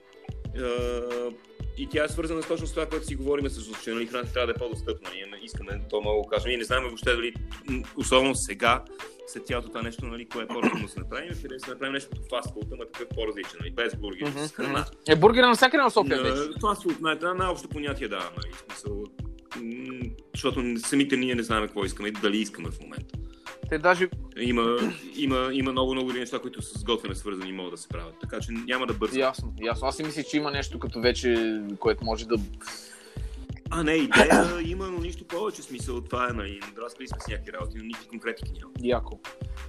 И 1.79 1.87
тя 1.87 2.03
е 2.03 2.09
свързана 2.09 2.43
с 2.43 2.47
точно 2.47 2.67
с 2.67 2.73
това, 2.73 2.85
което 2.85 3.05
си 3.05 3.15
говорим 3.15 3.49
с 3.49 3.83
че 3.83 3.91
нали, 3.91 4.07
храната 4.07 4.33
трябва 4.33 4.47
да 4.47 4.51
е 4.51 4.59
по-достъпна. 4.59 5.09
Ние 5.13 5.25
искаме 5.43 5.81
то 5.89 6.01
много 6.01 6.21
го 6.21 6.27
кажем. 6.27 6.49
Ние 6.49 6.57
не 6.57 6.63
знаем 6.63 6.83
въобще 6.83 7.15
дали, 7.15 7.33
особено 7.97 8.35
сега, 8.35 8.83
след 9.27 9.47
цялото 9.47 9.67
това 9.67 9.81
нещо, 9.81 10.05
нали, 10.05 10.25
кое 10.25 10.43
е 10.43 10.47
по-разумно 10.47 10.85
да 10.85 10.91
се 10.91 10.99
направим, 10.99 11.29
къде 11.41 11.55
да 11.55 11.59
се 11.59 11.69
направим 11.69 11.93
нещо 11.93 12.09
като 12.09 12.21
фастфуд, 12.29 12.65
ама 12.73 12.85
такъв 12.85 13.07
по-различен, 13.15 13.57
нали, 13.59 13.71
без 13.71 13.95
бургери, 13.95 14.29
Мгм, 14.29 14.39
с 14.39 14.51
храна. 14.51 14.85
Е, 15.07 15.15
бургера 15.15 15.47
навсякъде 15.47 15.83
на 15.83 15.91
София 15.91 16.23
вече. 16.23 16.59
Фастфуд, 16.61 17.01
най- 17.01 17.15
най- 17.21 17.33
най-общо 17.33 17.69
понятие 17.69 18.07
да, 18.07 18.29
нали, 18.37 18.53
смисъл, 18.69 19.03
защото 20.33 20.63
самите 20.77 21.17
ние 21.17 21.35
не 21.35 21.43
знаем 21.43 21.65
какво 21.65 21.85
искаме 21.85 22.09
и 22.09 22.11
дали 22.11 22.37
искаме 22.37 22.71
в 22.71 22.79
момента. 22.79 23.15
Те 23.69 23.77
даже 23.77 24.09
Има, 24.39 24.77
има, 25.15 25.49
има 25.53 25.71
много, 25.71 25.93
много 25.93 26.13
неща, 26.13 26.39
които 26.39 26.61
с 26.61 26.83
готвене 26.83 27.15
свързани 27.15 27.51
могат 27.51 27.71
да 27.71 27.77
се 27.77 27.87
правят. 27.87 28.15
Така 28.21 28.39
че 28.39 28.51
няма 28.51 28.87
да 28.87 28.93
бързам. 28.93 29.19
Ясно, 29.19 29.53
ясно. 29.61 29.87
Аз 29.87 29.95
си 29.95 30.03
мисля, 30.03 30.23
че 30.23 30.37
има 30.37 30.51
нещо 30.51 30.79
като 30.79 31.01
вече, 31.01 31.61
което 31.79 32.05
може 32.05 32.27
да... 32.27 32.35
А, 33.71 33.83
не, 33.83 33.91
идея 33.91 34.61
има, 34.65 34.87
но 34.87 34.99
нищо 34.99 35.23
повече 35.23 35.61
смисъл. 35.61 36.01
Това 36.01 36.29
е, 36.29 36.33
нали, 36.33 36.59
надраскали 36.67 37.07
сме 37.07 37.17
с 37.19 37.27
някакви 37.27 37.53
работи, 37.53 37.77
но 37.77 37.83
никакви 37.83 38.07
конкретики 38.07 38.51
няма. 38.51 38.71
Яко. 38.81 39.19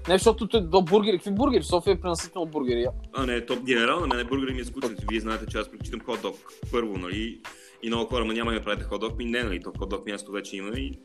Не, 0.09 0.15
защото 0.15 0.49
те- 0.49 0.61
до 0.61 0.83
бургери. 0.83 1.17
Какви 1.19 1.31
бургери? 1.31 1.63
София 1.63 1.93
е 1.93 2.01
пренаситена 2.01 2.43
от 2.43 2.51
бургери. 2.51 2.87
А, 3.13 3.27
не, 3.27 3.47
топ 3.47 3.65
генерал, 3.65 4.01
на 4.07 4.15
мен 4.15 4.27
бургери 4.27 4.55
ми 4.55 4.61
е 4.61 4.65
скучен. 4.65 4.97
Вие 5.11 5.21
знаете, 5.21 5.47
че 5.47 5.59
аз 5.59 5.71
предпочитам 5.71 6.01
хот-дог. 6.01 6.35
Първо, 6.73 6.97
нали, 6.99 7.41
и 7.83 7.89
много 7.89 8.07
хора, 8.07 8.25
ма 8.25 8.35
няма 8.35 8.53
да 8.53 8.65
правите 8.65 8.85
хот-дог, 8.85 9.17
ми 9.17 9.25
не, 9.25 9.43
нали, 9.43 9.63
то 9.63 9.71
хот-дог 9.71 10.11
място 10.11 10.33
вече 10.33 10.57
има 10.57 10.71
и 10.77 10.99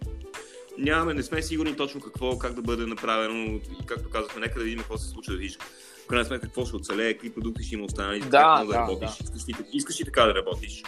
нямаме, 0.78 1.14
не 1.14 1.24
сме 1.24 1.42
сигурни 1.42 1.76
точно 1.76 2.02
какво, 2.02 2.40
как 2.40 2.54
да 2.54 2.62
бъде 2.62 2.86
направено 2.86 3.56
и 3.56 3.86
както 3.86 4.10
казахме, 4.10 4.42
нека 4.42 4.60
да 4.60 4.66
видим 4.66 4.80
какво 4.80 4.98
се 4.98 5.10
случва 5.10 5.34
да 5.34 5.40
видиш. 5.40 5.58
В 6.04 6.08
крайна 6.08 6.26
сметка, 6.26 6.48
какво 6.48 6.66
ще 6.66 6.76
оцелее, 6.76 7.14
какви 7.14 7.34
продукти 7.34 7.64
ще 7.64 7.76
има 7.76 7.86
останали, 7.86 8.20
Да, 8.20 8.28
как 8.28 8.68
да, 8.68 8.74
да, 8.74 8.74
работиш, 8.74 9.10
Искаш, 9.22 9.48
ли, 9.48 9.54
искаш 9.74 10.02
ли 10.02 10.06
така 10.06 10.26
да 10.26 10.36
работиш. 10.36 10.84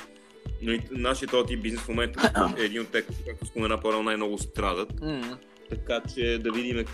Но 0.61 0.71
и 0.71 0.81
нашия 0.91 1.29
този 1.29 1.57
бизнес 1.57 1.81
в 1.81 1.87
момента 1.87 2.53
е 2.57 2.63
един 2.63 2.81
от 2.81 2.87
те, 2.87 3.05
както 3.27 3.45
спомена 3.45 3.79
по-рано, 3.79 4.03
най-много 4.03 4.37
страдат. 4.37 5.01
М. 5.01 5.37
Така 5.69 6.01
че 6.15 6.39
да 6.43 6.51
видим 6.51 6.85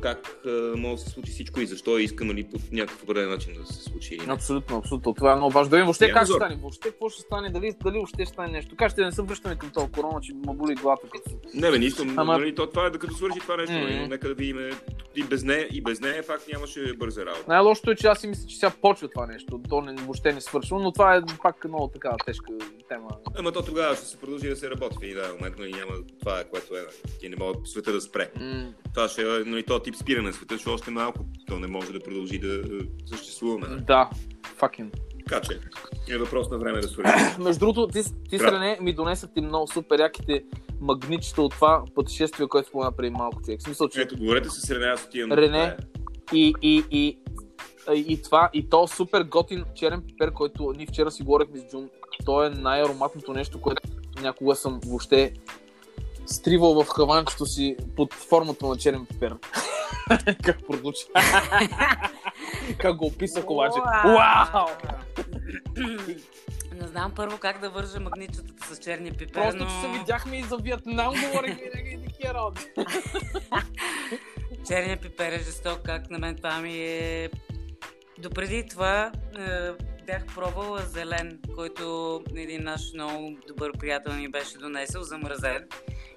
как 0.00 0.36
а, 0.46 0.50
може 0.76 0.94
да 0.94 1.08
се 1.08 1.10
случи 1.10 1.30
всичко 1.30 1.60
и 1.60 1.66
защо 1.66 1.98
е 1.98 2.02
искано 2.02 2.34
ли 2.34 2.44
по 2.44 2.58
някакъв 2.72 3.02
определен 3.02 3.30
начин 3.30 3.54
да 3.54 3.66
се 3.72 3.82
случи. 3.82 4.18
Абсолютно, 4.28 4.76
абсолютно. 4.76 5.14
Това 5.14 5.32
е 5.32 5.36
много 5.36 5.52
важно. 5.52 5.70
Да 5.70 5.76
видим 5.76 5.84
въобще 5.86 6.06
Няма 6.06 6.18
как 6.18 6.26
ще 6.26 6.34
стане. 6.34 6.56
Въобще 6.60 6.88
какво 6.88 7.08
ще 7.08 7.22
стане, 7.22 7.50
дали, 7.50 7.72
дали 7.84 7.94
въобще 7.94 8.24
ще 8.24 8.32
стане 8.32 8.52
нещо. 8.52 8.76
Как 8.76 8.90
ще 8.90 9.04
не 9.04 9.12
се 9.12 9.22
връщаме 9.22 9.56
към 9.56 9.70
този 9.70 9.92
корона, 9.92 10.20
че 10.22 10.32
ма 10.46 10.54
боли 10.54 10.74
главата. 10.74 11.06
Като... 11.08 11.30
Не, 11.54 11.70
бе, 11.70 11.78
не 11.78 11.84
искам. 11.84 12.18
Ама- 12.18 12.38
Нали, 12.38 12.54
то, 12.54 12.66
това 12.66 12.86
е 12.86 12.90
да 12.90 12.98
като 12.98 13.14
свърши 13.14 13.38
това 13.38 13.56
нещо. 13.56 13.72
Нали, 13.72 14.08
нека 14.08 14.28
да 14.28 14.34
видим. 14.34 14.70
И 15.16 15.22
без 15.24 15.44
нея, 15.44 15.68
и 15.72 15.82
без 15.82 16.00
нея 16.00 16.26
пак 16.26 16.40
нямаше 16.52 16.92
бърза 16.98 17.26
работа. 17.26 17.44
Най-лошото 17.48 17.90
е, 17.90 17.96
че 17.96 18.06
аз 18.06 18.20
си 18.20 18.26
мисля, 18.26 18.46
че 18.48 18.56
сега 18.56 18.72
почва 18.82 19.08
това 19.08 19.26
нещо. 19.26 19.60
То 19.68 19.80
не, 19.80 19.94
въобще 19.94 20.32
не 20.32 20.40
свършва, 20.40 20.78
но 20.78 20.92
това 20.92 21.16
е 21.16 21.20
пак 21.42 21.64
много 21.64 21.88
така 21.88 22.10
тежка 22.26 22.46
тема. 22.88 23.08
Ама 23.38 23.52
то 23.52 23.62
тогава 23.62 23.96
ще 23.96 24.04
се 24.06 24.16
продължи 24.16 24.48
да 24.48 24.56
се 24.56 24.70
работи 24.70 24.96
в 25.00 25.02
един 25.02 25.16
даден 25.16 25.32
момент, 25.32 25.58
нали, 25.58 25.72
няма 25.72 25.92
това 26.20 26.40
е 26.40 26.44
което 26.44 26.76
е. 26.76 26.78
нали. 26.78 27.18
Ти 27.20 27.28
не 27.28 27.36
може 27.36 27.58
света 27.64 27.92
да 27.92 28.00
спре. 28.00 28.30
М. 28.40 28.72
Това 28.94 29.08
ще 29.08 29.22
е 29.22 29.24
нали, 29.24 29.62
този 29.62 29.82
тип 29.86 29.96
спиране 29.96 30.28
на 30.28 30.32
света, 30.32 30.54
защото 30.54 30.74
още 30.74 30.90
малко 30.90 31.18
то 31.46 31.58
не 31.58 31.66
може 31.66 31.92
да 31.92 32.00
продължи 32.00 32.38
да 32.38 32.54
е, 32.54 32.60
съществуваме. 33.06 33.68
Нали. 33.68 33.80
Да, 33.80 34.10
факин. 34.56 34.90
Така 35.26 35.40
че 35.40 35.60
е 36.14 36.18
въпрос 36.18 36.50
на 36.50 36.58
време 36.58 36.80
да 36.80 36.88
свърши. 36.88 37.12
Между 37.38 37.60
другото, 37.60 37.88
ти, 37.88 38.02
ти 38.30 38.38
стране 38.38 38.78
ми 38.80 38.92
донесат 38.92 39.34
ти 39.34 39.40
много 39.40 39.66
супер 39.66 39.98
яките 39.98 40.44
магнитчета 40.80 41.42
от 41.42 41.52
това 41.52 41.84
пътешествие, 41.94 42.46
което 42.46 42.68
спомена 42.68 42.92
преди 42.92 43.10
малко 43.10 43.42
човек. 43.42 43.62
Смисъл, 43.62 43.88
че 43.88 44.00
Ето, 44.00 44.16
говорете 44.16 44.48
с 44.50 44.70
Рене, 44.70 44.86
аз 44.86 45.04
отивам. 45.04 45.32
Рене. 45.32 45.76
и, 46.32 46.54
и, 46.62 46.84
и, 46.90 47.18
и, 47.94 48.22
това, 48.22 48.50
и 48.52 48.68
то 48.68 48.86
супер 48.86 49.22
готин 49.22 49.64
черен 49.74 50.02
пипер, 50.02 50.32
който 50.32 50.72
ние 50.76 50.86
вчера 50.86 51.10
си 51.10 51.22
говорихме 51.22 51.58
с 51.58 51.70
Джун. 51.70 51.88
То 52.24 52.44
е 52.44 52.50
най-ароматното 52.50 53.32
нещо, 53.32 53.60
което 53.60 53.82
някога 54.22 54.54
съм 54.54 54.80
въобще 54.86 55.32
стривал 56.26 56.84
в 56.84 56.88
хаванчето 56.88 57.46
си 57.46 57.76
под 57.96 58.14
формата 58.14 58.66
на 58.66 58.76
черен 58.76 59.06
пипер. 59.06 59.34
Как 60.44 60.66
прозвучи? 60.66 61.06
как 62.78 62.96
го 62.96 63.06
описах 63.06 63.50
обаче? 63.50 63.78
Вау! 64.04 64.66
Не 66.80 66.86
знам 66.86 67.12
първо 67.16 67.38
как 67.38 67.60
да 67.60 67.70
вържа 67.70 68.00
магнитчетата 68.00 68.74
с 68.74 68.78
черния 68.78 69.12
пипер, 69.12 69.32
Просто, 69.32 69.64
но 69.64 69.66
че 69.66 69.80
се 69.80 69.98
видяхме 69.98 70.36
и 70.38 70.42
за 70.42 70.56
Виетнам, 70.56 71.14
говорихме 71.14 71.62
и 71.62 71.78
някакви 71.78 72.00
такива 72.06 72.34
работи. 72.34 72.64
черния 74.66 74.96
пипер 74.96 75.32
е 75.32 75.38
жесток, 75.38 75.78
как 75.84 76.10
на 76.10 76.18
мен 76.18 76.36
това 76.36 76.60
ми 76.60 76.78
е... 76.78 77.30
Допреди 78.18 78.66
това 78.66 79.12
е, 79.38 79.70
бях 80.06 80.34
пробвала 80.34 80.80
зелен, 80.80 81.38
който 81.54 82.22
един 82.36 82.62
наш 82.62 82.92
много 82.94 83.36
добър 83.48 83.72
приятел 83.78 84.12
ми 84.12 84.28
беше 84.28 84.58
донесъл, 84.58 85.02
замразен. 85.02 85.64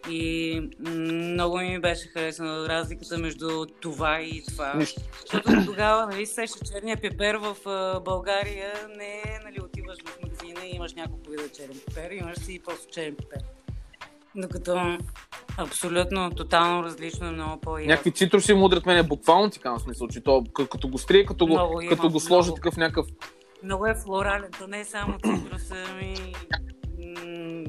И 0.10 0.62
много 0.80 1.58
ми 1.58 1.80
беше 1.80 2.08
харесана 2.08 2.70
разликата 2.70 3.18
между 3.18 3.66
това 3.82 4.22
и 4.22 4.44
това. 4.46 4.74
Нищо. 4.74 5.02
Защото 5.22 5.66
тогава, 5.66 6.06
нали, 6.06 6.26
сеща 6.26 6.60
черния 6.74 6.98
пипер 7.02 7.36
в 7.36 7.56
България, 8.06 8.74
не 8.98 9.06
е, 9.06 9.40
нали, 9.44 9.62
отиваш 9.62 9.98
в 10.06 10.18
магазина 10.24 10.66
и 10.66 10.76
имаш 10.76 10.94
няколко 10.94 11.30
вида 11.30 11.50
черен 11.50 11.80
пипер, 11.88 12.12
имаш 12.12 12.38
си 12.38 12.54
и 12.54 12.60
просто 12.60 12.88
черен 12.92 13.16
пипер. 13.16 13.40
Докато 14.36 14.98
абсолютно, 15.58 16.32
тотално 16.32 16.84
различно 16.84 17.28
е 17.28 17.32
много 17.32 17.62
по-ясно. 17.62 17.90
Някакви 17.90 18.12
цитруси 18.12 18.54
му 18.54 18.66
удрят 18.66 18.86
мене 18.86 19.04
буквално 19.04 19.50
ти 19.50 19.60
казвам 19.60 19.80
смисъл, 19.80 20.08
че 20.08 20.22
то 20.22 20.44
като 20.72 20.88
го 20.88 20.98
стрие, 20.98 21.26
като 21.26 21.46
го, 21.46 21.54
Много 21.54 21.82
има, 21.82 21.96
като 21.96 22.10
го 22.10 22.20
сложи 22.20 22.48
много. 22.48 22.56
такъв 22.56 22.78
някакъв 22.78 23.08
Много 23.64 23.86
е 23.88 23.96
флорален, 23.96 24.52
то 24.60 24.68
не 24.68 24.80
е 24.80 24.86
само 24.86 25.18
цитруса, 25.26 25.76
ми... 26.02 26.34
м, 27.26 27.64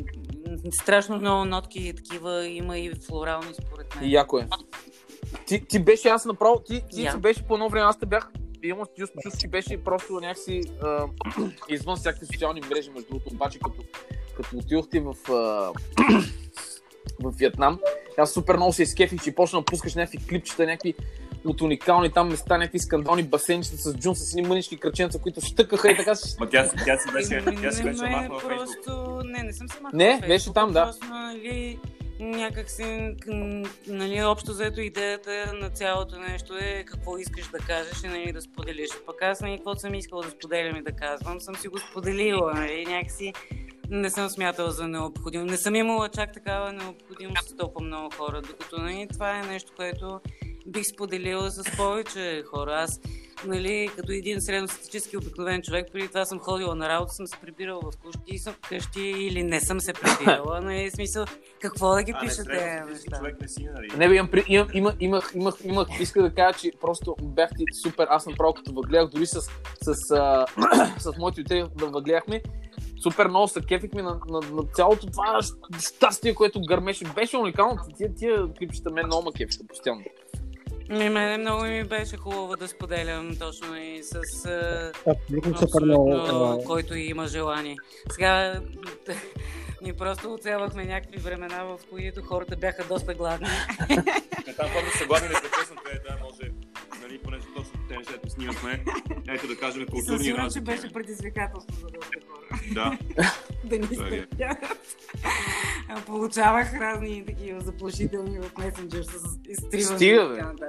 страшно 0.73 1.17
много 1.17 1.45
нотки 1.45 1.93
такива 1.97 2.47
има 2.47 2.79
и 2.79 2.93
флорални 3.07 3.55
според 3.55 3.97
мен. 3.97 4.05
И 4.05 4.13
яко 4.13 4.39
е. 4.39 4.49
Ти, 5.47 5.65
ти 5.67 5.79
беше, 5.79 6.09
аз 6.09 6.25
направо, 6.25 6.63
ти, 6.67 6.83
ти 6.91 7.03
Я. 7.03 7.13
си 7.13 7.19
беше 7.19 7.43
по 7.43 7.55
едно 7.55 7.69
време, 7.69 7.87
аз 7.87 7.99
те 7.99 8.07
бях, 8.07 8.31
имам 8.63 8.87
чувство, 8.99 9.21
че 9.41 9.49
беше 9.49 9.85
просто 9.85 10.21
някакси 10.21 10.61
а, 10.83 11.07
извън 11.69 11.97
всякакви 11.97 12.27
социални 12.27 12.61
мрежи, 12.61 12.91
между 12.91 13.09
другото, 13.09 13.35
обаче 13.35 13.59
като, 13.59 13.83
като 14.37 14.57
отидох 14.57 14.89
ти 14.91 15.01
в, 15.01 15.15
а, 15.29 15.33
в 17.23 17.33
Виетнам, 17.37 17.81
аз 18.19 18.33
супер 18.33 18.57
много 18.57 18.73
се 18.73 18.83
изкефих, 18.83 19.23
че 19.23 19.35
почна 19.35 19.59
да 19.59 19.65
пускаш 19.65 19.95
някакви 19.95 20.27
клипчета, 20.29 20.67
някакви 20.67 20.95
от 21.45 21.61
уникални 21.61 22.13
там 22.13 22.29
места, 22.29 22.59
някакви 22.59 22.79
скандални 22.79 23.23
басейнчета 23.23 23.77
с 23.77 23.95
джун, 23.95 24.15
с 24.15 24.33
едни 24.33 24.49
мънички 24.49 24.77
кръченца, 24.77 25.19
които 25.19 25.41
щъкаха 25.41 25.91
и 25.91 25.97
така 25.97 26.15
се... 26.15 26.37
Ма 26.41 26.49
тя, 26.49 26.71
тя 26.85 26.99
си 26.99 27.13
беше, 27.13 27.37
Еми, 27.37 27.63
тя 27.63 27.73
си 27.73 27.85
не, 27.85 27.91
беше 27.91 28.03
не, 28.03 28.11
махнала 28.11 28.41
просто... 28.41 29.21
Не, 29.25 29.43
не 29.43 29.53
съм 29.53 29.69
се 29.69 29.81
махнала 29.81 30.05
Не, 30.05 30.21
беше 30.27 30.53
там, 30.53 30.73
да. 30.73 30.85
Просто, 30.85 31.07
нали, 31.07 31.79
някак 32.21 32.71
си, 32.71 33.15
нали, 33.87 34.23
общо 34.23 34.53
взето 34.53 34.81
идеята 34.81 35.53
на 35.55 35.71
цялото 35.71 36.19
нещо 36.19 36.57
е 36.61 36.85
какво 36.87 37.19
искаш 37.19 37.49
да 37.49 37.59
кажеш 37.59 38.03
и 38.05 38.09
нали, 38.09 38.33
да 38.33 38.41
споделиш. 38.41 38.91
Пък 39.07 39.23
аз, 39.23 39.41
нали, 39.41 39.57
каквото 39.57 39.81
съм 39.81 39.95
искала 39.95 40.23
да 40.23 40.31
споделям 40.31 40.77
и 40.77 40.83
да 40.83 40.93
казвам, 40.93 41.41
съм 41.41 41.57
си 41.57 41.69
го 41.69 41.79
споделила, 41.79 42.55
нали, 42.55 42.87
някакси 42.87 43.33
не 43.91 44.11
съм 44.11 44.29
смятала 44.29 44.71
за 44.71 44.89
необходимо. 44.89 45.45
Не 45.45 45.57
съм 45.57 45.75
имала 45.75 46.09
чак 46.09 46.33
такава 46.33 46.73
необходимост 46.73 47.49
с 47.49 47.57
толкова 47.57 47.87
много 47.87 48.15
хора, 48.17 48.43
докато 48.43 48.81
нали, 48.81 49.09
това 49.13 49.39
е 49.39 49.43
нещо, 49.43 49.73
което 49.77 50.21
бих 50.67 50.87
споделила 50.87 51.51
с 51.51 51.77
повече 51.77 52.43
хора. 52.51 52.75
Аз 52.75 53.01
нали, 53.45 53.91
като 53.97 54.13
един 54.13 54.41
средностатически 54.41 55.17
обикновен 55.17 55.63
човек, 55.63 55.89
преди 55.93 56.09
това 56.09 56.25
съм 56.25 56.39
ходила 56.39 56.75
на 56.75 56.89
работа, 56.89 57.13
съм 57.13 57.27
се 57.27 57.37
прибирала 57.37 57.81
в 57.81 57.97
къщи, 58.05 58.39
съм 58.39 58.55
къщи 58.69 59.01
или 59.01 59.43
не 59.43 59.61
съм 59.61 59.81
се 59.81 59.93
прибирала, 59.93 60.61
нали, 60.65 60.91
смисъл, 60.91 61.25
какво 61.61 61.95
да 61.95 62.03
ги 62.03 62.13
неща? 62.13 62.43
човек 63.17 63.41
не 63.41 63.49
си, 63.49 63.69
нали? 63.75 63.89
Не, 63.97 64.09
бе, 64.09 64.15
имам, 64.17 64.29
имах, 64.73 64.97
имах, 65.01 65.31
имах, 65.35 65.55
имах, 65.65 65.89
исках 66.01 66.23
да 66.23 66.35
кажа, 66.35 66.59
че 66.59 66.71
просто 66.81 67.17
бях 67.23 67.51
ти 67.51 67.65
супер, 67.83 68.07
аз 68.11 68.27
направо 68.27 68.55
като 68.55 68.73
въгледах, 68.73 69.11
дори 69.11 69.27
с, 69.27 69.41
с, 69.83 70.11
а, 70.11 70.47
с 70.99 71.19
моите 71.19 71.43
да 71.43 71.69
въгледахме, 71.75 72.43
супер 73.03 73.29
много 73.29 73.49
се 73.49 73.61
кефихме 73.61 74.03
на, 74.03 74.21
на, 74.29 74.41
на, 74.41 74.63
цялото 74.75 75.07
това 75.07 75.41
щастие, 75.81 76.35
което 76.35 76.61
гърмеше. 76.61 77.05
Беше 77.15 77.37
уникално. 77.37 77.79
Тия, 77.97 78.15
тия 78.15 78.53
клипчета 78.59 78.91
мен 78.91 79.07
много 79.07 79.25
ме 79.25 79.33
кефиха 79.33 79.65
постоянно. 79.69 80.03
Ми, 80.91 81.09
мене 81.09 81.39
много 81.39 81.63
ми 81.63 81.85
беше 81.85 82.17
хубаво 82.17 82.57
да 82.57 82.69
споделям 82.69 83.37
точно 83.41 83.77
и 83.77 84.03
с 84.03 84.45
а, 84.47 84.93
Абсолютно 85.11 85.53
абсолютно, 85.63 86.59
а, 86.61 86.65
който 86.65 86.95
има 86.95 87.27
желание. 87.27 87.77
Сега 88.11 88.61
ние 89.83 89.93
просто 89.93 90.35
оцелвахме 90.35 90.85
някакви 90.85 91.19
времена, 91.19 91.65
в 91.65 91.79
които 91.91 92.23
хората 92.23 92.57
бяха 92.57 92.85
доста 92.85 93.15
гладни. 93.15 93.49
Не, 94.47 94.55
там 94.55 94.69
хората 94.69 94.99
са 94.99 95.07
гладни 95.07 95.29
непрекъснато, 95.29 95.83
е, 95.93 95.99
да, 96.09 96.17
може, 96.25 96.53
нали, 97.11 97.23
понеже 97.23 97.45
точно 97.57 97.73
те 97.89 97.97
неща, 97.97 98.13
които 98.13 98.31
снимахме, 98.31 98.85
ето 99.29 99.47
да 99.47 99.57
кажем 99.57 99.83
И 99.83 99.85
със 99.85 99.91
културни 99.91 100.25
сигурност, 100.25 100.55
че 100.55 100.61
разлики. 100.61 100.65
беше 100.65 100.93
предизвикателство 100.93 101.77
за 101.81 101.87
доста 101.87 102.19
хора. 102.29 102.61
Да, 102.75 102.99
да 103.65 103.79
ни 103.79 103.85
е. 103.85 103.89
изтърпят. 103.93 104.29
Получавах 106.07 106.75
разни 106.75 107.27
такива 107.27 107.61
заплашителни 107.61 108.39
от 108.39 108.59
месенджер 108.59 109.03
с 109.03 109.39
изтриване 109.49 109.97
Стига, 109.97 110.23
и 110.23 110.61
бе. 110.61 110.67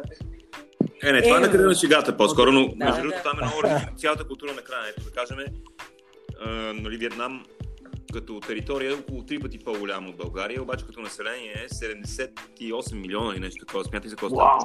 Е, 1.03 1.11
не, 1.11 1.21
това 1.21 1.35
е 1.35 1.37
Е, 1.37 1.41
на 1.41 1.51
края 1.51 1.67
на 1.67 1.75
шегата 1.75 2.17
по-скоро, 2.17 2.51
но 2.51 2.67
да, 2.67 2.85
между 2.85 3.01
другото 3.01 3.23
да. 3.23 3.31
там 3.31 3.39
е 3.39 3.45
много 3.45 3.81
цялата 3.97 4.27
култура 4.27 4.53
на 4.53 4.61
края. 4.61 4.89
Ето 4.89 5.03
да 5.03 5.11
кажем, 5.11 5.37
а, 6.41 6.49
нали, 6.73 6.97
Виетнам 6.97 7.45
като 8.13 8.39
територия 8.39 8.91
е 8.91 8.93
около 8.93 9.25
три 9.25 9.39
пъти 9.39 9.59
по-голямо 9.59 10.09
от 10.09 10.17
България, 10.17 10.61
обаче 10.61 10.85
като 10.85 10.99
население 10.99 11.53
е 11.65 11.69
78 11.69 12.95
милиона 12.95 13.33
или 13.33 13.39
нещо 13.39 13.65
такова. 13.65 13.83
Смятай 13.83 14.09
за 14.09 14.15
какво 14.15 14.29
става. 14.29 14.59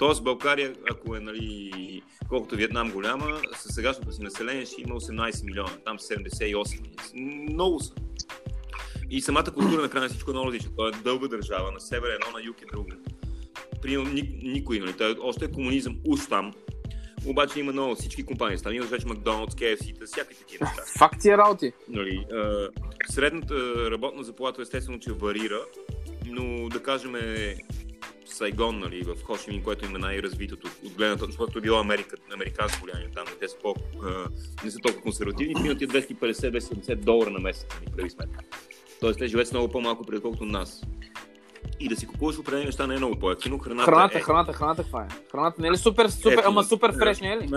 Тоест 0.00 0.22
България, 0.22 0.74
ако 0.90 1.16
е 1.16 1.20
нали, 1.20 2.02
колкото 2.28 2.56
Виетнам 2.56 2.90
голяма, 2.90 3.40
със 3.56 3.74
сегашното 3.74 4.12
си 4.12 4.22
население 4.22 4.66
ще 4.66 4.82
има 4.82 4.94
18 4.94 5.44
милиона, 5.44 5.70
там 5.84 5.98
78. 5.98 7.50
Много 7.52 7.80
са. 7.80 7.92
И 9.10 9.20
самата 9.20 9.44
култура 9.54 9.82
на 9.82 9.88
края 9.88 10.08
всичко 10.08 10.30
е 10.30 10.34
много 10.34 10.46
различна. 10.46 10.70
Това 10.70 10.88
е 10.88 11.02
дълга 11.02 11.28
държава, 11.28 11.72
на 11.72 11.80
север 11.80 12.08
е 12.08 12.14
едно, 12.14 12.38
на 12.38 12.44
юг 12.44 12.62
е 12.62 12.66
друго. 12.72 12.88
Примерно 13.82 14.12
ни, 14.12 14.40
никой, 14.42 14.78
нали? 14.78 14.92
Той 14.92 15.16
още 15.22 15.44
е 15.44 15.52
комунизъм 15.52 15.96
уж 16.06 16.26
там, 16.28 16.52
обаче 17.26 17.60
има 17.60 17.72
много 17.72 17.94
всички 17.94 18.22
компании. 18.22 18.58
Там 18.58 18.74
имаш 18.74 18.88
вече 18.88 19.06
Макдоналдс, 19.06 19.54
KFC, 19.54 20.06
всякакви 20.06 20.34
такива 20.34 20.66
неща. 20.66 20.82
Факт 20.98 21.24
е 21.24 21.36
работи. 21.36 21.72
Нали, 21.88 22.26
а, 22.32 22.68
средната 23.10 23.90
работна 23.90 24.24
заплата 24.24 24.62
естествено, 24.62 24.98
че 24.98 25.12
варира, 25.12 25.60
но 26.26 26.68
да 26.68 26.82
кажем 26.82 27.16
е 27.16 27.56
Сайгон, 28.34 28.78
нали, 28.78 29.02
в 29.02 29.22
Хошимин, 29.24 29.62
което 29.62 29.84
има 29.84 29.98
най-развитото 29.98 30.68
от 30.84 30.92
гледна 30.92 31.16
точка, 31.16 31.32
защото 31.32 31.58
е 31.58 31.62
било 31.62 31.78
Америка, 31.78 32.16
американско 32.34 32.84
влияние 32.84 33.08
там, 33.14 33.24
те 33.40 33.48
са 33.48 33.56
по, 33.62 33.74
а, 34.04 34.28
не 34.64 34.70
са 34.70 34.78
толкова 34.78 35.02
консервативни, 35.02 35.54
примерно 35.54 35.78
ти 35.78 35.88
250-270 35.88 36.94
долара 36.94 37.30
на 37.30 37.38
месец, 37.38 37.66
нали, 37.80 37.96
прави 37.96 38.10
сметка. 38.10 38.44
Тоест 39.00 39.18
те 39.18 39.26
живеят 39.26 39.48
с 39.48 39.52
много 39.52 39.68
по-малко 39.68 40.04
преди 40.06 40.22
колкото 40.22 40.44
нас. 40.44 40.82
И 41.80 41.88
да 41.88 41.96
си 41.96 42.06
купуваш 42.06 42.38
определени 42.38 42.66
неща 42.66 42.86
не 42.86 42.94
е 42.94 42.98
много 42.98 43.18
по-ефтино. 43.18 43.58
Храната, 43.58 43.90
Храната, 43.90 44.18
е... 44.18 44.20
храната, 44.20 44.52
храната 44.52 44.82
каква 44.82 45.02
е? 45.02 45.08
Храната 45.30 45.62
не 45.62 45.68
е 45.68 45.70
ли 45.70 45.76
супер, 45.76 46.08
супер, 46.08 46.32
Ето, 46.32 46.42
ама 46.44 46.64
супер 46.64 46.88
е, 46.88 46.92
фреш, 46.92 47.20
не 47.20 47.32
е 47.32 47.36
ли? 47.36 47.48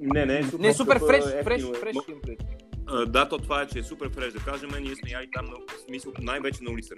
Не, 0.00 0.26
не 0.26 0.38
е 0.38 0.42
супер. 0.42 0.58
Не, 0.58 0.74
супер 0.74 0.96
скъпа, 0.96 1.06
фреш, 1.06 1.24
ефтино 1.24 1.44
фреш, 1.44 1.62
е. 1.62 1.80
фреш. 1.80 1.96
Имам 2.08 2.20
предвид. 2.20 2.40
А, 2.42 2.57
Да, 3.06 3.28
то 3.28 3.38
това 3.38 3.62
е, 3.62 3.66
че 3.66 3.78
е 3.78 3.82
супер 3.82 4.10
фреш, 4.10 4.32
да 4.32 4.38
кажем. 4.38 4.70
Ние 4.80 4.94
сме 4.94 5.10
яли 5.10 5.28
там, 5.32 5.46
в 5.46 5.80
смисъл, 5.86 6.12
най-вече 6.20 6.64
на 6.64 6.70
улица. 6.70 6.94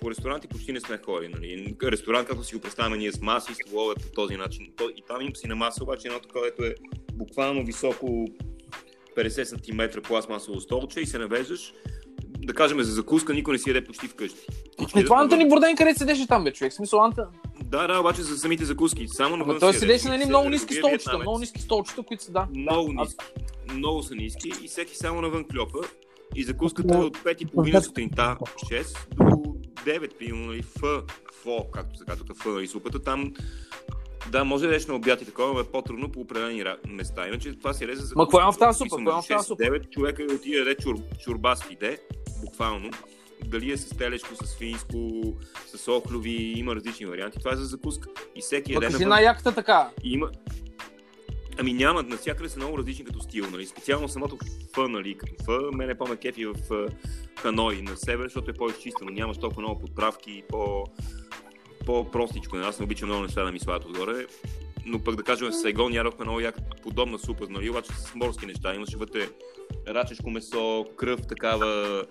По 0.00 0.10
ресторанти 0.10 0.48
почти 0.48 0.72
не 0.72 0.80
сме 0.80 0.98
ходили. 1.04 1.32
Нали. 1.32 1.76
Ресторант, 1.82 2.28
както 2.28 2.44
си 2.44 2.54
го 2.54 2.60
представяме 2.60 2.96
ние 2.96 3.12
с 3.12 3.20
маси, 3.20 3.54
столове 3.54 3.94
по 3.94 4.08
този 4.14 4.36
начин. 4.36 4.72
И 4.96 5.02
там 5.08 5.20
им 5.20 5.36
си 5.36 5.46
на 5.48 5.56
маса, 5.56 5.82
обаче 5.82 6.08
едно 6.08 6.20
такова, 6.20 6.50
което 6.50 6.64
е 6.64 6.74
буквално 7.12 7.64
високо 7.64 8.26
50 9.16 9.44
см 9.44 10.00
пластмасово 10.02 10.60
столче 10.60 11.00
и 11.00 11.06
се 11.06 11.18
навеждаш. 11.18 11.72
Да 12.22 12.54
кажем, 12.54 12.82
за 12.82 12.92
закуска 12.92 13.34
никой 13.34 13.52
не 13.52 13.58
си 13.58 13.70
яде 13.70 13.84
почти 13.84 14.08
вкъщи. 14.08 14.46
Е, 14.96 15.04
това 15.04 15.16
ядат 15.16 15.32
Антони. 15.32 15.48
Бурден 15.48 15.76
къде 15.76 15.94
седеше 15.94 16.26
там, 16.26 16.44
бе, 16.44 16.52
човек? 16.52 16.72
Смисъл, 16.72 17.04
Анта. 17.04 17.28
Да, 17.70 17.86
да, 17.86 18.00
обаче 18.00 18.22
за 18.22 18.38
самите 18.38 18.64
закуски. 18.64 19.08
Само 19.08 19.34
Ама 19.34 19.36
навън 19.36 19.60
той 19.60 19.74
си 19.74 19.86
на 19.86 19.92
едни 19.92 20.24
Се- 20.24 20.28
много 20.28 20.48
ниски 20.48 20.74
другия 20.74 21.00
столчета, 21.00 21.18
много 21.18 21.38
ниски 21.38 21.60
столчета, 21.60 22.02
които 22.02 22.24
са, 22.24 22.32
да. 22.32 22.48
Много 22.54 22.92
ниски. 22.92 23.24
Много 23.74 24.02
са 24.02 24.14
ниски 24.14 24.52
и 24.62 24.68
всеки 24.68 24.96
само 24.96 25.20
навън 25.20 25.44
кльопа. 25.52 25.78
И 26.36 26.44
закуската 26.44 26.94
е 26.94 26.98
от 26.98 27.16
5.30 27.18 27.80
сутринта 27.80 28.36
6 28.56 28.96
до 29.14 29.54
9, 29.84 30.14
примерно, 30.18 30.46
нали, 30.46 30.62
Ф, 30.62 30.80
ФО, 31.42 31.70
както 31.72 31.98
се 31.98 32.04
казва, 32.04 32.24
Ф, 32.34 32.44
нали, 32.46 32.66
супата. 32.66 33.02
Там, 33.02 33.32
да, 34.30 34.44
може 34.44 34.66
да 34.66 34.76
еш 34.76 34.86
на 34.86 34.94
обяд 34.94 35.22
и 35.22 35.24
такова, 35.24 35.52
но 35.54 35.60
е 35.60 35.64
по-трудно 35.64 36.12
по 36.12 36.20
определени 36.20 36.64
места. 36.88 37.28
Иначе 37.28 37.58
това 37.58 37.72
си 37.72 37.88
резе 37.88 38.02
за 38.02 38.14
Ма 38.16 38.24
какво 38.24 38.40
има 38.40 38.52
в 38.52 38.58
тази 38.58 38.78
супа? 38.78 38.96
има 39.00 39.14
между 39.14 39.22
в 39.22 39.28
тази 39.28 39.38
6 39.38 39.42
и 39.42 39.46
супа? 39.46 39.62
9 39.62 39.90
човека 39.90 40.22
и 40.22 40.34
отиде 40.34 40.64
да 40.64 40.74
чур, 40.76 40.96
чурба 41.24 41.56
с 41.56 41.62
фиде, 41.62 41.98
буквално. 42.44 42.90
Дали 43.44 43.72
е 43.72 43.76
с 43.76 43.88
телешко, 43.88 44.34
с 44.34 44.46
свинско, 44.46 45.22
с 45.74 45.88
охлюви, 45.88 46.52
има 46.56 46.74
различни 46.74 47.06
варианти. 47.06 47.38
Това 47.38 47.52
е 47.52 47.56
за 47.56 47.64
закуска. 47.64 48.08
И 48.36 48.40
всеки 48.40 48.72
яде 48.72 48.86
кажи 48.86 48.92
навън. 48.92 49.08
най-яката 49.08 49.54
така. 49.54 49.90
Има... 50.04 50.30
Ами 51.58 51.72
няма, 51.72 52.02
навсякъде 52.02 52.48
са 52.48 52.58
много 52.58 52.78
различни 52.78 53.04
като 53.04 53.20
стил, 53.20 53.50
нали? 53.50 53.66
Специално 53.66 54.08
самото 54.08 54.36
Ф, 54.74 54.76
нали? 54.88 55.18
Като 55.18 55.34
Ф, 55.44 55.74
мен 55.74 55.90
е 55.90 55.98
по-ме 55.98 56.16
кефи 56.16 56.46
в 56.46 56.54
Ханой 57.42 57.82
на 57.82 57.96
север, 57.96 58.24
защото 58.24 58.50
е 58.50 58.54
по-изчистено, 58.54 59.10
нямаш 59.10 59.38
толкова 59.38 59.62
много 59.62 59.80
подправки 59.80 60.42
по... 60.48 60.84
по-простичко. 61.86 62.56
Аз 62.56 62.78
не 62.78 62.84
обичам 62.84 63.08
много 63.08 63.22
неща 63.22 63.44
да 63.44 63.52
ми 63.52 63.60
слагат 63.60 63.84
отгоре. 63.84 64.26
Но 64.86 65.04
пък 65.04 65.16
да 65.16 65.22
кажем 65.22 65.48
в 65.48 65.54
Сайгон 65.54 65.94
ядохме 65.94 66.24
много 66.24 66.40
яка 66.40 66.60
подобна 66.82 67.18
супа, 67.18 67.46
нали? 67.50 67.70
Обаче 67.70 67.92
с 67.92 68.14
морски 68.14 68.46
неща. 68.46 68.74
Имаше 68.74 68.96
вътре 68.96 69.28
рачешко 69.88 70.30
месо, 70.30 70.86
кръв 70.96 71.20
такава, 71.28 72.04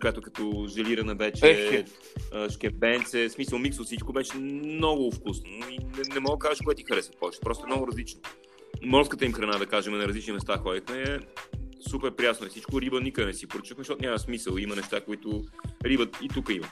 която 0.00 0.22
като 0.22 0.66
желирана 0.68 1.14
вече, 1.14 1.50
Ехе. 1.50 1.84
шкебенце, 2.50 3.28
в 3.28 3.32
смисъл 3.32 3.58
микс 3.58 3.78
от 3.78 3.86
всичко 3.86 4.12
беше 4.12 4.36
много 4.36 5.10
вкусно. 5.12 5.50
И 5.70 5.78
не, 5.78 6.14
не 6.14 6.20
мога 6.20 6.36
да 6.36 6.48
кажа 6.48 6.64
кое 6.64 6.74
ти 6.74 6.84
хареса 6.84 7.12
повече, 7.20 7.40
просто 7.40 7.64
е 7.64 7.66
много 7.66 7.86
различно. 7.86 8.20
Морската 8.82 9.24
им 9.24 9.32
храна, 9.32 9.58
да 9.58 9.66
кажем, 9.66 9.98
на 9.98 10.08
различни 10.08 10.32
места 10.32 10.56
ходихме 10.56 11.02
е 11.02 11.18
супер 11.88 12.16
прясно 12.16 12.46
и 12.46 12.50
всичко. 12.50 12.80
Риба 12.80 13.00
никъде 13.00 13.26
не 13.26 13.34
си 13.34 13.46
поръчахме, 13.46 13.84
защото 13.84 14.04
няма 14.04 14.18
смисъл. 14.18 14.56
Има 14.56 14.76
неща, 14.76 15.00
които 15.00 15.44
риба 15.84 16.06
и 16.22 16.28
тук 16.28 16.48
има. 16.50 16.68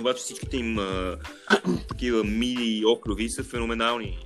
Обаче 0.00 0.18
всичките 0.18 0.56
им 0.56 0.78
а, 0.78 1.16
такива 1.88 2.24
мили 2.24 2.78
и 2.78 2.86
оклюви 2.86 3.28
са 3.28 3.44
феноменални. 3.44 4.18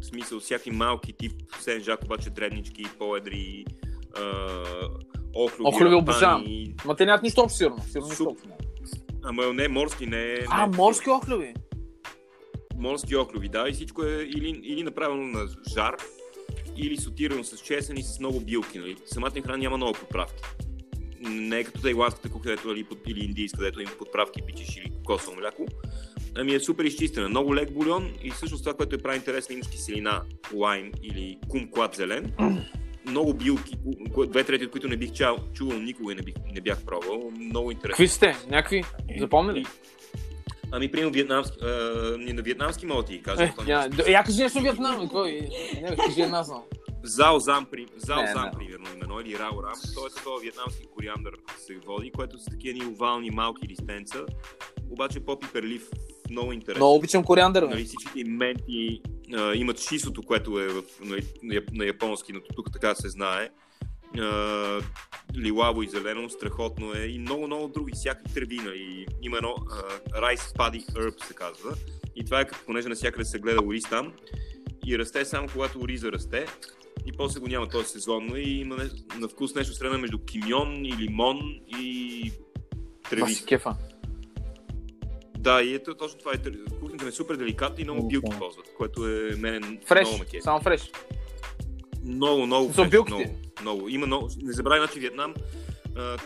В 0.00 0.06
смисъл, 0.06 0.40
всяки 0.40 0.70
малки 0.70 1.12
тип 1.12 1.32
сен 1.60 1.82
жак, 1.82 2.04
обаче 2.04 2.30
дребнички, 2.30 2.84
по-едри, 2.98 3.64
а, 4.16 4.22
охлюви, 5.34 5.68
Охлюви 5.68 5.94
обожавам. 5.94 6.44
Ма 6.84 6.96
те 6.96 7.06
нямат 7.06 7.22
нищо 7.22 7.40
общо, 7.40 7.56
сигурно. 7.58 7.82
Сигурно 7.90 8.14
Суп. 8.14 8.28
общо. 8.28 8.48
Ама 9.22 9.52
не, 9.52 9.68
морски, 9.68 10.06
не. 10.06 10.38
А, 10.48 10.66
не, 10.66 10.76
морски 10.76 11.10
охлюви. 11.10 11.54
морски 12.76 13.16
оклюви, 13.16 13.48
да, 13.48 13.68
и 13.68 13.72
всичко 13.72 14.04
е 14.04 14.22
или, 14.22 14.60
или 14.64 14.82
направено 14.82 15.22
на 15.22 15.48
жар, 15.74 15.96
или 16.76 16.96
сотирано 16.96 17.44
с 17.44 17.58
чесън 17.58 17.96
и 17.96 18.02
с 18.02 18.20
много 18.20 18.40
билки. 18.40 18.78
Нали. 18.78 18.96
Самата 19.06 19.32
им 19.36 19.42
храна 19.42 19.58
няма 19.58 19.76
много 19.76 19.92
подправки. 19.92 20.42
Не 21.20 21.58
е 21.58 21.64
като 21.64 21.80
тайландската 21.80 22.28
кухня, 22.28 22.50
дето, 22.50 22.70
или, 22.70 22.84
под- 22.84 23.08
или 23.08 23.24
индийска, 23.24 23.58
където 23.58 23.80
има 23.80 23.90
подправки, 23.90 24.42
бичиш 24.42 24.76
или 24.76 24.90
кокосово 24.90 25.36
мляко. 25.36 25.66
Ами 26.36 26.54
е 26.54 26.60
супер 26.60 26.84
изчистена. 26.84 27.28
Много 27.28 27.54
лек 27.54 27.72
бульон 27.72 28.12
и 28.22 28.30
всъщност 28.30 28.64
това, 28.64 28.74
което 28.74 28.94
е 28.96 28.98
прави 28.98 29.16
интересно, 29.16 29.54
имаш 29.54 29.68
киселина, 29.68 30.22
лайм 30.54 30.90
или 31.02 31.38
кумклад 31.48 31.94
зелен. 31.94 32.32
Много 33.06 33.34
билки, 33.34 33.74
две 34.28 34.44
трети 34.44 34.64
от 34.64 34.70
които 34.70 34.88
не 34.88 34.96
бих 34.96 35.12
чал, 35.12 35.36
чувал 35.54 35.78
никога 35.78 36.12
и 36.12 36.16
не, 36.16 36.22
бих, 36.22 36.34
не 36.54 36.60
бях 36.60 36.84
пробвал. 36.84 37.30
Много 37.30 37.70
интересно. 37.70 37.92
Какви 37.94 38.08
сте? 38.08 38.36
Някакви? 38.48 38.84
Запомни 39.18 39.54
ли? 39.54 39.66
Ами, 40.72 40.90
примерно, 40.90 41.12
вьетнамски, 41.12 41.56
а, 41.62 41.66
на 42.18 42.42
вьетнамски 42.42 42.86
мога 42.86 43.04
ти 43.04 43.22
кажа. 43.22 43.42
Е, 43.42 43.52
я, 43.66 43.88
я 44.08 44.24
кажи 44.24 44.42
нещо 44.42 44.60
Виетнам. 44.60 45.08
Кой? 45.08 45.48
Не, 45.82 45.96
кажи 45.96 46.22
една 46.22 46.42
знам. 46.42 46.62
Зао 47.02 47.38
Зам, 47.38 47.66
при... 47.70 47.86
Зао 47.96 48.22
Не, 48.22 48.32
Зам 48.32 48.44
не. 48.44 48.50
примерно, 48.50 48.86
именно, 48.94 49.20
или 49.20 49.38
Рао 49.38 49.62
Рам. 49.62 49.80
Той 49.94 50.06
е 50.06 50.14
такова 50.16 50.40
вьетнамски 50.40 50.86
кориандър 50.86 51.32
се 51.58 51.78
води, 51.86 52.10
което 52.10 52.38
са 52.38 52.50
такива 52.50 52.78
ни 52.78 52.92
овални 52.92 53.30
малки 53.30 53.68
листенца, 53.68 54.26
обаче 54.90 55.20
по-пиперлив, 55.20 55.88
много 56.30 56.52
интересно. 56.52 56.84
Много 56.84 56.96
обичам 56.96 57.24
кориандър. 57.24 57.62
Нали, 57.62 57.84
всичките 57.84 58.20
им 58.20 58.36
менти 58.36 59.02
а, 59.34 59.54
имат 59.54 59.80
шисото, 59.80 60.22
което 60.22 60.60
е 60.60 60.68
в, 60.68 60.82
нали, 61.00 61.26
на, 61.42 61.62
на 61.72 61.86
японски, 61.86 62.32
но 62.32 62.40
тук 62.40 62.72
така 62.72 62.94
се 62.94 63.08
знае. 63.08 63.48
А, 64.18 64.80
лилаво 65.36 65.82
и 65.82 65.88
зелено, 65.88 66.30
страхотно 66.30 66.94
е 66.94 67.06
и 67.06 67.18
много, 67.18 67.46
много 67.46 67.68
други, 67.68 67.92
всякакви 67.94 68.34
треви, 68.34 68.56
нали. 68.56 69.06
Има 69.22 69.36
едно 69.36 69.54
а, 69.70 70.20
Rice 70.20 70.56
Paddy 70.56 70.92
Herb 70.92 71.24
се 71.24 71.34
казва. 71.34 71.74
И 72.16 72.24
това 72.24 72.40
е 72.40 72.46
като, 72.46 72.60
понеже 72.66 72.88
навсякъде 72.88 73.24
се 73.24 73.38
гледа 73.38 73.60
ориз 73.64 73.84
там, 73.84 74.12
и 74.86 74.98
расте 74.98 75.24
само 75.24 75.48
когато 75.52 75.88
риза 75.88 76.12
расте. 76.12 76.46
И 77.06 77.12
после 77.12 77.40
го 77.40 77.46
няма 77.46 77.68
този 77.68 77.88
сезонно 77.88 78.36
и 78.36 78.50
има 78.50 78.76
не, 78.76 78.90
на 79.18 79.28
вкус 79.28 79.54
нещо 79.54 79.74
средно 79.74 79.98
между 79.98 80.18
кимьон 80.18 80.84
и 80.84 80.96
лимон 80.96 81.38
и 81.78 82.32
треви. 83.10 83.34
си 83.34 83.44
кефа. 83.44 83.76
Да, 85.38 85.62
и 85.62 85.74
ето 85.74 85.94
точно 85.94 86.18
това 86.18 86.32
е. 86.32 86.36
Кухнята 86.80 87.04
ми 87.04 87.08
е 87.08 87.12
супер 87.12 87.36
деликатна 87.36 87.80
и 87.80 87.84
много 87.84 88.08
билки 88.08 88.38
ползват, 88.38 88.74
което 88.76 89.08
е 89.08 89.36
мене 89.36 89.80
Фреш, 89.86 90.08
много 90.08 90.18
ме 90.18 90.24
кефи. 90.24 90.42
само 90.42 90.60
фреш. 90.60 90.90
Много, 92.04 92.46
много. 92.46 92.72
Фреш, 92.72 92.88
билките? 92.88 93.16
Много, 93.16 93.34
много. 93.60 93.88
Има 93.88 94.06
много. 94.06 94.28
Не 94.42 94.52
забравяй, 94.52 94.86
значи 94.86 95.00
Виетнам, 95.00 95.34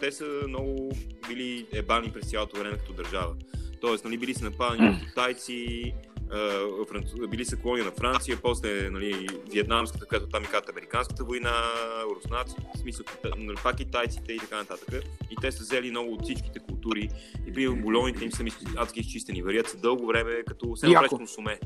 те 0.01 0.13
са 0.13 0.25
много 0.49 0.93
били 1.29 1.67
ебани 1.73 2.13
през 2.13 2.31
цялото 2.31 2.57
време 2.59 2.79
като 2.79 2.93
държава. 2.93 3.35
Тоест, 3.81 4.05
нали, 4.05 4.19
били 4.19 4.35
са 4.35 4.45
нападани 4.45 4.89
от 4.89 5.01
китайци, 5.09 5.93
били 7.29 7.45
са 7.45 7.57
колония 7.57 7.85
на 7.85 7.91
Франция, 7.91 8.39
после 8.43 8.91
нали, 8.91 9.29
вьетнамската, 9.53 10.07
която 10.07 10.27
там 10.27 10.43
и 10.43 10.47
казват 10.47 10.69
американската 10.69 11.25
война, 11.25 11.53
руснаци, 12.17 12.57
в 12.75 12.79
смисъл 12.79 13.07
нали, 13.37 13.57
пак 13.63 13.77
китайците 13.77 14.33
и 14.33 14.39
така 14.39 14.57
нататък. 14.57 15.05
И 15.31 15.37
те 15.41 15.53
са 15.53 15.63
взели 15.63 15.91
много 15.91 16.13
от 16.13 16.23
всичките 16.23 16.59
култури. 16.59 17.09
И 17.47 17.53
при 17.53 17.69
бульоните 17.69 18.25
им 18.25 18.33
са 18.33 18.45
адски 18.77 19.01
изчистени. 19.01 19.43
Варят 19.43 19.69
се 19.69 19.77
дълго 19.77 20.07
време, 20.07 20.43
като 20.47 20.77
се 20.77 20.89
направиш 20.89 21.09
консуме. 21.09 21.61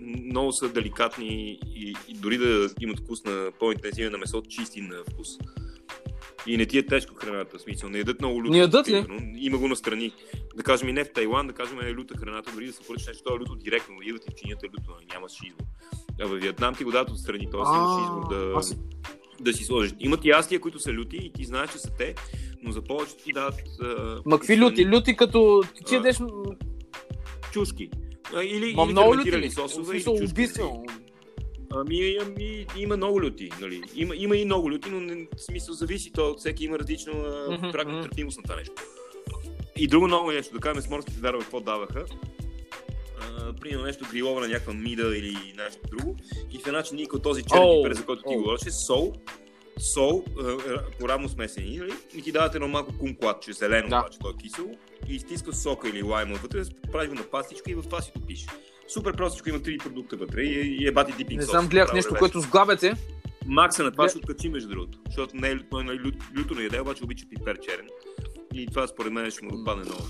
Много 0.00 0.52
са 0.52 0.68
деликатни 0.68 1.58
и, 1.66 1.94
и 2.08 2.14
дори 2.14 2.38
да 2.38 2.68
имат 2.80 3.00
вкус 3.00 3.24
на 3.24 3.50
по-интензивен 3.58 4.12
на 4.12 4.18
месо, 4.18 4.42
чисти 4.48 4.80
на 4.80 4.96
вкус. 5.10 5.28
И 6.46 6.56
не 6.56 6.66
ти 6.66 6.78
е 6.78 6.86
тежко 6.86 7.14
храната, 7.14 7.58
в 7.58 7.62
смисъл. 7.62 7.88
Не 7.88 7.98
ядат 7.98 8.20
много 8.20 8.40
люто. 8.40 8.50
Не 8.50 8.58
ядат 8.58 8.88
ли? 8.88 8.92
примерно. 8.92 9.32
Има 9.36 9.58
го 9.58 9.68
настрани. 9.68 10.12
Да 10.56 10.62
кажем 10.62 10.88
и 10.88 10.92
не 10.92 11.04
в 11.04 11.12
Тайланд, 11.12 11.48
да 11.48 11.54
кажем 11.54 11.80
е 11.80 11.92
люта 11.92 12.18
храната, 12.18 12.50
дори 12.54 12.66
да 12.66 12.72
се 12.72 12.82
поръчаш 12.82 13.06
нещо, 13.06 13.30
е 13.30 13.40
люто 13.40 13.54
директно, 13.54 13.94
идват 14.02 14.22
и 14.24 14.34
чинията 14.36 14.66
е 14.66 14.70
люто, 14.70 14.92
нямаш 15.12 15.32
избор. 15.44 15.64
А 16.20 16.26
в 16.26 16.34
Виетнам 16.34 16.74
ти 16.74 16.84
го 16.84 16.90
дадат 16.90 17.10
отстрани, 17.10 17.50
т.е. 17.50 17.60
имаш 17.60 18.02
избор 18.02 18.28
да, 18.28 18.52
аз- 18.56 18.76
да 19.40 19.52
си 19.52 19.64
сложиш. 19.64 19.92
Имат 20.00 20.24
и 20.24 20.28
ястия, 20.28 20.60
които 20.60 20.78
са 20.78 20.92
люти 20.92 21.16
и 21.16 21.32
ти 21.32 21.44
знаеш, 21.44 21.70
че 21.72 21.78
са 21.78 21.90
те, 21.98 22.14
но 22.62 22.72
за 22.72 22.82
повечето 22.82 23.24
ти 23.24 23.32
дават 23.32 23.54
а, 23.82 24.20
Ма 24.26 24.38
какви 24.38 24.58
люти? 24.58 24.86
Люти 24.86 25.16
като 25.16 25.62
ти 25.86 25.94
ядеш... 25.94 26.16
чушки. 27.52 27.90
Или, 28.42 28.74
Ма 28.74 28.82
или 28.82 28.92
много 28.92 29.16
люти 29.16 29.50
сосове, 29.50 29.96
или 29.96 30.04
чушки. 30.04 30.24
убийствено. 30.24 30.84
Ами, 31.70 32.18
ами, 32.26 32.66
има 32.76 32.96
много 32.96 33.22
люти, 33.22 33.50
нали? 33.60 33.82
Има, 33.94 34.16
има 34.16 34.36
и 34.36 34.44
много 34.44 34.70
люти, 34.70 34.90
но 34.90 35.00
не, 35.00 35.26
в 35.36 35.40
смисъл 35.40 35.74
зависи, 35.74 36.12
то 36.12 36.34
всеки 36.38 36.64
има 36.64 36.78
различна 36.78 37.12
uh 37.12 37.84
мгм. 37.84 38.02
търпимост 38.02 38.36
на 38.36 38.42
това 38.42 38.56
нещо. 38.56 38.74
И 39.76 39.86
друго 39.86 40.06
много 40.06 40.30
нещо, 40.32 40.54
да 40.54 40.60
кажем 40.60 40.82
с 40.82 40.90
морските 40.90 41.20
дарове 41.20 41.42
какво 41.42 41.60
даваха. 41.60 42.04
А, 43.20 43.52
примерно 43.52 43.84
нещо 43.84 44.04
грилова 44.10 44.40
на 44.40 44.48
някаква 44.48 44.72
мида 44.72 45.16
или 45.16 45.36
нещо 45.56 45.80
друго. 45.90 46.16
И 46.50 46.58
в 46.58 46.66
една 46.66 46.82
чиника 46.82 47.16
от 47.16 47.22
този 47.22 47.42
черен 47.42 47.62
Оу, 47.62 47.82
пипер, 47.82 47.96
за 47.96 48.04
който 48.04 48.22
ти 48.22 48.34
оу. 48.34 48.42
говореше, 48.42 48.70
сол, 48.70 49.12
сол, 49.78 50.24
а, 50.40 50.56
поравно 51.00 51.28
смесени, 51.28 51.76
нали? 51.76 51.92
И 52.14 52.22
ти 52.22 52.32
дават 52.32 52.54
едно 52.54 52.68
малко 52.68 52.98
кумклад, 52.98 53.44
зелено, 53.50 53.88
Да. 53.88 53.98
обаче, 53.98 54.18
то 54.18 54.30
е 54.30 54.42
кисело. 54.42 54.70
И 55.08 55.14
изтискаш 55.14 55.54
сока 55.54 55.88
или 55.88 56.02
лайма 56.02 56.34
вътре, 56.34 56.62
правиш 56.92 57.08
го 57.08 57.14
на 57.14 57.22
пастичка 57.22 57.70
и 57.70 57.74
в 57.74 57.82
това 57.82 58.00
си 58.00 58.12
топиш. 58.12 58.46
Супер 58.88 59.16
простичко, 59.16 59.48
има 59.48 59.62
три 59.62 59.78
продукта 59.78 60.16
вътре 60.16 60.42
и, 60.42 60.76
и 60.82 60.86
е 60.86 60.92
бати 60.92 61.12
дипинг 61.12 61.40
Не 61.40 61.46
знам, 61.46 61.68
гледах 61.68 61.92
нещо, 61.92 62.10
ревеш. 62.10 62.18
което 62.18 62.40
сглабяте. 62.40 62.94
Макса 63.46 63.82
на 63.82 63.92
това 63.92 64.04
Глед- 64.04 64.10
ще 64.10 64.18
откачи, 64.18 64.48
между 64.48 64.68
другото. 64.68 64.98
Защото 65.06 65.36
не 65.36 65.48
е, 65.48 65.58
той 65.70 65.84
нали, 65.84 66.00
лют, 66.04 66.14
люто 66.38 66.54
не 66.54 66.62
яде, 66.62 66.80
обаче 66.80 67.04
обича 67.04 67.26
пипер 67.30 67.58
черен. 67.60 67.86
И 68.54 68.66
това 68.66 68.86
според 68.86 69.12
мен 69.12 69.30
ще 69.30 69.44
му 69.44 69.56
допадне 69.56 69.84
много. 69.84 70.02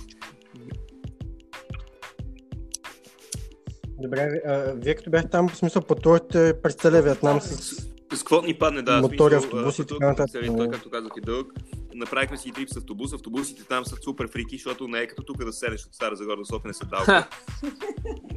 Добре, 3.98 4.40
а, 4.46 4.72
вие 4.76 4.94
като 4.94 5.10
бяхте 5.10 5.30
там, 5.30 5.48
в 5.48 5.56
смисъл 5.56 5.82
пътувахте 5.82 6.54
през 6.62 6.74
целия 6.74 7.02
Виетнам 7.02 7.40
с... 7.40 7.86
С 8.12 8.18
какво 8.18 8.42
ни 8.42 8.54
падне, 8.54 8.82
да. 8.82 9.00
Мотори, 9.00 9.34
автобуси 9.34 9.82
и 9.82 9.84
така 9.84 10.06
нататък. 10.06 10.46
Той, 10.56 10.70
както 10.70 10.90
казах, 10.90 11.12
е 11.18 11.20
дълъг. 11.20 11.52
Направихме 11.94 12.36
си 12.36 12.48
и 12.48 12.52
трип 12.52 12.68
с 12.68 12.76
автобус. 12.76 13.12
Автобусите 13.12 13.64
там 13.64 13.84
са 13.84 13.96
супер 14.04 14.28
фрики, 14.28 14.56
защото 14.56 14.88
не 14.88 14.98
е 14.98 15.06
като 15.06 15.22
тук 15.22 15.44
да 15.44 15.52
седнеш 15.52 15.86
от 15.86 15.94
Стара 15.94 16.16
Загора 16.16 16.36
до 16.36 16.44
София 16.44 16.68
не 16.68 16.74
са 16.74 16.86
далко. 16.86 17.10
а, 17.10 17.26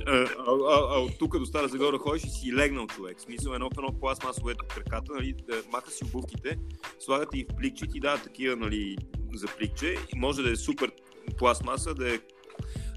а, 0.08 1.00
от 1.00 1.12
тук 1.20 1.40
до 1.40 1.46
Стара 1.46 1.68
Загора 1.68 1.98
ходиш 1.98 2.24
и 2.24 2.30
си 2.30 2.54
легнал 2.54 2.88
човек. 2.88 3.18
В 3.18 3.22
смисъл 3.22 3.54
едно 3.54 3.70
в 3.70 3.78
едно 3.78 4.00
пластмасово 4.00 4.50
ето 4.50 4.66
краката, 4.70 5.14
нали, 5.14 5.36
маха 5.72 5.92
си 5.92 6.04
обувките, 6.06 6.58
слагате 7.00 7.38
и 7.38 7.46
в 7.50 7.56
пликче, 7.58 7.88
ти 7.88 8.00
дават 8.00 8.24
такива 8.24 8.56
нали, 8.56 8.98
за 9.34 9.48
пликче 9.48 9.96
и 10.16 10.20
може 10.20 10.44
да 10.44 10.52
е 10.52 10.56
супер 10.56 10.92
пластмаса, 11.38 11.94
да 11.94 12.16
е 12.16 12.20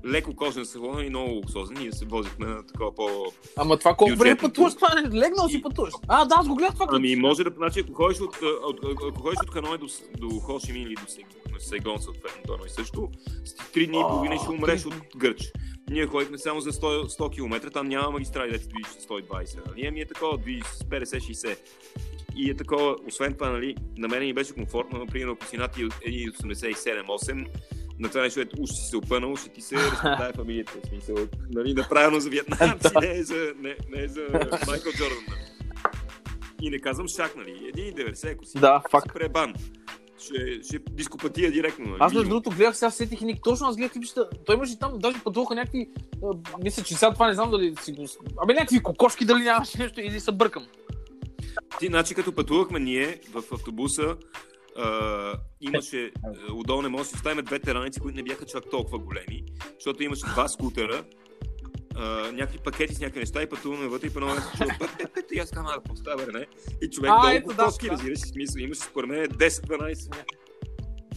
леко 0.06 0.36
кожен 0.36 0.66
салон 0.66 1.04
и 1.04 1.08
много 1.08 1.30
луксозен 1.30 1.76
да 1.90 1.96
се 1.96 2.04
возихме 2.04 2.46
на 2.46 2.66
такова 2.66 2.94
по... 2.94 3.08
Ама 3.56 3.78
това 3.78 3.94
колко 3.94 4.16
време 4.16 4.36
пътуваш, 4.36 4.74
това 4.74 4.88
не 4.94 5.18
легнал 5.18 5.48
си 5.48 5.62
пътуваш. 5.62 5.92
А, 6.08 6.24
да, 6.24 6.34
аз 6.38 6.48
го 6.48 6.54
гледах 6.54 6.74
това. 6.74 6.86
Ами 6.90 7.16
може 7.16 7.44
да, 7.44 7.50
значи 7.56 7.80
ако 7.80 7.92
ходиш 7.92 8.20
от, 8.20 8.36
от, 8.64 8.80
ако 9.08 9.22
ходиш 9.22 9.38
от 9.42 9.50
Ханой 9.50 9.78
до, 9.78 9.86
до 10.18 10.40
Хошимин 10.40 10.82
или 10.82 10.94
до 10.94 11.02
Сайгон, 11.58 11.98
съответно, 12.00 12.42
то 12.46 12.58
и 12.66 12.70
също, 12.70 13.10
с 13.44 13.72
три 13.72 13.86
дни 13.86 13.98
и 13.98 14.02
половина 14.08 14.36
ще 14.38 14.50
умреш 14.50 14.86
от 14.86 14.94
гърч. 15.16 15.52
Ние 15.90 16.06
ходихме 16.06 16.38
само 16.38 16.60
за 16.60 16.72
100, 16.72 17.20
100 17.20 17.34
км, 17.34 17.70
там 17.70 17.88
няма 17.88 18.10
магистрали, 18.10 18.52
да 18.52 18.58
ти 18.58 18.68
движиш 18.68 18.86
с 18.86 19.06
120. 19.06 19.66
Нали? 19.66 19.86
Ами 19.86 20.00
е 20.00 20.06
такова, 20.06 20.38
движиш 20.38 20.64
с 20.64 20.84
50-60. 20.84 21.58
И 22.36 22.50
е 22.50 22.56
такова, 22.56 22.96
освен 23.08 23.34
това, 23.34 23.50
нали, 23.50 23.76
на 23.96 24.08
мен 24.08 24.22
ми 24.22 24.32
беше 24.32 24.54
комфортно, 24.54 24.98
например, 24.98 25.28
ако 25.28 25.46
си 25.46 25.56
над 25.56 25.76
1,87-8, 25.76 27.46
на 27.98 28.08
това 28.08 28.20
нещо, 28.22 28.40
ето, 28.40 28.56
уж 28.60 28.70
си 28.70 28.88
се 28.90 28.96
опънал, 28.96 29.36
ще 29.36 29.48
ти 29.48 29.60
се 29.60 29.76
разпитае 29.90 30.32
фамилията. 30.32 30.72
В 30.84 30.88
смисъл, 30.88 31.16
нали, 31.54 31.74
направено 31.74 32.20
за 32.20 32.30
вьетнамци, 32.30 32.88
не 33.00 33.18
е 33.18 33.22
за, 33.22 33.52
не, 33.58 33.76
не 33.90 34.02
е 34.02 34.08
за 34.08 34.20
Майкъл 34.66 34.92
Джордан. 34.92 35.18
нали. 35.28 35.40
И 36.62 36.70
не 36.70 36.78
казвам 36.78 37.08
шак, 37.08 37.36
нали, 37.36 37.50
1,90, 37.76 38.32
ако 38.32 38.44
си, 38.44 38.58
Да, 38.58 38.82
си 38.86 38.90
факт. 38.90 39.12
пребан. 39.14 39.54
Ще, 40.18 40.62
ще 40.62 40.78
дископатия 40.90 41.52
директно. 41.52 41.84
Нали? 41.86 41.96
Аз 42.00 42.12
между 42.14 42.28
другото 42.28 42.50
гледах 42.50 42.76
сега 42.76 42.90
сетих 42.90 43.20
и 43.22 43.40
точно 43.44 43.66
аз 43.66 43.76
гледах 43.76 43.92
клипчета. 43.92 44.28
Той 44.46 44.54
имаше 44.54 44.78
там, 44.78 44.98
даже 44.98 45.22
пътуваха 45.24 45.54
някакви, 45.54 45.88
а, 46.24 46.58
мисля, 46.62 46.82
че 46.82 46.94
сега 46.94 47.12
това 47.12 47.26
не 47.28 47.34
знам 47.34 47.50
дали 47.50 47.74
си 47.82 47.92
го... 47.92 48.04
Абе 48.42 48.54
някакви 48.54 48.82
кокошки 48.82 49.24
дали 49.24 49.42
нямаше 49.42 49.78
нещо 49.78 50.00
или 50.00 50.20
се 50.20 50.32
бъркам. 50.32 50.66
Ти, 51.78 51.86
значи, 51.86 52.14
като 52.14 52.32
пътувахме 52.34 52.80
ние 52.80 53.20
в 53.32 53.42
автобуса, 53.52 54.16
а, 54.76 55.34
имаше, 55.60 56.12
а, 56.24 56.52
отдолу 56.52 56.82
не 56.82 56.88
може 56.88 57.02
да 57.02 57.08
си 57.08 57.14
оставим 57.14 57.44
двете 57.44 57.74
раници, 57.74 58.00
които 58.00 58.16
не 58.16 58.22
бяха 58.22 58.46
чак 58.46 58.70
толкова 58.70 58.98
големи, 58.98 59.44
защото 59.74 60.02
имаше 60.02 60.26
два 60.26 60.48
скутера, 60.48 61.04
а, 61.96 62.32
някакви 62.32 62.58
пакети 62.58 62.94
с 62.94 63.00
някакви 63.00 63.20
неща 63.20 63.42
и 63.42 63.48
пътуваме 63.48 63.88
вътре 63.88 64.06
и 64.06 64.10
по 64.10 64.18
едно 64.18 64.34
се 64.34 64.58
чува 64.58 64.76
път, 64.78 64.90
път, 64.98 65.14
път, 65.14 65.24
и 65.32 65.38
аз 65.38 65.50
казвам, 65.50 65.74
да 65.74 65.82
поставя, 65.82 66.32
не? 66.32 66.46
И 66.82 66.90
човек 66.90 67.10
А, 67.14 67.20
долу 67.20 67.32
ето, 67.32 67.46
по 67.46 67.54
да, 67.54 67.90
разбираш, 67.90 68.18
си 68.18 68.28
смисъл, 68.28 68.60
имаше 68.60 68.80
според 68.80 69.10
мен 69.10 69.26
10-12. 69.26 70.16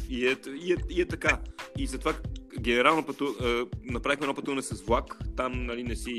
И 0.09 0.27
е, 0.27 0.37
и, 0.47 0.73
е, 0.73 0.75
и 0.89 1.01
е 1.01 1.05
така. 1.05 1.39
И 1.77 1.87
затова 1.87 2.13
генерално 2.59 3.05
пъту, 3.05 3.25
а, 3.41 3.65
направихме 3.83 4.23
едно 4.23 4.35
пътуване 4.35 4.61
с 4.61 4.81
влак, 4.81 5.17
там 5.37 5.65
нали, 5.65 5.83
не 5.83 5.95
си 5.95 6.11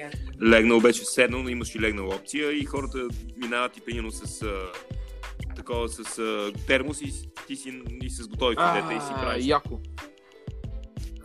е 0.00 0.10
легнал 0.42 0.80
беше 0.80 1.04
седнал, 1.04 1.42
но 1.42 1.48
имаш 1.48 1.74
и 1.74 1.80
легнала 1.80 2.14
опция 2.14 2.52
и 2.52 2.64
хората 2.64 3.08
минават 3.36 3.76
и 3.76 3.80
примерно 3.80 4.10
с 4.10 4.42
а, 4.42 4.72
такова 5.56 5.88
с 5.88 6.18
а, 6.18 6.52
термос 6.66 7.00
и, 7.02 7.12
ти 7.46 7.56
си 7.56 7.82
и 8.02 8.10
с 8.10 8.28
готови 8.28 8.56
филета 8.56 8.94
и 8.94 9.00
си 9.00 9.12
правиш. 9.22 9.46
Яко. 9.46 9.80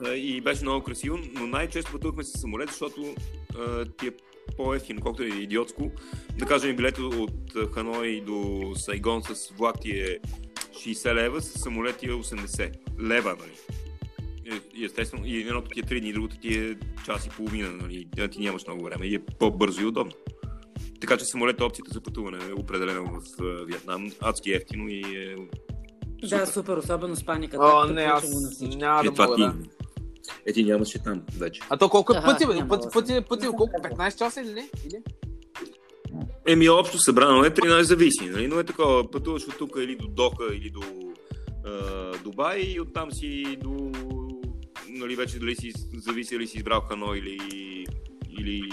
А, 0.05 0.13
И 0.13 0.41
беше 0.41 0.63
много 0.63 0.83
красиво, 0.83 1.19
но 1.33 1.47
най-често 1.47 1.91
пътувахме 1.91 2.23
с 2.23 2.39
самолет, 2.39 2.69
защото 2.69 3.15
а, 3.59 3.85
ти 3.85 4.07
е 4.07 4.11
по-ефтино, 4.57 5.01
колкото 5.01 5.23
е 5.23 5.27
идиотско. 5.27 5.91
Да 6.37 6.45
кажем, 6.45 6.75
билето 6.75 7.09
от 7.09 7.73
Ханой 7.73 8.21
до 8.25 8.71
Сайгон 8.75 9.23
с 9.23 9.49
влак 9.57 9.75
ти 9.81 9.91
е 9.91 10.19
60 10.71 11.13
лева, 11.13 11.41
с 11.41 11.59
самолет 11.59 11.97
ти 11.97 12.05
е 12.05 12.09
80 12.09 12.71
лева, 13.01 13.35
нали? 13.39 13.51
Естествено, 14.85 15.25
и 15.25 15.41
едното 15.41 15.69
ти 15.69 15.79
е 15.79 15.83
3 15.83 15.99
дни, 15.99 16.13
другото 16.13 16.37
ти 16.37 16.57
е 16.57 16.75
час 17.05 17.25
и 17.25 17.29
половина, 17.29 17.71
нали? 17.71 18.07
Ти 18.31 18.39
нямаш 18.39 18.67
много 18.67 18.83
време 18.83 19.05
и 19.05 19.15
е 19.15 19.19
по-бързо 19.19 19.81
и 19.81 19.85
удобно. 19.85 20.13
Така 21.01 21.17
че 21.17 21.25
самолет 21.25 21.61
е 21.61 21.63
опцията 21.63 21.91
за 21.93 22.01
пътуване 22.01 22.37
е 22.49 22.53
определено 22.53 23.03
в 23.03 23.21
Виетнам. 23.65 24.11
Адски 24.21 24.51
ефтино 24.51 24.89
и 24.89 24.99
е... 24.99 25.35
Да, 26.27 26.45
супер, 26.45 26.77
особено 26.77 27.15
с 27.15 27.25
паниката. 27.25 27.63
О, 27.63 27.85
не, 27.85 28.01
аз 28.01 28.33
му 28.33 28.39
на 28.39 28.49
всички. 28.49 28.77
няма 28.77 29.01
е, 29.01 29.03
да 29.03 29.11
това 29.11 29.27
мога 29.27 29.37
да. 29.37 29.53
Е, 30.45 30.53
ти 30.53 30.63
нямаше 30.63 31.03
там 31.03 31.21
вече. 31.37 31.61
А 31.69 31.77
то 31.77 31.89
колко 31.89 32.13
е 32.13 32.21
пъти, 32.25 32.45
бе? 32.45 32.67
Пъти, 32.67 32.87
пъти, 32.93 33.21
пъти, 33.29 33.47
колко? 33.47 33.71
15 33.83 34.17
часа 34.17 34.41
или 34.41 34.53
не? 34.53 34.69
Или? 34.85 35.03
Еми, 36.47 36.69
общо 36.69 36.97
събрано 36.97 37.43
е 37.43 37.49
13 37.49 37.81
зависи, 37.81 38.25
нали? 38.25 38.47
но 38.47 38.59
е 38.59 38.63
такова, 38.63 39.11
пътуваш 39.11 39.47
от 39.47 39.57
тук 39.57 39.75
или 39.79 39.95
до 39.95 40.07
Доха, 40.07 40.55
или 40.55 40.69
до 40.69 40.81
а, 41.65 42.11
Дубай 42.23 42.59
и 42.59 42.79
оттам 42.79 43.11
си 43.11 43.57
до... 43.61 43.91
Нали, 44.89 45.15
вече 45.15 45.39
дали 45.39 45.55
си 45.55 45.71
зависи 45.93 46.35
дали 46.35 46.47
си 46.47 46.57
избрал 46.57 46.81
Хано 46.81 47.15
или... 47.15 47.37
или... 48.39 48.69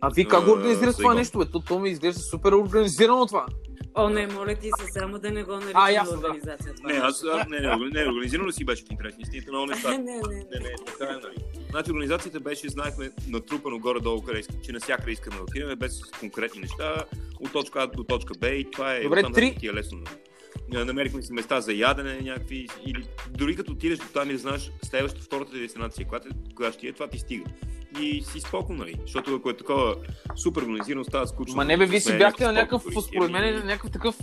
А 0.00 0.08
вие 0.08 0.24
как 0.24 0.44
го 0.44 0.50
организирате 0.50 0.96
това 0.96 1.14
нещо, 1.14 1.38
бе? 1.38 1.44
То, 1.44 1.60
то 1.60 1.78
ми 1.78 1.90
изглежда 1.90 2.20
супер 2.20 2.52
организирано 2.52 3.26
това. 3.26 3.46
О, 3.94 4.08
не, 4.08 4.26
моля 4.26 4.54
ти 4.54 4.70
се, 4.78 4.92
само 4.92 5.18
да 5.18 5.30
не 5.30 5.42
го 5.44 5.52
А, 5.52 5.60
наричам 5.60 5.90
ясно, 5.90 6.20
да. 6.20 6.26
организация. 6.26 6.74
Това. 6.74 6.88
Не, 6.88 6.98
аз, 6.98 7.24
не, 7.48 7.60
не, 7.60 7.76
не, 7.92 8.08
организирано 8.08 8.52
си 8.52 8.64
беше 8.64 8.84
в 8.84 8.90
интерес. 8.90 9.14
на 9.14 9.22
Истината 9.22 9.50
много 9.50 9.66
неща. 9.66 9.90
не, 9.90 9.96
не, 9.96 10.12
не. 10.28 10.34
Не, 10.34 10.60
не, 10.60 10.74
така 10.86 11.04
е, 11.04 11.16
нали. 11.16 11.36
Значи 11.70 11.90
организацията 11.90 12.40
беше, 12.40 12.68
знаехме, 12.68 13.10
натрупано 13.28 13.78
горе-долу, 13.78 14.22
къде 14.22 14.38
иска, 14.38 14.54
че 14.64 14.72
навсякъде 14.72 15.10
искаме 15.10 15.36
да 15.36 15.42
отидем, 15.42 15.78
без 15.78 16.00
конкретни 16.20 16.60
неща, 16.60 17.04
от 17.40 17.52
точка 17.52 17.82
А 17.82 17.86
до 17.86 18.04
точка 18.04 18.34
Б 18.40 18.48
и 18.48 18.70
това 18.70 18.94
е, 18.94 19.02
Добре, 19.02 19.22
три- 19.22 19.28
нататък 19.28 19.60
ти 19.60 19.68
е 19.68 19.72
лесно. 19.72 19.98
Намерихме 20.68 21.22
си 21.22 21.32
места 21.32 21.60
за 21.60 21.72
ядене 21.72 22.20
някакви, 22.20 22.66
или 22.86 23.04
дори 23.30 23.56
като 23.56 23.72
отидеш 23.72 23.98
до 23.98 24.06
там 24.06 24.30
и 24.30 24.32
да 24.32 24.38
знаеш 24.38 24.72
следващата, 24.82 25.24
втората 25.24 25.52
ти 25.52 25.58
дестинация, 25.60 26.06
която, 26.06 26.28
която 26.54 26.78
ще 26.78 26.86
е, 26.86 26.92
това 26.92 27.06
ти 27.06 27.18
стига. 27.18 27.44
И 28.00 28.22
си 28.22 28.40
спокойно, 28.40 28.84
нали? 28.84 28.94
Защото 29.02 29.34
ако 29.34 29.50
е 29.50 29.56
такова 29.56 29.96
супер 30.36 30.62
организирано, 30.62 31.04
става 31.04 31.26
скучно. 31.26 31.56
Ма 31.56 31.64
не 31.64 31.76
бе, 31.76 31.86
вие 31.86 32.00
си 32.00 32.18
бяхте 32.18 32.44
на 32.44 32.52
някакъв, 32.52 32.82
според 33.08 33.30
мен, 33.30 33.66
някакъв 33.66 33.90
такъв... 33.90 34.16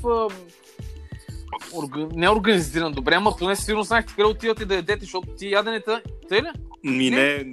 а, 1.55 1.75
орга- 1.75 2.09
Не 2.13 2.29
организиран, 2.29 2.93
добре, 2.93 3.15
ама 3.15 3.35
поне 3.39 3.55
сигурно 3.55 3.83
знаехте 3.83 4.13
къде 4.13 4.25
отивате 4.25 4.65
да 4.65 4.75
ядете, 4.75 4.99
защото 5.01 5.27
ти 5.29 5.47
яденета... 5.47 6.01
Тъй 6.29 6.41
ли? 6.41 6.47
Ми 6.83 7.09
не, 7.09 7.37
Не, 7.37 7.43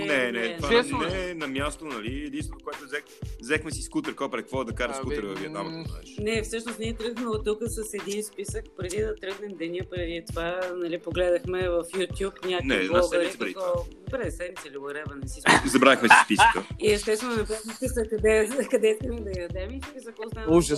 не, 0.00 0.06
не, 0.06 0.32
не. 0.32 0.56
това 0.56 0.68
Честно, 0.70 0.98
не 1.00 1.30
е 1.30 1.34
на 1.34 1.46
място, 1.48 1.84
нали? 1.84 2.24
Единствено, 2.26 2.60
което 2.64 2.84
взех, 2.84 3.02
взехме 3.40 3.70
си 3.70 3.82
скутер, 3.82 4.14
копер, 4.14 4.38
какво 4.38 4.64
да 4.64 4.72
кара 4.72 4.88
Абе, 4.88 4.96
скутер 4.96 5.22
във 5.22 5.38
Виетнам. 5.38 5.84
Не, 6.18 6.42
всъщност 6.42 6.78
ние 6.78 6.94
тръгнахме 6.94 7.28
от 7.28 7.44
тук 7.44 7.58
с 7.62 7.94
един 7.96 8.22
списък, 8.24 8.64
преди 8.76 8.96
да 8.96 9.14
тръгнем 9.16 9.56
деня, 9.56 9.78
преди 9.90 10.22
това, 10.28 10.60
нали, 10.74 10.98
погледахме 10.98 11.58
в 11.60 11.84
YouTube 11.84 12.46
някакви 12.46 12.68
Не, 12.68 12.74
една 12.74 13.02
седмица 13.02 13.38
преди 13.38 13.54
такова- 13.54 13.72
Добре, 14.04 14.30
седмица 14.30 14.68
или 14.68 14.76
whatever, 14.76 15.22
не 15.22 15.28
си 15.28 15.40
спомням. 15.40 15.62
Забравихме 15.66 16.08
си 16.08 16.14
списъка. 16.24 16.64
И 16.80 16.92
естествено 16.92 17.36
направихме 17.36 17.74
списък 17.74 18.10
къде, 18.10 18.48
къде 18.70 18.88
искаме 18.90 19.20
да 19.22 19.40
ядем 19.40 19.70
и 19.70 19.80
списък 19.82 20.14
остана 20.18 20.46
в. 20.46 20.48
България. 20.48 20.76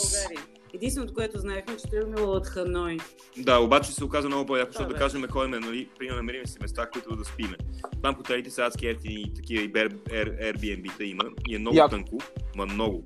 Единственото, 0.74 1.14
което 1.14 1.38
знаехме, 1.38 1.76
че 1.76 1.90
тръгнем 1.90 2.24
от 2.24 2.46
Ханой. 2.46 2.96
Да, 3.36 3.58
обаче 3.58 3.92
се 3.92 4.04
оказа 4.04 4.28
много 4.28 4.46
по-яко, 4.46 4.72
защото 4.72 4.88
Да, 4.88 4.94
да 4.94 4.98
кажем, 4.98 5.26
ходим, 5.28 5.50
нали, 5.50 5.88
примерно 5.98 6.16
намерим 6.16 6.46
си 6.46 6.58
места, 6.62 6.86
които 6.86 7.16
да 7.16 7.24
спиме. 7.24 7.56
Там 8.02 8.14
хотелите 8.14 8.50
са 8.50 8.62
адски 8.62 8.86
ефтини, 8.86 9.32
такива 9.34 9.62
и 9.62 9.72
Air- 9.72 9.92
Air- 9.94 10.54
Airbnb-та 10.54 11.04
има 11.04 11.24
и 11.48 11.54
е 11.54 11.58
много 11.58 11.76
Яко. 11.76 11.90
тънко, 11.90 12.18
ма 12.56 12.66
много, 12.66 13.04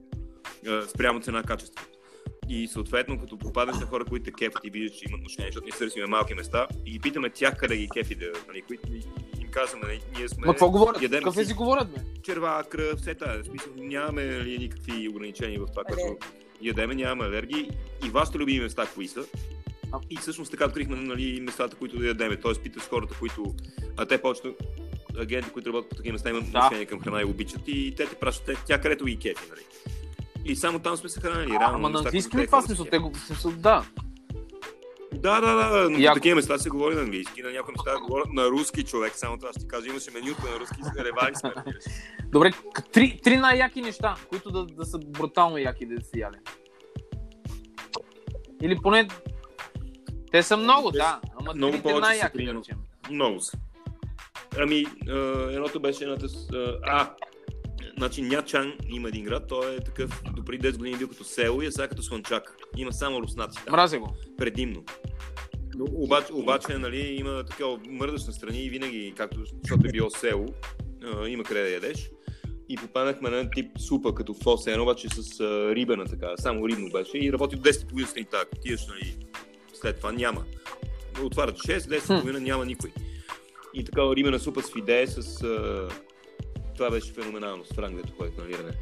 спрямо 0.89 1.21
цена-качество. 1.21 1.87
И 2.49 2.69
съответно, 2.69 3.21
като 3.21 3.39
попадаш 3.39 3.79
на 3.79 3.87
хора, 3.87 4.05
които 4.05 4.25
те 4.25 4.33
кефят 4.33 4.61
и 4.65 4.71
виждаш, 4.71 4.99
че 4.99 5.05
имат 5.09 5.19
отношение, 5.19 5.49
защото 5.49 5.65
ние 5.65 5.79
търсиме 5.79 6.07
малки 6.07 6.35
места 6.35 6.67
и 6.87 6.91
ги 6.91 6.99
питаме 6.99 7.31
тях 7.31 7.57
къде 7.57 7.77
ги 7.77 7.89
кефи 7.89 8.15
да, 8.15 8.27
нали, 8.49 8.63
които 8.63 8.93
и- 8.93 9.03
им 9.41 9.49
казваме, 9.51 9.85
нали, 9.87 10.01
ние 10.19 10.29
сме... 10.29 10.47
Ма 10.47 10.53
какво 10.53 10.71
говорят? 10.71 11.03
ядем 11.03 11.19
Какъв 11.19 11.35
си 11.35 11.41
език 11.41 11.57
говорят, 11.57 11.89
бе? 11.91 12.01
черва, 12.23 12.65
кръв, 12.65 12.99
все 12.99 13.15
тая. 13.15 13.43
В 13.43 13.47
смисъл, 13.47 13.73
нямаме 13.77 14.25
нали, 14.25 14.59
никакви 14.59 15.09
ограничения 15.09 15.61
в 15.61 15.67
това, 15.67 15.85
което 15.85 16.17
ядеме, 16.63 16.95
нямаме 16.95 17.25
алергии. 17.29 17.71
И 18.07 18.11
вашите 18.11 18.39
любими 18.39 18.61
места 18.61 18.87
кои 18.95 19.09
са? 19.09 19.25
А. 19.93 19.99
И 20.11 20.17
всъщност 20.17 20.51
така 20.51 20.65
открихме 20.67 20.97
нали, 20.97 21.41
местата, 21.41 21.77
които 21.77 21.99
да 21.99 22.07
ядеме. 22.07 22.37
Тоест 22.37 22.63
питаш 22.63 22.83
хората, 22.83 23.15
които... 23.19 23.55
А 23.97 24.07
те 24.07 24.23
повечето 24.23 24.55
агенти, 25.19 25.51
които 25.51 25.69
работят 25.69 25.91
по 25.91 25.97
такива 25.97 26.13
места, 26.13 26.31
имат 26.31 26.53
Да. 26.53 26.59
отношение 26.59 26.87
към 26.87 27.01
храна 27.01 27.21
и 27.21 27.25
обичат. 27.25 27.61
И 27.67 27.95
те 27.97 28.07
те 28.07 28.15
пращат 28.15 28.59
тя 28.67 28.81
където 28.81 29.05
ги 29.05 29.17
кефи, 29.17 29.45
нали? 29.51 29.61
И 30.45 30.57
само 30.57 30.79
там 30.79 30.97
сме 30.97 31.09
се 31.09 31.21
хранили. 31.21 31.51
Реално, 31.51 31.77
Ама 31.77 31.91
на 31.91 31.99
английски 31.99 32.37
ли 32.37 32.47
това 32.47 32.63
смисъл? 32.63 32.85
Те 32.85 32.99
го... 32.99 33.13
смисъл, 33.27 33.53
Да. 33.53 33.85
Да, 35.13 35.41
да, 35.41 35.55
да, 35.55 35.91
но 35.91 35.99
Яко. 35.99 36.15
такива 36.15 36.37
места 36.37 36.59
се 36.59 36.71
говори 36.71 36.95
на 36.95 37.01
английски, 37.01 37.43
на 37.43 37.51
някои 37.51 37.73
места 37.73 38.01
говорят 38.01 38.33
на 38.33 38.49
руски 38.49 38.85
човек, 38.85 39.13
само 39.17 39.39
това 39.39 39.51
ще 39.53 39.61
ти 39.61 39.69
кажа, 39.69 39.89
имаше 39.89 40.11
менюта 40.11 40.43
на 40.53 40.61
руски, 40.61 40.77
ревали 40.99 41.35
сме. 41.35 41.53
Добре, 42.25 42.51
три, 42.93 43.21
три 43.23 43.37
най-яки 43.37 43.83
неща, 43.83 44.15
които 44.29 44.51
да, 44.51 44.67
да 44.67 44.85
са 44.85 44.99
брутално 44.99 45.59
яки 45.59 45.87
да 45.87 46.05
се 46.05 46.19
яде. 46.19 46.39
Или 48.63 48.77
поне... 48.83 49.09
Те 50.33 50.43
са 50.43 50.57
много, 50.57 50.91
Те 50.93 50.99
да. 50.99 51.21
са 51.25 51.31
Ама 51.41 51.55
много 51.55 51.73
повече 51.83 51.95
са, 51.95 52.01
най-яки, 52.01 52.27
да 52.27 52.33
примерно. 52.33 52.61
речем. 52.61 52.79
Много 53.11 53.41
са. 53.41 53.59
Ами, 54.59 54.85
едното 55.51 55.81
беше 55.81 56.05
едната 56.05 56.27
а, 56.87 57.11
значи 58.03 58.23
Нячан 58.23 58.73
има 58.89 59.09
един 59.09 59.25
град, 59.25 59.43
той 59.49 59.75
е 59.75 59.81
такъв, 59.81 60.23
допреди 60.37 60.69
10 60.69 60.77
години 60.79 60.97
бил 60.97 61.09
като 61.09 61.25
село 61.25 61.63
и 61.63 61.67
е 61.67 61.73
сега 61.73 61.89
като 61.89 62.03
слънчак. 62.03 62.57
Има 62.77 62.93
само 62.93 63.23
руснаци 63.23 63.59
там, 63.65 63.73
Мразя 63.73 63.99
го. 63.99 64.09
предимно. 64.39 64.85
Но, 65.75 65.85
обаче, 65.93 66.33
обаче, 66.33 66.79
нали, 66.79 66.99
има 66.99 67.45
такова 67.45 67.79
мърдаш 67.89 68.27
на 68.27 68.33
страни 68.33 68.65
и 68.65 68.71
винаги, 68.71 69.15
както, 69.17 69.41
защото 69.63 69.89
е 69.89 69.93
било 69.93 70.11
село, 70.11 70.47
има 71.29 71.45
къде 71.45 71.63
да 71.63 71.69
ядеш. 71.69 72.11
И 72.69 72.77
попаднахме 72.77 73.31
на 73.31 73.51
тип 73.51 73.79
супа, 73.79 74.15
като 74.15 74.35
фосен, 74.35 74.81
обаче 74.81 75.09
с 75.09 75.41
а, 75.41 75.75
рибена 75.75 76.05
така, 76.05 76.37
само 76.37 76.69
рибно 76.69 76.91
беше 76.91 77.19
и 77.19 77.33
работи 77.33 77.57
до 77.57 77.63
10 77.63 77.89
половина 77.89 78.09
сутринта, 78.09 78.43
ако 78.43 78.57
отидеш, 78.57 78.87
нали, 78.87 79.17
след 79.81 79.97
това 79.97 80.13
няма. 80.13 80.45
Отварят 81.23 81.59
6, 81.59 81.79
10 81.79 82.01
Хм. 82.01 82.07
половина 82.07 82.41
няма 82.41 82.67
никой. 82.67 82.91
И 83.75 83.85
такава 83.85 84.17
рибена 84.17 84.39
супа 84.39 84.63
с 84.63 84.73
фидея 84.73 85.09
с... 85.09 85.43
А... 85.43 85.89
Това 86.77 86.91
беше 86.91 87.13
феноменално 87.13 87.65
с 87.65 87.75
Франк, 87.75 87.97
дето 87.97 88.13
ходих 88.19 88.37
на 88.37 88.47
Лиране. 88.49 88.73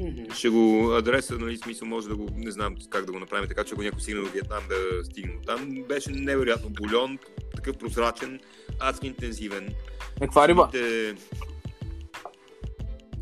Мгм. 0.00 0.34
Ще 0.34 0.48
го 0.48 0.92
адреса, 0.98 1.38
нали, 1.38 1.56
смисъл 1.56 1.88
може 1.88 2.08
да 2.08 2.16
го, 2.16 2.28
не 2.36 2.50
знам 2.50 2.76
как 2.90 3.04
да 3.04 3.12
го 3.12 3.18
направим, 3.18 3.48
така 3.48 3.64
че 3.64 3.74
ако 3.74 3.82
някой 3.82 4.00
стигне 4.00 4.20
до 4.20 4.26
Виетнам 4.26 4.62
да 4.68 5.04
стигне 5.04 5.32
до 5.32 5.40
там. 5.46 5.84
Беше 5.88 6.10
невероятно 6.10 6.70
бульон, 6.70 7.18
такъв 7.56 7.78
прозрачен, 7.78 8.40
адски 8.80 9.06
интензивен. 9.06 9.74
Каква 10.20 10.48
риба? 10.48 10.68
Самите, 10.72 11.14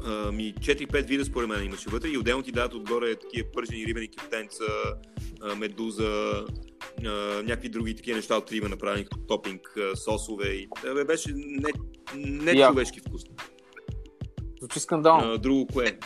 Ами 0.09 0.55
4-5 0.55 1.07
вида 1.07 1.25
според 1.25 1.49
мен 1.49 1.65
имаше 1.65 1.91
вътре 1.91 2.09
и 2.09 2.19
отделно 2.19 2.43
ти 2.43 2.53
дадат 2.53 2.75
отгоре 2.75 3.17
такива 3.17 3.49
пържени 3.53 3.87
рибени 3.87 4.09
кептенца, 4.09 4.65
а, 5.41 5.55
медуза, 5.55 6.45
а, 7.05 7.43
някакви 7.43 7.69
други 7.69 7.97
такива 7.97 8.17
неща 8.17 8.37
от 8.37 8.53
риба 8.53 8.69
направени 8.69 9.05
като 9.05 9.19
топинг, 9.19 9.77
а, 9.77 9.97
сосове 9.97 10.49
и 10.49 10.69
бе, 10.95 11.05
беше 11.05 11.33
не, 11.35 11.71
не 12.15 12.67
човешки 12.67 13.01
вкус. 13.01 13.23
Звучи 14.61 14.81
скандално. 14.81 15.33
А, 15.33 15.39
друго 15.39 15.67
кое? 15.67 15.99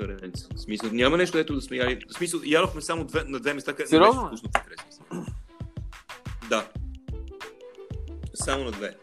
Ренец. 0.00 0.48
В 0.54 0.60
смисъл, 0.60 0.90
няма 0.92 1.16
нещо, 1.16 1.38
ето 1.38 1.54
да 1.54 1.60
сме 1.62 1.76
яли. 1.76 1.98
В 2.10 2.14
смисъл, 2.14 2.40
ядохме 2.44 2.80
само 2.80 3.04
две, 3.04 3.24
на 3.24 3.40
две 3.40 3.54
места, 3.54 3.72
където 3.72 3.94
не 3.94 4.00
беше 4.00 4.12
Сериозно? 4.12 4.26
вкусно 4.28 4.50
смисъл. 4.82 5.24
Да. 6.50 6.68
Само 8.34 8.64
на 8.64 8.70
две. 8.70 8.94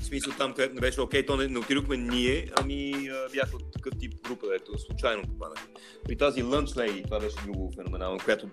В 0.00 0.04
смисъл 0.04 0.32
там, 0.38 0.54
където 0.54 0.74
не 0.74 0.80
беше 0.80 1.00
окей, 1.00 1.26
то 1.26 1.36
не, 1.36 1.48
не 1.48 1.58
отидохме 1.58 1.96
ние, 1.96 2.50
ами 2.60 2.94
бях 3.32 3.54
от 3.54 3.72
такъв 3.72 3.92
тип 3.98 4.14
група, 4.28 4.46
ето 4.56 4.78
случайно 4.78 5.22
попадах. 5.22 5.66
При 6.04 6.16
тази 6.16 6.42
Lunch 6.42 6.66
Lady, 6.66 7.04
това 7.04 7.20
беше 7.20 7.36
друго 7.46 7.72
феноменално, 7.76 8.18
което 8.24 8.48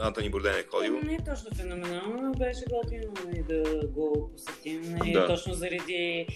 Антони 0.00 0.30
Борден 0.30 0.54
е 0.54 0.64
ходил. 0.70 1.00
Не 1.00 1.14
е 1.14 1.18
точно 1.24 1.56
феноменално, 1.56 2.22
но 2.22 2.32
беше 2.32 2.64
готино 2.70 3.12
нали, 3.26 3.42
да 3.48 3.86
го 3.86 4.30
посетим. 4.32 4.82
Нали, 4.82 5.12
Да. 5.12 5.26
Точно 5.26 5.54
заради 5.54 6.26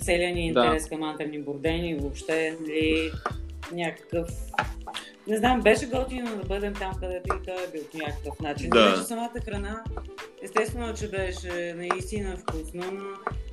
целият 0.00 0.34
ни 0.34 0.52
Да. 0.52 0.64
интерес 0.64 0.88
към 0.88 1.02
Антони 1.02 1.42
Борден 1.42 1.84
и 1.84 1.94
въобще 1.94 2.56
нали, 2.60 3.10
някакъв... 3.72 4.28
Не 5.26 5.36
знам, 5.36 5.60
беше 5.60 5.86
готино 5.86 6.36
да 6.36 6.44
бъдем 6.44 6.74
там, 6.74 6.92
където 7.00 7.36
и 7.36 7.46
той 7.46 7.64
е 7.64 7.70
бил 7.72 7.82
по 7.92 7.98
някакъв 7.98 8.40
начин. 8.40 8.70
Да. 8.70 8.90
Вече 8.90 9.02
самата 9.02 9.32
храна, 9.44 9.84
естествено, 10.42 10.94
че 10.94 11.08
беше 11.08 11.74
наистина 11.76 12.36
вкусно, 12.36 12.84
но 12.92 13.04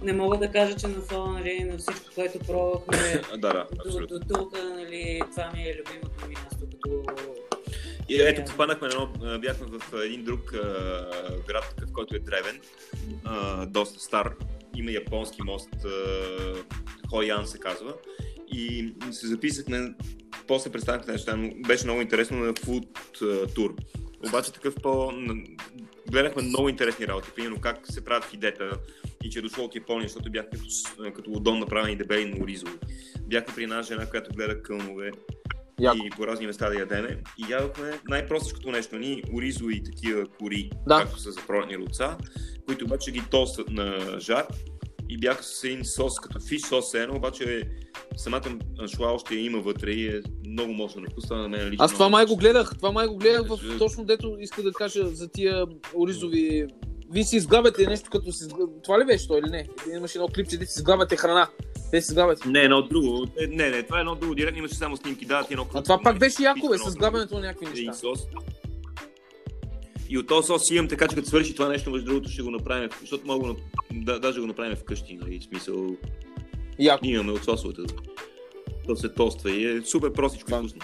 не 0.06 0.14
мога 0.14 0.38
да 0.38 0.52
кажа, 0.52 0.76
че 0.76 0.88
на 0.88 1.02
фона 1.02 1.32
нали, 1.32 1.64
на 1.64 1.78
всичко, 1.78 2.06
което 2.16 2.40
пробвахме 2.40 3.22
да, 3.38 3.38
да, 3.38 3.68
до, 3.86 4.08
до 4.08 4.20
тук, 4.20 4.54
нали, 4.76 5.22
това 5.32 5.52
ми 5.54 5.62
е 5.62 5.76
любимото 5.80 6.30
място, 6.30 6.66
като 6.72 7.04
И 8.10 8.22
ето, 8.22 8.52
попаднахме 8.52 8.88
на 8.88 8.94
едно, 8.94 9.40
бяхме 9.40 9.68
в 9.68 10.04
един 10.04 10.24
друг 10.24 10.54
а, 10.54 10.60
град, 11.48 11.74
такъв, 11.78 11.94
който 11.94 12.16
е 12.16 12.20
древен, 12.20 12.60
а, 13.24 13.66
доста 13.66 14.00
стар. 14.00 14.36
Има 14.76 14.92
японски 14.92 15.42
мост, 15.42 15.70
а, 15.86 15.90
Хоян 17.10 17.48
се 17.48 17.60
казва. 17.60 17.94
И 18.52 18.94
се 19.12 19.28
записахме, 19.28 19.94
после 20.48 20.72
представихме 20.72 21.14
неща, 21.14 21.38
беше 21.68 21.86
много 21.86 22.02
интересно 22.02 22.38
на 22.38 22.54
фуд 22.54 22.88
тур. 23.56 23.76
Обаче 24.28 24.54
такъв 24.54 24.76
по... 24.84 25.14
Гледахме 26.12 26.42
много 26.42 26.70
интересни 26.70 27.08
работи, 27.08 27.32
примерно 27.36 27.62
как 27.62 27.88
се 27.92 28.06
правят 28.06 28.26
фидета 28.26 28.72
и 29.24 29.30
че 29.30 29.40
е 29.40 29.42
дошло 29.42 29.66
от 29.66 29.76
Япония, 29.76 30.08
защото 30.08 30.32
бяха 30.32 30.50
като, 30.50 31.14
като 31.14 31.30
лодон 31.30 31.60
направени 31.60 31.96
дебели 31.96 32.26
на 32.26 32.44
оризови. 32.44 32.78
Бяхме 33.22 33.56
при 33.56 33.64
една 33.64 33.82
жена, 33.82 34.06
която 34.06 34.36
гледа 34.36 34.62
кълнове, 34.62 35.12
Яко. 35.80 35.98
и 36.06 36.10
по 36.10 36.28
разни 36.28 36.48
места 36.48 36.70
да 36.70 36.80
ядеме. 36.80 37.18
И 37.38 37.52
ядохме 37.52 38.00
най-простичкото 38.10 38.72
нещо, 38.72 38.98
ни 38.98 39.24
оризо 39.34 39.70
и 39.70 39.84
такива 39.84 40.26
кори, 40.40 40.70
Да. 40.88 40.98
както 40.98 41.20
са 41.20 41.32
за 41.32 41.42
пролетни 41.48 41.78
руца, 41.78 42.18
които 42.66 42.86
обаче 42.86 43.12
ги 43.12 43.22
тостат 43.32 43.70
на 43.70 44.20
жар 44.20 44.46
и 45.10 45.18
бяха 45.18 45.44
с 45.44 45.64
един 45.64 45.86
сос, 45.86 46.20
като 46.20 46.40
фиш 46.40 46.62
сос 46.62 46.94
едно, 46.94 47.16
обаче 47.16 47.64
самата 48.18 48.42
аншуа 48.82 49.08
още 49.12 49.36
я 49.36 49.46
има 49.46 49.60
вътре 49.60 49.92
и 49.92 50.08
е 50.08 50.22
много 50.48 50.74
мощно 50.74 51.02
на 51.02 51.08
вкус. 51.10 51.24
Това 51.24 51.38
на 51.38 51.50
мен 51.50 51.70
лично 51.70 51.86
Аз 51.86 51.94
това 51.94 52.10
май 52.10 52.26
го 52.26 52.36
гледах, 52.36 52.72
това 52.78 52.92
май 52.92 53.08
го 53.08 53.18
гледах 53.18 53.48
в 53.48 53.58
Беше- 53.68 53.78
точно 53.78 54.06
дето 54.06 54.38
иска 54.40 54.64
да 54.64 54.72
кажа 54.72 55.08
за 55.08 55.28
тия 55.28 55.66
оризови... 55.96 56.68
Вие 57.12 57.24
си 57.24 57.36
изглабяте 57.36 57.88
нещо 57.88 58.10
като 58.10 58.32
си... 58.32 58.46
Това 58.84 59.00
ли 59.00 59.06
беше 59.06 59.28
то 59.28 59.38
или 59.38 59.50
не? 59.50 59.68
Имаше 59.96 60.18
едно 60.18 60.28
клипче, 60.28 60.58
де 60.58 60.66
си 60.66 60.74
изглабяте 60.80 61.16
храна. 61.16 61.50
Те 61.92 62.02
си 62.02 62.12
изглабяте. 62.12 62.50
Не, 62.50 62.60
едно 62.60 62.82
друго. 62.82 63.28
Е, 63.42 63.48
Не, 63.48 63.70
не, 63.70 63.84
това 63.84 63.98
е 63.98 64.00
едно 64.00 64.16
друго. 64.16 64.36
Директно 64.36 64.60
имаше 64.60 64.76
само 64.76 64.98
снимки. 64.98 65.26
Да, 65.26 65.44
ти 65.44 65.54
едно 65.54 65.66
А 65.74 65.84
това 65.84 66.00
пак 66.04 66.20
беше 66.20 66.44
яко, 66.44 66.70
бе, 66.70 66.78
с 66.78 66.96
глабането 66.96 67.36
на 67.36 67.42
някакви 67.42 67.66
неща. 67.86 67.94
сос. 67.94 68.20
И 70.10 70.18
от 70.18 70.28
този 70.28 70.48
сос 70.48 70.72
имам 70.72 70.88
така, 70.88 71.08
че 71.08 71.16
като 71.16 71.28
свърши 71.28 71.56
това 71.56 71.68
нещо, 71.70 71.92
между 71.92 72.06
другото 72.06 72.30
ще 72.30 72.42
го 72.42 72.52
направим, 72.52 72.90
защото 73.02 73.28
мога 73.28 73.56
да, 73.92 74.20
даже 74.20 74.40
го 74.42 74.48
направим 74.48 74.76
вкъщи, 74.76 75.18
нали, 75.22 75.40
в 75.40 75.44
смисъл, 75.44 75.96
Яко. 76.80 77.06
имаме 77.06 77.32
от 77.32 77.44
сосовете. 77.44 77.82
То 78.88 78.96
се 78.96 79.10
тоства 79.10 79.52
и 79.52 79.78
е 79.78 79.82
супер 79.82 80.14
простичко 80.14 80.52
и 80.52 80.54
вкусно. 80.54 80.80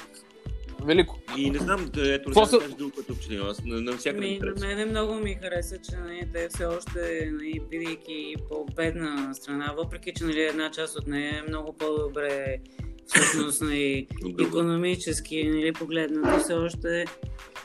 Велико. 0.86 1.19
И 1.38 1.49
не 1.51 1.59
знам, 1.59 1.89
да, 1.93 2.13
ето, 2.13 2.25
Какво 2.25 2.45
знам 2.45 2.49
са- 2.49 2.57
да 2.57 2.63
кажа 2.63 2.75
друго, 2.77 2.91
което 2.91 3.11
е 3.11 3.15
впечатлило. 3.15 3.47
Аз 3.47 3.63
на, 3.65 3.81
на 3.81 3.97
всяка 3.97 4.19
Ми, 4.19 4.25
ми 4.27 4.39
на 4.39 4.45
харесва. 4.47 4.67
мен 4.67 4.89
много 4.89 5.13
ми 5.13 5.38
хареса, 5.43 5.77
че 5.79 5.97
нали, 5.97 6.27
те 6.33 6.47
все 6.49 6.65
още, 6.65 7.29
нали, 7.33 7.61
бидейки 7.71 8.36
по-бедна 8.49 9.33
страна, 9.33 9.73
въпреки 9.77 10.13
че 10.13 10.23
нали, 10.23 10.41
една 10.41 10.71
част 10.71 10.95
от 10.95 11.07
нея 11.07 11.39
е 11.39 11.49
много 11.49 11.73
по-добре 11.73 12.57
всъщност 13.07 13.61
нали, 13.61 14.07
От 14.25 14.36
друга. 14.36 14.43
економически 14.49 15.43
нали, 15.43 15.73
погледнато, 15.73 16.39
все 16.39 16.53
още 16.53 17.05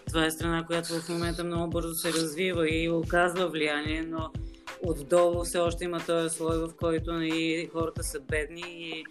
това 0.09 0.25
е 0.25 0.31
страна, 0.31 0.65
която 0.67 0.89
в 0.95 1.09
момента 1.09 1.45
много 1.45 1.71
бързо 1.71 1.95
се 1.95 2.13
развива 2.13 2.71
и 2.71 2.91
оказва 2.91 3.49
влияние, 3.49 4.03
но 4.03 4.31
отдолу 4.83 5.45
все 5.45 5.59
още 5.59 5.85
има 5.85 6.01
този 6.07 6.37
слой, 6.37 6.59
в 6.59 6.69
който 6.81 7.13
нали, 7.13 7.69
хората 7.73 8.03
са 8.03 8.21
бедни 8.21 8.63
и 8.67 9.05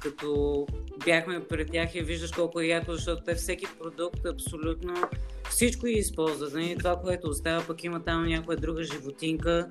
като 0.00 0.66
бяхме 1.04 1.44
пред 1.44 1.70
тях 1.70 1.94
и 1.94 2.02
виждаш 2.02 2.30
колко 2.30 2.60
е 2.60 2.66
яко, 2.66 2.92
защото 2.92 3.22
те 3.24 3.34
всеки 3.34 3.66
продукт 3.78 4.26
абсолютно 4.26 4.94
всичко 5.50 5.86
използват. 5.86 6.54
Нали? 6.54 6.76
Това, 6.78 6.96
което 6.96 7.28
остава, 7.28 7.64
пък 7.66 7.84
има 7.84 8.04
там 8.04 8.26
някоя 8.26 8.56
друга 8.56 8.82
животинка, 8.82 9.68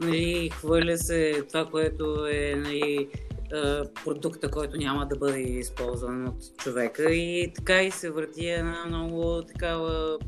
нали? 0.00 0.50
хвърля 0.50 0.98
се 0.98 1.44
това, 1.48 1.66
което 1.66 2.26
е 2.26 2.54
нали, 2.56 3.08
е, 3.54 3.82
продукта, 4.04 4.50
който 4.50 4.76
няма 4.76 5.06
да 5.06 5.16
бъде 5.16 5.40
използван 5.40 6.28
от 6.28 6.56
човека 6.56 7.12
и 7.12 7.52
така 7.54 7.82
и 7.82 7.90
се 7.90 8.10
върти 8.10 8.46
една 8.48 8.84
много 8.86 9.42
такава 9.42 10.18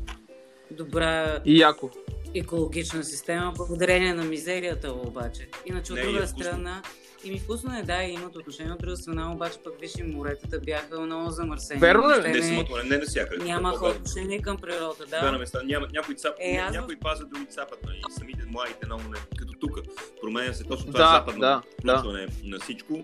добра 0.71 1.39
И 1.45 1.59
яко. 1.59 1.89
екологична 2.35 3.03
система, 3.03 3.53
благодарение 3.57 4.13
на 4.13 4.23
мизерията 4.23 4.93
обаче. 4.93 5.49
Иначе 5.65 5.93
от 5.93 5.99
е 5.99 6.03
друга 6.03 6.27
вкусно. 6.27 6.43
страна, 6.43 6.81
и 7.23 7.31
ми 7.31 7.39
вкусно 7.39 7.77
е, 7.77 7.83
да, 7.83 8.03
и 8.03 8.13
имат 8.13 8.35
отношение, 8.35 8.71
от 8.73 8.79
друга 8.79 8.97
страна, 8.97 9.31
обаче 9.31 9.57
пък 9.63 9.79
виж 9.81 9.91
и 9.97 10.03
моретата 10.03 10.59
бяха 10.59 10.99
много 10.99 11.29
замърсени. 11.29 11.79
Верно 11.79 12.03
ли? 12.09 12.21
Не 12.21 12.39
не- 12.39 12.83
не 12.85 12.97
навсякъде. 12.97 13.45
Нямаха 13.45 13.75
По-гадно. 13.75 13.97
отношение 13.97 14.41
към 14.41 14.57
природа, 14.57 15.05
Да, 15.09 15.21
на 15.21 15.31
да. 15.31 15.37
места. 15.37 15.61
Няма, 15.65 15.87
някои, 15.93 16.15
цап, 16.15 16.33
Е, 16.39 16.55
аз 16.57 16.75
някои 16.75 16.95
пазят, 16.95 17.29
други 17.29 17.45
цапат. 17.45 17.79
Нали? 17.85 18.01
Самите 18.09 18.45
младите 18.47 18.85
много 18.85 19.03
не, 19.03 19.17
като 19.37 19.53
тук. 19.53 19.79
Променя 20.21 20.53
се 20.53 20.63
точно 20.63 20.85
това 20.85 20.99
Да, 20.99 21.09
западно 21.09 21.39
да, 21.39 21.61
да. 21.83 22.27
на 22.43 22.59
всичко. 22.59 23.03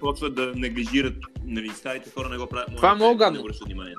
Почват 0.00 0.34
да 0.34 0.52
неглижират, 0.54 1.14
нали, 1.44 1.68
старите 1.68 2.10
хора 2.10 2.28
не 2.28 2.36
го 2.38 2.46
правят. 2.46 2.76
Това 2.76 2.90
е 2.90 2.94
много 2.94 3.16
гадно. 3.16 3.36
Не 3.36 3.40
обръщат 3.40 3.66
внимание. 3.66 3.94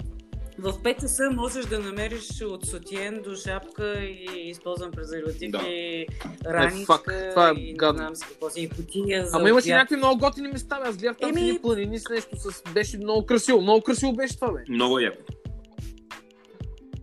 В 0.65 0.73
5 0.73 1.01
часа 1.01 1.23
можеш 1.31 1.65
да 1.65 1.79
намериш 1.79 2.41
от 2.41 2.65
сотиен 2.65 3.21
до 3.21 3.35
шапка 3.35 3.93
и 3.95 4.49
използвам 4.49 4.91
презерватив 4.91 5.51
Да. 5.51 5.57
и 5.59 6.07
раничка 6.45 6.85
фак, 6.85 7.01
това 7.29 7.49
е 7.49 7.53
и 7.53 7.65
не 7.65 7.73
гадно. 7.73 7.97
знам 7.97 8.15
си 8.15 8.25
какво 8.27 8.49
си, 8.49 8.61
и 8.61 8.69
кутия 8.69 9.25
за 9.25 9.37
Ама 9.37 9.49
имаше 9.49 9.69
някакви 9.69 9.95
много 9.95 10.19
готини 10.19 10.47
места. 10.47 10.79
Аз 10.83 10.97
гледах 10.97 11.17
там 11.17 11.31
Еми- 11.31 11.61
планини 11.61 11.99
с 11.99 12.09
нещо 12.09 12.29
с... 12.35 12.63
Беше 12.73 12.97
много 12.97 13.25
красиво. 13.25 13.61
Много 13.61 13.81
красиво 13.81 14.13
беше 14.13 14.35
това, 14.35 14.51
бе. 14.51 14.59
Много 14.69 14.99
яко. 14.99 15.17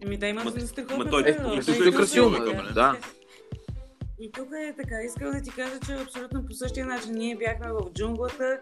Еми 0.03 0.17
да 0.17 0.27
има 0.27 0.41
Ма- 0.43 0.59
за 0.61 0.69
страхотна 0.69 0.99
ма 0.99 1.11
той- 1.11 1.23
природа. 1.25 1.61
той 1.67 1.89
е 1.89 1.93
красиво, 1.93 2.31
бе, 2.31 2.39
бе, 2.39 2.73
да. 2.75 2.97
И 4.21 4.33
тук 4.33 4.49
е 4.61 4.75
така, 4.77 4.95
искам 5.03 5.31
да 5.31 5.43
ти 5.43 5.51
кажа, 5.51 5.79
че 5.87 5.93
абсолютно 5.95 6.47
по 6.47 6.55
същия 6.55 6.87
начин 6.87 7.13
ние 7.13 7.37
бяхме 7.37 7.73
в 7.73 7.93
джунглата 7.95 8.59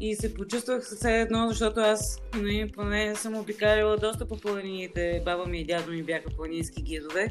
и 0.00 0.16
се 0.16 0.34
почувствах 0.34 0.82
все 0.82 1.20
едно, 1.20 1.48
защото 1.48 1.80
аз 1.80 2.22
нали, 2.34 2.72
поне 2.74 3.14
съм 3.14 3.36
обикаляла 3.36 3.96
доста 3.96 4.28
по 4.28 4.36
планините. 4.36 5.22
Баба 5.24 5.46
ми 5.46 5.60
и 5.60 5.64
дядо 5.64 5.90
ми 5.90 6.02
бяха 6.02 6.30
планински 6.36 6.82
гидове. 6.82 7.28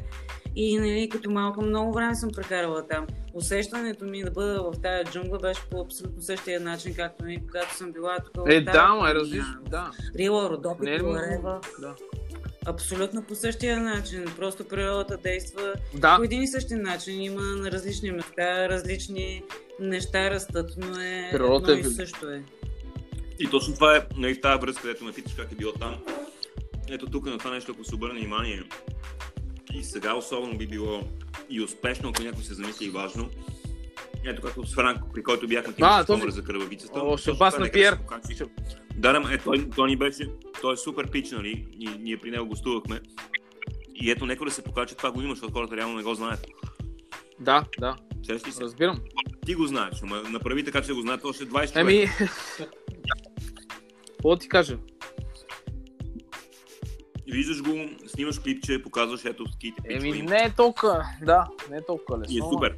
И 0.56 0.78
нали, 0.78 1.08
като 1.08 1.30
малко 1.30 1.62
много 1.62 1.92
време 1.92 2.14
съм 2.14 2.30
прекарала 2.36 2.86
там. 2.86 3.06
Усещането 3.34 4.04
ми 4.04 4.22
да 4.22 4.30
бъда 4.30 4.62
в 4.62 4.80
тази 4.82 5.10
джунгла 5.10 5.38
беше 5.38 5.60
по 5.70 5.80
абсолютно 5.80 6.22
същия 6.22 6.60
начин, 6.60 6.94
както 6.94 7.24
нали, 7.24 7.42
когато 7.46 7.76
съм 7.76 7.92
била 7.92 8.16
тук 8.18 8.44
Е, 8.48 8.60
да, 8.60 8.88
ма 8.88 9.10
е 9.10 9.14
различно. 9.14 9.54
Да. 9.68 9.90
Рила, 10.18 10.50
Родопи, 10.50 10.84
Не 10.84 10.90
е 10.90 10.98
ли 10.98 11.00
Коларева. 11.00 11.60
Да. 11.80 11.94
Абсолютно 12.66 13.22
по 13.22 13.34
същия 13.34 13.80
начин. 13.80 14.24
Просто 14.36 14.64
природата 14.64 15.16
действа 15.16 15.72
Да. 15.94 16.16
по 16.16 16.22
един 16.22 16.42
и 16.42 16.48
същи 16.48 16.74
начин. 16.74 17.20
Има 17.20 17.42
на 17.42 17.70
различни 17.70 18.10
места, 18.10 18.68
различни 18.68 19.42
неща 19.80 20.30
растат, 20.30 20.70
но 20.76 21.00
е 21.00 21.28
Природата 21.32 21.72
едно 21.72 21.88
е 21.88 21.90
и 21.90 21.94
също 21.94 22.30
е. 22.30 22.42
И 23.38 23.50
точно 23.50 23.74
това 23.74 23.96
е, 23.96 24.06
нали, 24.16 24.34
в 24.34 24.40
тази 24.40 24.60
връзка, 24.60 24.82
където 24.82 25.04
ме 25.04 25.12
питаш 25.12 25.32
как 25.34 25.52
е 25.52 25.54
било 25.54 25.72
там. 25.72 25.94
Ето 26.90 27.06
тук 27.06 27.26
на 27.26 27.38
това 27.38 27.50
нещо, 27.50 27.72
ако 27.72 27.84
се 27.84 27.94
обърне 27.94 28.20
внимание, 28.20 28.62
и 29.74 29.84
сега 29.84 30.14
особено 30.14 30.58
би 30.58 30.66
било 30.66 31.00
и 31.50 31.60
успешно, 31.60 32.08
ако 32.08 32.22
някой 32.22 32.42
се 32.44 32.54
замисли 32.54 32.86
и 32.86 32.90
важно. 32.90 33.30
Ето 34.26 34.42
както 34.42 34.66
с 34.66 34.74
Франко, 34.74 35.08
при 35.14 35.22
който 35.22 35.48
бяхме 35.48 35.72
ти 35.72 35.82
А, 35.84 36.04
този- 36.04 36.30
за 36.30 36.44
кръвавицата. 36.44 37.00
О, 37.00 37.16
нека 37.60 37.72
Пиер. 37.72 37.90
да 37.90 37.96
се 37.96 38.02
покачи. 38.02 38.36
Да, 38.96 39.12
да, 39.12 39.20
ма, 39.20 39.34
е, 39.34 39.38
той, 39.38 39.68
той 39.76 39.88
ни 39.88 39.96
беше, 39.96 40.28
той 40.60 40.74
е 40.74 40.76
супер 40.76 41.10
пич, 41.10 41.30
нали, 41.30 41.66
и 41.78 41.88
ние 42.00 42.16
при 42.16 42.30
него 42.30 42.46
гостувахме. 42.46 43.00
И 43.94 44.10
ето, 44.10 44.26
нека 44.26 44.44
да 44.44 44.50
се 44.50 44.64
покаже, 44.64 44.94
това 44.94 45.10
го 45.12 45.22
има, 45.22 45.34
защото 45.34 45.52
хората 45.52 45.76
реално 45.76 45.96
не 45.96 46.02
го 46.02 46.14
знаят. 46.14 46.46
Да, 47.40 47.64
да. 47.80 47.96
Ли 48.30 48.38
се? 48.38 48.60
Разбирам. 48.60 49.00
Ти 49.46 49.54
го 49.54 49.66
знаеш, 49.66 50.02
ама 50.02 50.22
направи 50.22 50.64
така, 50.64 50.82
че 50.82 50.92
го 50.92 51.00
знаят 51.00 51.24
още 51.24 51.46
20 51.46 51.72
човека. 51.72 51.80
Еми... 51.80 52.08
Какво 54.08 54.30
да 54.30 54.38
ти 54.38 54.48
кажа? 54.48 54.78
Виждаш 57.26 57.62
го, 57.62 57.88
снимаш 58.06 58.38
клипче, 58.38 58.82
показваш 58.82 59.24
ето 59.24 59.44
ските 59.52 59.82
пичове. 59.82 60.08
Еми, 60.08 60.22
не 60.22 60.36
е 60.36 60.52
толкова... 60.56 61.04
Да, 61.22 61.46
не 61.70 61.76
е 61.76 61.84
толкова 61.86 62.18
лесно. 62.18 62.34
И 62.34 62.38
е 62.38 62.42
супер. 62.52 62.74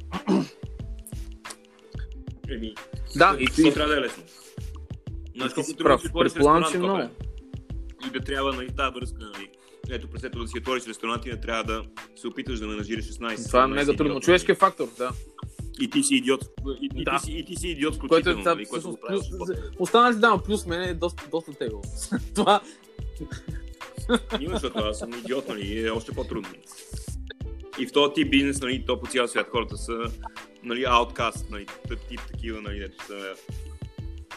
Еми, 2.49 2.73
Да, 3.15 3.37
и 3.39 3.43
и 3.43 3.47
ти... 3.47 3.73
трябва 3.73 3.93
да 3.93 3.99
е 3.99 4.01
лесно. 4.01 4.23
Знаеш 5.35 5.53
колко 5.53 5.69
си 5.69 5.75
трудно 5.75 5.89
прав. 5.89 6.01
си 6.01 6.07
отвориш 6.07 6.33
ресторант, 6.35 6.65
че 6.71 6.77
много. 6.77 7.09
И 8.07 8.09
да 8.09 8.19
трябва, 8.19 8.53
нали, 8.53 8.67
тази 8.75 8.95
връзка, 8.95 9.19
нали. 9.19 9.49
Ето, 9.89 10.07
през 10.07 10.21
да 10.21 10.47
си 10.47 10.57
отвориш 10.57 10.87
ресторант 10.87 11.25
и 11.25 11.29
не 11.29 11.41
трябва 11.41 11.63
да 11.63 11.83
се 12.15 12.27
опиташ 12.27 12.59
да 12.59 12.67
менажираш 12.67 13.05
16. 13.05 13.47
Това 13.47 13.63
е 13.63 13.67
17 13.67 13.67
мега 13.67 13.93
трудно. 13.93 14.19
Човешкият 14.19 14.59
фактор, 14.59 14.87
да. 14.97 15.03
нали. 15.03 15.15
И 15.79 15.89
ти 15.89 16.03
си 16.03 16.15
идиот. 16.15 16.45
И, 16.81 16.89
и, 16.95 17.03
Да. 17.03 17.17
ти, 17.19 17.25
си, 17.25 17.31
и 17.31 17.45
ти 17.45 17.55
си 17.55 17.67
идиот 17.67 17.97
Което 17.97 18.15
е 18.15 18.19
включително, 18.19 18.39
това, 18.39 18.55
нали, 18.55 18.65
който 18.65 18.79
всъщност, 18.81 18.99
го 18.99 19.07
правиш. 19.07 19.21
плюс... 19.29 19.49
Останалите 19.79 20.19
дама 20.19 20.43
плюс 20.43 20.65
мен 20.65 20.81
е 20.81 20.93
доста, 20.93 21.23
доста 21.31 21.53
тегло. 21.53 21.81
Това... 22.35 22.61
Има, 24.39 24.53
защото 24.53 24.79
аз 24.79 24.99
съм 24.99 25.13
идиот, 25.13 25.47
нали, 25.47 25.67
и 25.67 25.87
е 25.87 25.89
още 25.89 26.11
по-трудно. 26.11 26.49
И 27.79 27.87
в 27.87 27.91
този 27.91 28.13
тип 28.13 28.31
бизнес, 28.31 28.61
нали, 28.61 28.83
то 28.87 28.99
по 28.99 29.07
цял 29.07 29.27
свят 29.27 29.47
хората 29.51 29.77
са, 29.77 30.11
нали, 30.67 30.85
ауткаст, 30.87 31.49
нали, 31.49 31.65
тъп 31.87 31.99
тип 31.99 32.21
такива, 32.27 32.61
нали, 32.61 32.79
дето 32.79 33.05
са... 33.05 33.33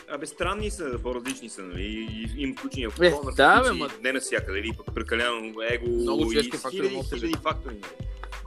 Абе, 0.09 0.27
странни 0.27 0.71
са, 0.71 0.99
по-различни 1.03 1.49
са, 1.49 1.63
нали, 1.63 1.83
и 1.83 2.43
им 2.43 2.57
включени 2.57 2.85
алкохол, 2.85 3.29
Е, 3.29 3.35
да, 3.35 3.63
бе, 3.63 3.69
ма- 3.69 4.03
не 4.03 4.13
навсякъде, 4.13 4.59
или 4.59 4.73
пък 4.77 4.95
прекалено 4.95 5.37
его 5.63 5.87
Много 5.89 6.23
и 6.23 6.29
хиляди, 6.31 6.51
хиляди 6.71 7.35
фактори. 7.43 7.75
нали. 7.75 7.83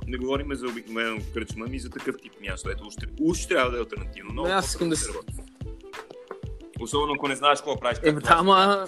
Не 0.08 0.18
говорим 0.18 0.56
за 0.56 0.68
обикновено 0.68 1.22
кръчма, 1.34 1.66
ми 1.66 1.80
за 1.80 1.90
такъв 1.90 2.16
тип 2.22 2.34
място. 2.42 2.70
Ето, 2.70 2.84
уж, 2.88 2.94
уж 3.22 3.46
трябва 3.46 3.72
да 3.72 3.78
е 3.78 3.80
альтернативно. 3.80 4.32
Много 4.34 4.48
Не, 4.48 4.54
аз 4.54 4.68
искам 4.70 4.90
да 4.90 4.96
работи. 5.08 5.34
Особено 6.80 7.14
ако 7.14 7.28
не 7.28 7.36
знаеш 7.36 7.60
какво 7.60 7.80
правиш. 7.80 7.98
Е, 8.04 8.12
да, 8.12 8.22
ама-. 8.30 8.88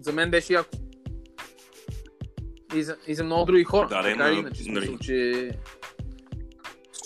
За 0.00 0.12
мен 0.12 0.30
беше 0.30 0.52
яко. 0.52 0.70
И 2.74 2.82
за, 2.82 2.96
и 3.06 3.14
за 3.14 3.24
много 3.24 3.44
други 3.44 3.64
хора. 3.64 3.88
Да, 3.88 3.96
да, 3.96 4.02
така 4.02 4.30
иначе. 4.30 4.62
нали. 4.62 4.86
Смисъл, 4.86 4.98
че... 4.98 5.50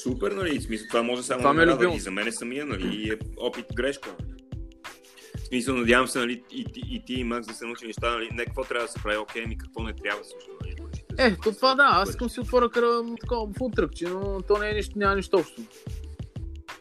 Супер, 0.07 0.33
нали? 0.33 0.59
В 0.59 0.63
смисъл, 0.63 0.87
това 0.89 1.03
може 1.03 1.23
само 1.23 1.41
Това 1.41 1.53
да 1.53 1.63
е 1.63 1.67
радва 1.67 1.77
любимо. 1.77 1.97
и 1.97 2.01
за 2.01 2.11
мен 2.11 2.27
е 2.29 2.33
самия, 2.33 2.67
нали? 2.67 2.97
И 2.97 3.11
е 3.11 3.17
опит 3.39 3.65
грешка. 3.75 4.15
В 5.37 5.47
смисъл, 5.47 5.77
надявам 5.77 6.09
се, 6.09 6.19
нали, 6.19 6.43
и, 6.53 6.65
ти, 6.65 6.83
и 6.87 7.03
ти, 7.07 7.15
и 7.15 7.25
Макс 7.25 7.47
да 7.47 7.55
се 7.55 7.65
научи 7.65 7.87
неща, 7.87 8.11
нали, 8.11 8.29
не 8.33 8.45
какво 8.45 8.65
трябва 8.65 8.87
да 8.87 8.93
се 8.93 9.03
прави, 9.03 9.17
окей, 9.19 9.47
ми 9.47 9.59
какво 9.59 9.83
не 9.83 9.93
трябва 9.95 10.25
също, 10.25 10.51
нали, 10.63 10.75
Е, 11.19 11.31
се- 11.31 11.37
то 11.37 11.53
това 11.53 11.75
да, 11.75 11.89
аз 11.93 12.11
искам 12.11 12.31
си 12.31 12.41
отворя 12.41 12.69
къра, 12.71 12.87
такова 13.21 13.53
фултръкче, 13.55 14.05
но 14.05 14.43
то 14.43 14.59
не 14.59 14.71
е 14.71 14.75
нищо, 14.75 14.99
няма 14.99 15.17
нищо 15.17 15.37
общо. 15.37 15.63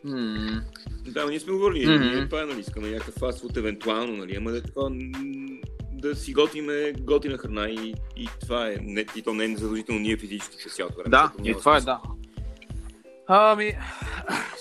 М, 0.04 0.62
Да, 1.06 1.24
но 1.24 1.30
ние 1.30 1.40
сме 1.40 1.54
говорили, 1.54 1.88
ние 2.00 2.26
това 2.26 2.42
е, 2.42 2.46
нали, 2.46 2.60
искаме 2.60 2.90
някакъв 2.90 3.14
фастфуд 3.14 3.58
евентуално, 3.58 4.18
нали, 4.18 4.36
ама 4.36 4.52
да 4.52 4.58
е 4.58 4.62
такова, 4.62 4.92
да 5.94 6.16
си 6.16 6.34
готиме 6.34 6.94
готина 6.94 7.38
храна 7.38 7.70
и, 7.70 7.94
и 8.18 8.28
това 8.42 8.68
е, 8.68 8.78
не, 8.82 9.06
и 9.16 9.22
то 9.22 9.34
не 9.34 9.46
е 9.46 9.56
задължително 9.58 10.02
ние 10.02 10.18
физически 10.18 10.58
през 10.64 10.76
цялото 10.76 10.96
време. 10.96 11.10
Да, 11.10 11.32
и 11.44 11.54
това 11.54 11.78
е 11.78 11.82
да. 11.82 12.00
Ами, 13.28 13.78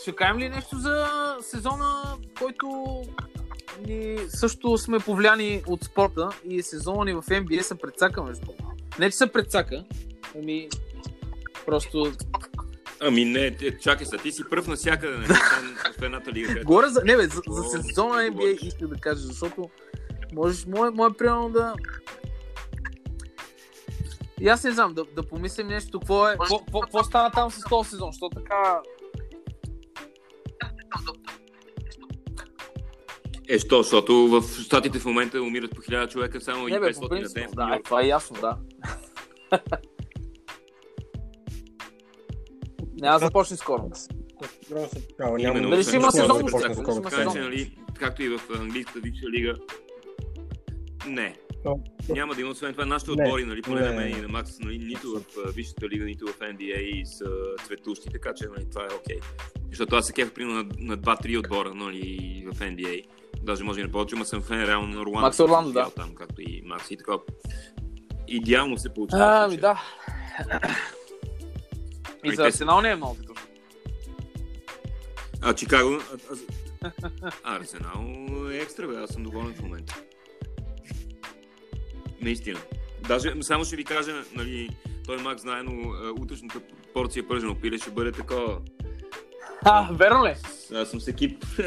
ще 0.03 0.13
кажем 0.13 0.39
ли 0.39 0.49
нещо 0.49 0.77
за 0.77 1.07
сезона, 1.43 2.03
който 2.39 3.03
ни 3.87 4.19
също 4.29 4.79
сме 4.79 4.99
повлияни 4.99 5.63
от 5.67 5.85
спорта 5.85 6.29
и 6.45 6.63
сезона 6.63 7.05
ни 7.05 7.13
в 7.13 7.23
NBA 7.23 7.61
се 7.61 7.75
предсака 7.75 8.23
между. 8.23 8.47
Не, 8.99 9.11
че 9.11 9.17
се 9.17 9.33
предсака, 9.33 9.85
ами 10.39 10.69
просто... 11.67 12.13
Ами 13.01 13.25
не, 13.25 13.51
те, 13.51 13.79
чакай 13.79 14.07
са, 14.07 14.17
ти 14.17 14.33
си 14.33 14.43
пръв 14.51 14.67
навсякъде, 14.67 15.17
нали, 15.17 15.33
освен, 15.33 15.77
освен 15.91 16.05
едната 16.05 16.33
лига. 16.33 16.65
Говоря 16.65 16.89
за... 16.89 17.03
Не 17.05 17.17
бе, 17.17 17.23
за, 17.23 17.43
за 17.49 17.63
сезона. 17.63 18.15
NBA 18.15 18.67
исках 18.67 18.89
да 18.89 18.97
кажа, 18.97 19.21
защото 19.21 19.71
можеш, 20.33 20.67
мое, 20.67 20.91
мое 20.91 21.11
примерно 21.19 21.51
да... 21.51 21.75
И 24.45 24.49
аз 24.49 24.65
не 24.65 24.73
знам, 24.73 24.95
да, 24.95 25.05
да 25.05 25.23
помислим 25.23 25.67
нещо, 25.67 26.01
какво 26.01 26.29
е, 26.29 26.37
какво, 26.83 27.05
стана 27.05 27.31
там 27.31 27.51
с 27.51 27.61
този 27.69 27.91
сезон, 27.91 28.13
защото 28.13 28.37
така... 28.37 28.81
Е, 33.49 33.59
що? 33.59 33.83
Защото 33.83 34.15
в 34.15 34.43
Штатите 34.43 34.99
в 34.99 35.05
момента 35.05 35.43
умират 35.43 35.71
по 35.71 35.83
1000 35.83 36.09
човека 36.11 36.41
само 36.41 36.69
и 36.69 36.73
Не 36.73 36.81
бе, 36.81 36.93
500 36.93 36.95
по 36.95 37.03
на 37.03 37.09
принцип, 37.09 37.35
ден. 37.35 37.51
да, 37.55 37.69
Йорк. 37.69 37.85
това 37.85 38.03
е 38.03 38.07
ясно, 38.07 38.37
да. 38.41 38.57
Няма 43.01 43.19
да 43.19 43.27
започне 43.27 43.57
скоро. 43.57 43.91
Именно, 45.39 45.71
Дали 45.71 45.83
ще 45.83 45.97
има 45.97 46.13
сезон 46.13 46.47
Така 47.03 47.33
че, 47.33 47.39
нали, 47.39 47.79
както 47.99 48.23
и 48.23 48.29
в 48.29 48.41
английската 48.61 49.01
висша 49.01 49.29
лига, 49.29 49.55
не. 51.07 51.37
Няма 52.09 52.35
да 52.35 52.41
има, 52.41 52.51
освен 52.51 52.73
това, 52.73 52.87
нашите 52.87 53.11
Не. 53.11 53.23
отбори, 53.23 53.45
нали, 53.45 53.63
поне 53.63 53.81
Не. 53.81 53.87
на 53.87 53.93
мен 53.93 54.19
и 54.19 54.21
на 54.21 54.29
Макс, 54.29 54.59
нали, 54.61 54.79
нито 54.79 55.11
в 55.11 55.53
Висшата 55.55 55.89
лига, 55.89 56.05
нито 56.05 56.27
в 56.27 56.39
NBA 56.39 57.05
са 57.05 57.27
цветущи, 57.65 58.09
така 58.13 58.35
че 58.37 58.45
нали, 58.57 58.71
това 58.71 58.83
е 58.83 58.95
окей. 58.95 59.19
Защото 59.69 59.97
аз 59.97 60.07
се 60.07 60.13
кеф 60.13 60.35
примерно 60.35 60.57
на, 60.57 60.65
на 60.79 60.99
2-3 60.99 61.39
отбора 61.39 61.75
нали, 61.75 62.45
в 62.53 62.59
NBA. 62.59 63.05
Даже 63.43 63.65
може 63.65 63.81
и 63.81 63.83
на 63.83 63.91
повече, 63.91 64.17
но 64.17 64.25
съм 64.25 64.43
фен 64.43 64.65
реално 64.65 64.87
на 64.87 65.01
Орландо. 65.01 65.21
Макс 65.21 65.41
Орландо, 65.41 65.73
да. 65.73 65.91
Там, 65.91 66.15
както 66.15 66.43
и 66.43 66.63
Макс 66.65 66.91
и 66.91 66.97
така. 66.97 67.13
Идеално 68.29 68.79
се 68.79 68.95
получава. 68.95 69.45
Ами 69.45 69.57
да. 69.57 69.83
И 72.25 72.35
за 72.35 72.47
Арсенал 72.47 72.81
не 72.81 72.91
е 72.91 72.97
много 72.97 73.17
точно. 73.27 73.47
А 75.43 75.55
Чикаго... 75.55 75.91
А, 75.91 76.19
а, 76.83 77.31
а, 77.45 77.57
Арсенал 77.57 78.05
е 78.51 78.57
екстра, 78.57 78.87
бе. 78.87 78.97
Аз 78.97 79.11
съм 79.11 79.23
доволен 79.23 79.55
в 79.55 79.63
момента. 79.63 80.03
Наистина. 82.25 82.59
Даже 83.09 83.33
само 83.41 83.65
ще 83.65 83.77
ви 83.77 83.85
кажа, 83.85 84.23
нали, 84.35 84.69
той 85.07 85.17
Мак 85.17 85.39
знае, 85.39 85.63
но 85.63 85.73
утрешната 86.21 86.61
порция 86.95 87.29
пържено 87.29 87.55
пиле 87.55 87.79
ще 87.79 87.91
бъде 87.91 88.13
такова. 88.13 88.59
А, 89.65 89.93
верно 89.93 90.25
ли? 90.27 90.35
Аз 90.75 90.91
съм 90.91 91.01
с 91.01 91.09
екип. 91.09 91.45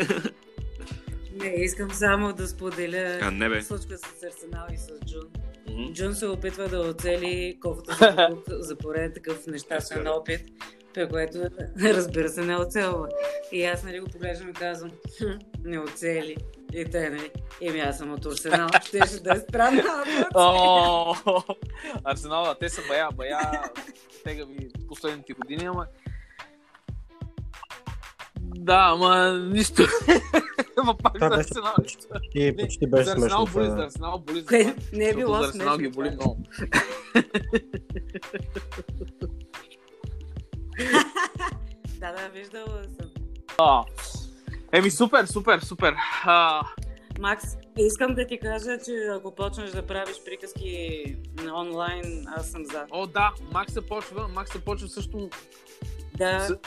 Не, 1.34 1.48
искам 1.58 1.92
само 1.92 2.34
да 2.34 2.48
споделя 2.48 3.20
А, 3.22 3.32
не 3.32 3.50
бе. 3.50 3.62
случка 3.62 3.98
с 3.98 4.24
Арсенал 4.24 4.66
и 4.74 4.78
с 4.78 4.90
Джун. 5.06 5.30
Мгм. 5.70 5.94
Джун 5.94 6.16
се 6.16 6.28
опитва 6.28 6.70
да 6.70 6.80
оцели 6.80 7.58
колкото 7.62 7.94
за 8.00 8.28
Букук 8.30 8.44
за 8.50 8.76
пореден 8.76 9.12
такъв 9.14 9.48
нещастен 9.48 9.98
Сега. 9.98 10.12
опит, 10.12 10.42
при 10.94 11.10
което 11.10 11.38
разбира 11.80 12.30
се 12.30 12.42
не 12.42 12.56
оцелва. 12.56 13.10
И 13.52 13.64
аз 13.64 13.84
нали 13.84 14.00
го 14.00 14.08
поглеждам 14.08 14.50
и 14.50 14.54
казвам, 14.54 14.92
«Хм, 15.18 15.32
не 15.64 15.80
оцели. 15.80 16.38
И 16.74 16.86
те, 16.86 17.10
нали, 17.10 17.32
еми 17.62 17.80
аз 17.80 17.98
съм 17.98 18.14
от 18.14 18.26
Арсенал, 18.26 18.68
ще 18.86 19.08
ще 19.08 19.20
да 19.20 19.34
е 19.34 19.40
странно. 19.40 19.82
О, 20.36 21.16
Арсенал, 22.04 22.44
да, 22.44 22.56
те 22.60 22.70
са 22.70 22.82
бая, 22.88 23.10
бая 23.12 23.40
тегави 24.24 24.70
последните 24.88 25.34
години, 25.34 25.66
ама... 25.66 25.86
Да, 28.42 28.90
ама 28.94 29.34
нищо. 29.34 29.84
Ама 30.80 30.98
пак 30.98 31.20
за 31.20 31.26
Арсенал 31.26 31.74
нищо. 31.82 32.06
И 32.34 32.56
почти 32.56 32.88
беше 32.88 33.04
За 33.04 33.12
Арсенал 33.12 33.48
смешно. 33.48 33.62
боли, 33.62 33.70
за. 33.70 33.84
Арсенал 33.84 34.20
боли. 34.20 34.46
не 34.94 35.10
е 35.10 35.14
било 35.16 35.36
за 35.36 35.48
Арсенал 35.48 35.78
ги 35.78 35.84
смешно. 35.86 36.02
боли 36.02 36.10
много. 36.12 36.44
Да, 42.00 42.12
да, 42.14 42.30
виждала 42.30 42.84
съм. 42.84 43.12
Еми, 44.78 44.92
супер, 44.92 45.26
супер, 45.26 45.60
супер. 45.60 45.96
А, 46.26 46.62
Макс, 47.20 47.44
искам 47.78 48.16
да 48.16 48.28
ти 48.28 48.40
кажа, 48.40 48.78
че 48.86 48.92
ако 49.12 49.36
почнеш 49.36 49.70
да 49.72 49.82
правиш 49.84 50.16
приказки 50.26 51.04
на 51.36 51.60
онлайн, 51.60 52.26
аз 52.28 52.52
съм 52.52 52.66
за. 52.66 52.86
о, 52.92 53.08
да, 53.08 53.32
Макс 53.54 53.74
се 53.74 53.82
почва, 53.82 54.28
Макс 54.28 54.52
се 54.52 54.62
почва 54.62 54.88
също. 54.88 55.30
Да, 56.18 56.40
С- 56.42 56.58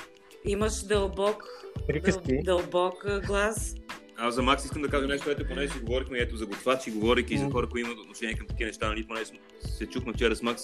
имаш 0.44 0.72
дълбок, 0.74 1.44
Приказки. 1.86 2.38
дъл, 2.38 2.56
дълбок 2.58 2.94
глас. 3.26 3.74
Аз 4.16 4.34
за 4.34 4.42
Макс 4.42 4.64
искам 4.64 4.82
да 4.82 4.88
кажа 4.88 5.06
нещо, 5.06 5.30
ето 5.30 5.48
поне 5.48 5.68
си 5.68 5.78
говорихме 5.78 6.18
ето 6.18 6.36
за 6.36 6.46
готвачи, 6.46 6.90
говорейки 6.90 7.34
и 7.34 7.38
за 7.38 7.50
хора, 7.50 7.68
които 7.68 7.88
имат 7.88 8.00
отношение 8.00 8.34
към 8.34 8.46
такива 8.46 8.66
неща, 8.66 8.88
нали, 8.88 9.06
поне 9.06 9.20
се 9.60 9.86
чухме 9.86 10.12
вчера 10.12 10.36
с 10.36 10.42
Макс 10.42 10.62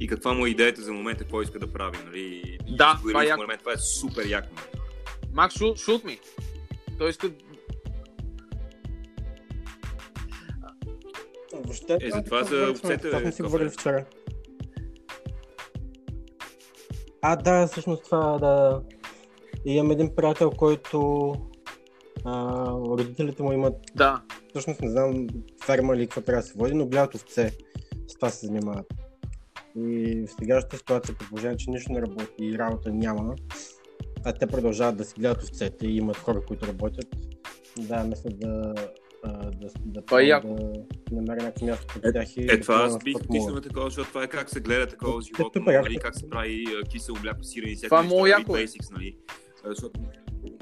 и 0.00 0.08
каква 0.08 0.32
му 0.32 0.46
е 0.46 0.50
идеята 0.50 0.82
за 0.82 0.92
момента, 0.92 1.22
какво 1.24 1.42
иска 1.42 1.58
да 1.58 1.72
прави, 1.72 1.98
нали. 2.06 2.58
Да, 2.68 2.98
това 3.02 3.22
е 3.22 3.26
яко. 3.26 3.46
мен 3.48 3.58
това 3.58 3.72
е 3.72 3.76
супер 3.76 4.26
яко. 4.26 4.48
Макс, 5.32 5.54
шут, 5.58 5.78
шут 5.78 6.04
ми. 6.04 6.18
Той 6.98 7.10
иска... 7.10 7.30
Въобще, 11.54 11.98
Е, 12.02 12.10
затова 12.10 12.44
това 12.44 12.44
за 12.44 12.70
овцете, 12.70 13.10
сме 13.10 13.32
си 13.32 13.42
говорили 13.42 13.70
вчера. 13.70 14.04
А, 17.22 17.36
да, 17.36 17.66
всъщност 17.66 18.04
това 18.04 18.38
да... 18.38 18.82
Имам 19.64 19.90
един 19.90 20.14
приятел, 20.16 20.50
който 20.50 21.32
а, 22.24 22.64
родителите 22.70 23.42
му 23.42 23.52
имат, 23.52 23.74
Да. 23.94 24.22
всъщност 24.48 24.80
не 24.80 24.90
знам 24.90 25.26
ферма 25.64 25.96
или 25.96 26.06
какво 26.06 26.20
трябва 26.20 26.42
да 26.42 26.48
се 26.48 26.58
води, 26.58 26.74
но 26.74 26.86
гледат 26.86 27.14
овце. 27.14 27.50
С 28.06 28.14
това 28.14 28.30
се 28.30 28.46
занимават. 28.46 28.86
И 29.76 30.24
в 30.26 30.30
сегашната 30.40 30.76
ситуация, 30.76 31.14
положение, 31.28 31.56
че 31.56 31.70
нищо 31.70 31.92
не 31.92 32.02
работи 32.02 32.26
и 32.38 32.58
работа 32.58 32.92
няма, 32.92 33.34
а 34.24 34.32
те 34.32 34.46
продължават 34.46 34.96
да 34.96 35.04
си 35.04 35.14
гледат 35.18 35.42
овцете 35.42 35.86
и 35.86 35.96
имат 35.96 36.16
хора, 36.16 36.42
които 36.46 36.66
работят, 36.66 37.06
да, 37.78 38.04
мисля 38.04 38.30
да, 38.30 38.74
да, 39.24 39.50
да, 39.84 40.22
е 40.22 40.26
да, 40.26 40.42
намеря 41.12 41.42
някакво 41.42 41.66
място 41.66 41.86
при 42.02 42.12
тях 42.12 42.36
и 42.36 42.42
Е, 42.42 42.46
да 42.46 42.60
това 42.60 42.74
аз 42.74 42.98
бих 43.04 43.16
на 43.30 43.60
такова, 43.60 43.84
защото 43.86 44.08
това 44.08 44.24
е 44.24 44.28
как 44.28 44.50
се 44.50 44.60
гледа 44.60 44.86
такова 44.86 45.18
Е, 45.18 45.22
животно, 45.22 45.62
нали, 45.66 45.94
яко. 45.94 46.02
как 46.02 46.18
се 46.18 46.30
прави 46.30 46.66
кисело 46.90 47.18
мляко, 47.22 47.44
сирене 47.44 47.72
и 47.72 47.76
всякакви 47.76 48.06
е 48.06 48.22
неща, 48.22 48.38
нали, 48.48 48.62
е. 48.62 48.66
basics, 48.66 48.92
нали. 48.92 49.16
Защото, 49.64 50.00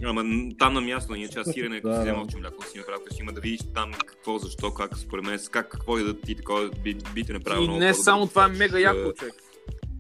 ама 0.05 0.25
там 0.59 0.75
на 0.75 0.81
място, 0.81 1.15
иначе 1.15 1.39
аз 1.39 1.53
сирене, 1.53 1.77
ако 1.77 1.89
Да, 1.89 1.95
си 1.95 2.01
взема 2.01 2.23
овче 2.23 2.37
мляко, 2.37 2.65
си 2.65 2.79
направил 2.79 3.05
къщи, 3.05 3.23
има 3.23 3.33
да 3.33 3.41
видиш 3.41 3.61
там 3.75 3.93
какво, 4.07 4.39
защо, 4.39 4.75
как, 4.75 4.99
според 4.99 5.25
мен, 5.25 5.39
как, 5.51 5.69
какво 5.69 5.99
е 5.99 6.03
да 6.03 6.21
ти 6.21 6.35
такова, 6.35 6.71
би, 6.85 6.97
би 7.15 7.25
те 7.25 7.33
направило 7.33 7.65
И 7.65 7.69
много 7.69 7.81
не 7.81 7.95
само 7.95 8.27
това 8.27 8.45
е 8.45 8.49
мега 8.49 8.79
яко, 8.79 9.13
човек. 9.13 9.35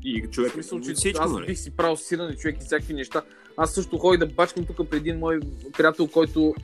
И 0.04 0.22
човек, 0.30 0.52
смисъл, 0.52 0.80
че 0.80 0.94
всичко, 0.94 1.24
аз 1.24 1.32
нали? 1.32 1.46
бих 1.46 1.58
си 1.58 1.76
правил 1.76 1.96
сиране 1.96 2.36
човек 2.36 2.56
и 2.62 2.64
всякакви 2.64 2.94
неща. 2.94 3.22
Аз 3.56 3.74
също 3.74 3.98
ходя 3.98 4.26
да 4.26 4.34
бачкам 4.34 4.64
тук 4.64 4.90
преди 4.90 5.10
един 5.10 5.20
мой 5.20 5.40
приятел, 5.76 6.06
който 6.06 6.54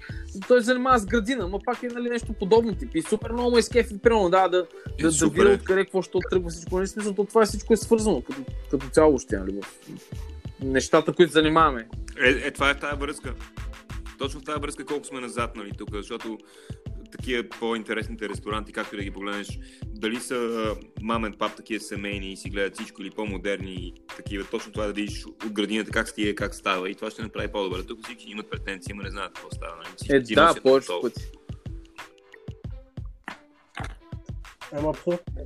той 0.48 0.60
се 0.60 0.66
занимава 0.66 0.98
с 0.98 1.06
градина, 1.06 1.48
но 1.48 1.58
пак 1.58 1.82
е 1.82 1.86
нали, 1.86 2.08
нещо 2.08 2.32
подобно 2.32 2.74
тип. 2.74 2.90
И 2.94 3.02
супер 3.02 3.32
много 3.32 3.56
ме 3.56 3.62
скефи, 3.62 3.98
примерно, 3.98 4.30
да, 4.30 4.48
да, 4.48 4.66
Е, 4.98 5.02
да, 5.02 5.08
да 5.08 5.12
супер 5.12 5.46
е. 5.46 5.54
откъде 5.54 5.84
какво 5.84 6.02
ще 6.02 6.18
тръгва 6.30 6.50
всичко. 6.50 6.76
Нали, 6.76 6.86
смисъл, 6.86 7.14
то 7.14 7.24
това 7.24 7.42
е 7.42 7.46
всичко 7.46 7.72
е 7.72 7.76
свързано 7.76 8.22
като, 8.22 8.42
като 8.70 8.88
цяло 8.88 9.10
въобще, 9.10 9.36
нали, 9.36 9.60
в 9.62 9.88
нещата, 10.62 11.12
които 11.12 11.32
занимаваме. 11.32 11.88
Е, 12.24 12.30
е, 12.30 12.50
това 12.50 12.70
е 12.70 12.78
тази 12.78 13.00
връзка. 13.00 13.34
Точно 14.18 14.40
в 14.40 14.44
тази 14.44 14.60
връзка 14.60 14.84
колко 14.84 15.06
сме 15.06 15.20
назад, 15.20 15.56
нали, 15.56 15.72
тук, 15.78 15.88
защото 15.92 16.38
такива 17.10 17.48
по-интересните 17.60 18.28
ресторанти, 18.28 18.72
както 18.72 18.94
и 18.94 18.98
да 18.98 19.04
ги 19.04 19.10
погледнеш, 19.10 19.58
дали 19.86 20.16
са 20.16 20.74
мамен 21.02 21.34
пап, 21.38 21.56
такива 21.56 21.80
семейни 21.80 22.32
и 22.32 22.36
си 22.36 22.50
гледат 22.50 22.74
всичко 22.74 23.02
или 23.02 23.10
по-модерни 23.10 23.74
и 23.74 23.94
такива, 24.16 24.44
точно 24.50 24.72
това 24.72 24.86
да 24.86 24.92
видиш 24.92 25.26
от 25.26 25.52
градината 25.52 25.90
как 25.90 26.08
стига, 26.08 26.34
как 26.34 26.54
става 26.54 26.90
и 26.90 26.94
това 26.94 27.10
ще 27.10 27.22
направи 27.22 27.48
по-добре. 27.48 27.82
Тук 27.82 28.04
всички 28.04 28.30
имат 28.30 28.50
претенции, 28.50 28.92
ама 28.92 29.02
не 29.02 29.10
знаят 29.10 29.32
какво 29.32 29.50
става. 29.50 29.76
Нали? 29.76 29.88
Всички 29.96 30.32
Е, 30.32 30.34
да, 30.34 30.42
носят 30.46 30.62
повече 30.62 30.86
готово. 30.86 31.02
пъти. 31.02 31.30
Ама 34.72 34.88
абсолютно. 34.90 35.44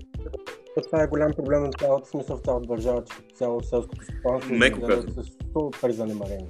Това 0.85 1.03
е 1.03 1.07
голям 1.07 1.33
проблем 1.33 1.63
на 1.63 1.71
цялата 1.73 2.09
смисъл 2.09 2.37
в 2.37 2.41
цялата 2.41 2.67
държава, 2.67 3.05
че 3.05 3.17
като 3.17 3.35
цяло 3.35 3.63
селското 3.63 4.05
стопанство 4.05 4.55
Меко 4.55 4.81
да, 4.81 4.87
казано. 4.87 5.13
Супер 5.53 5.91
занемарени. 5.91 6.47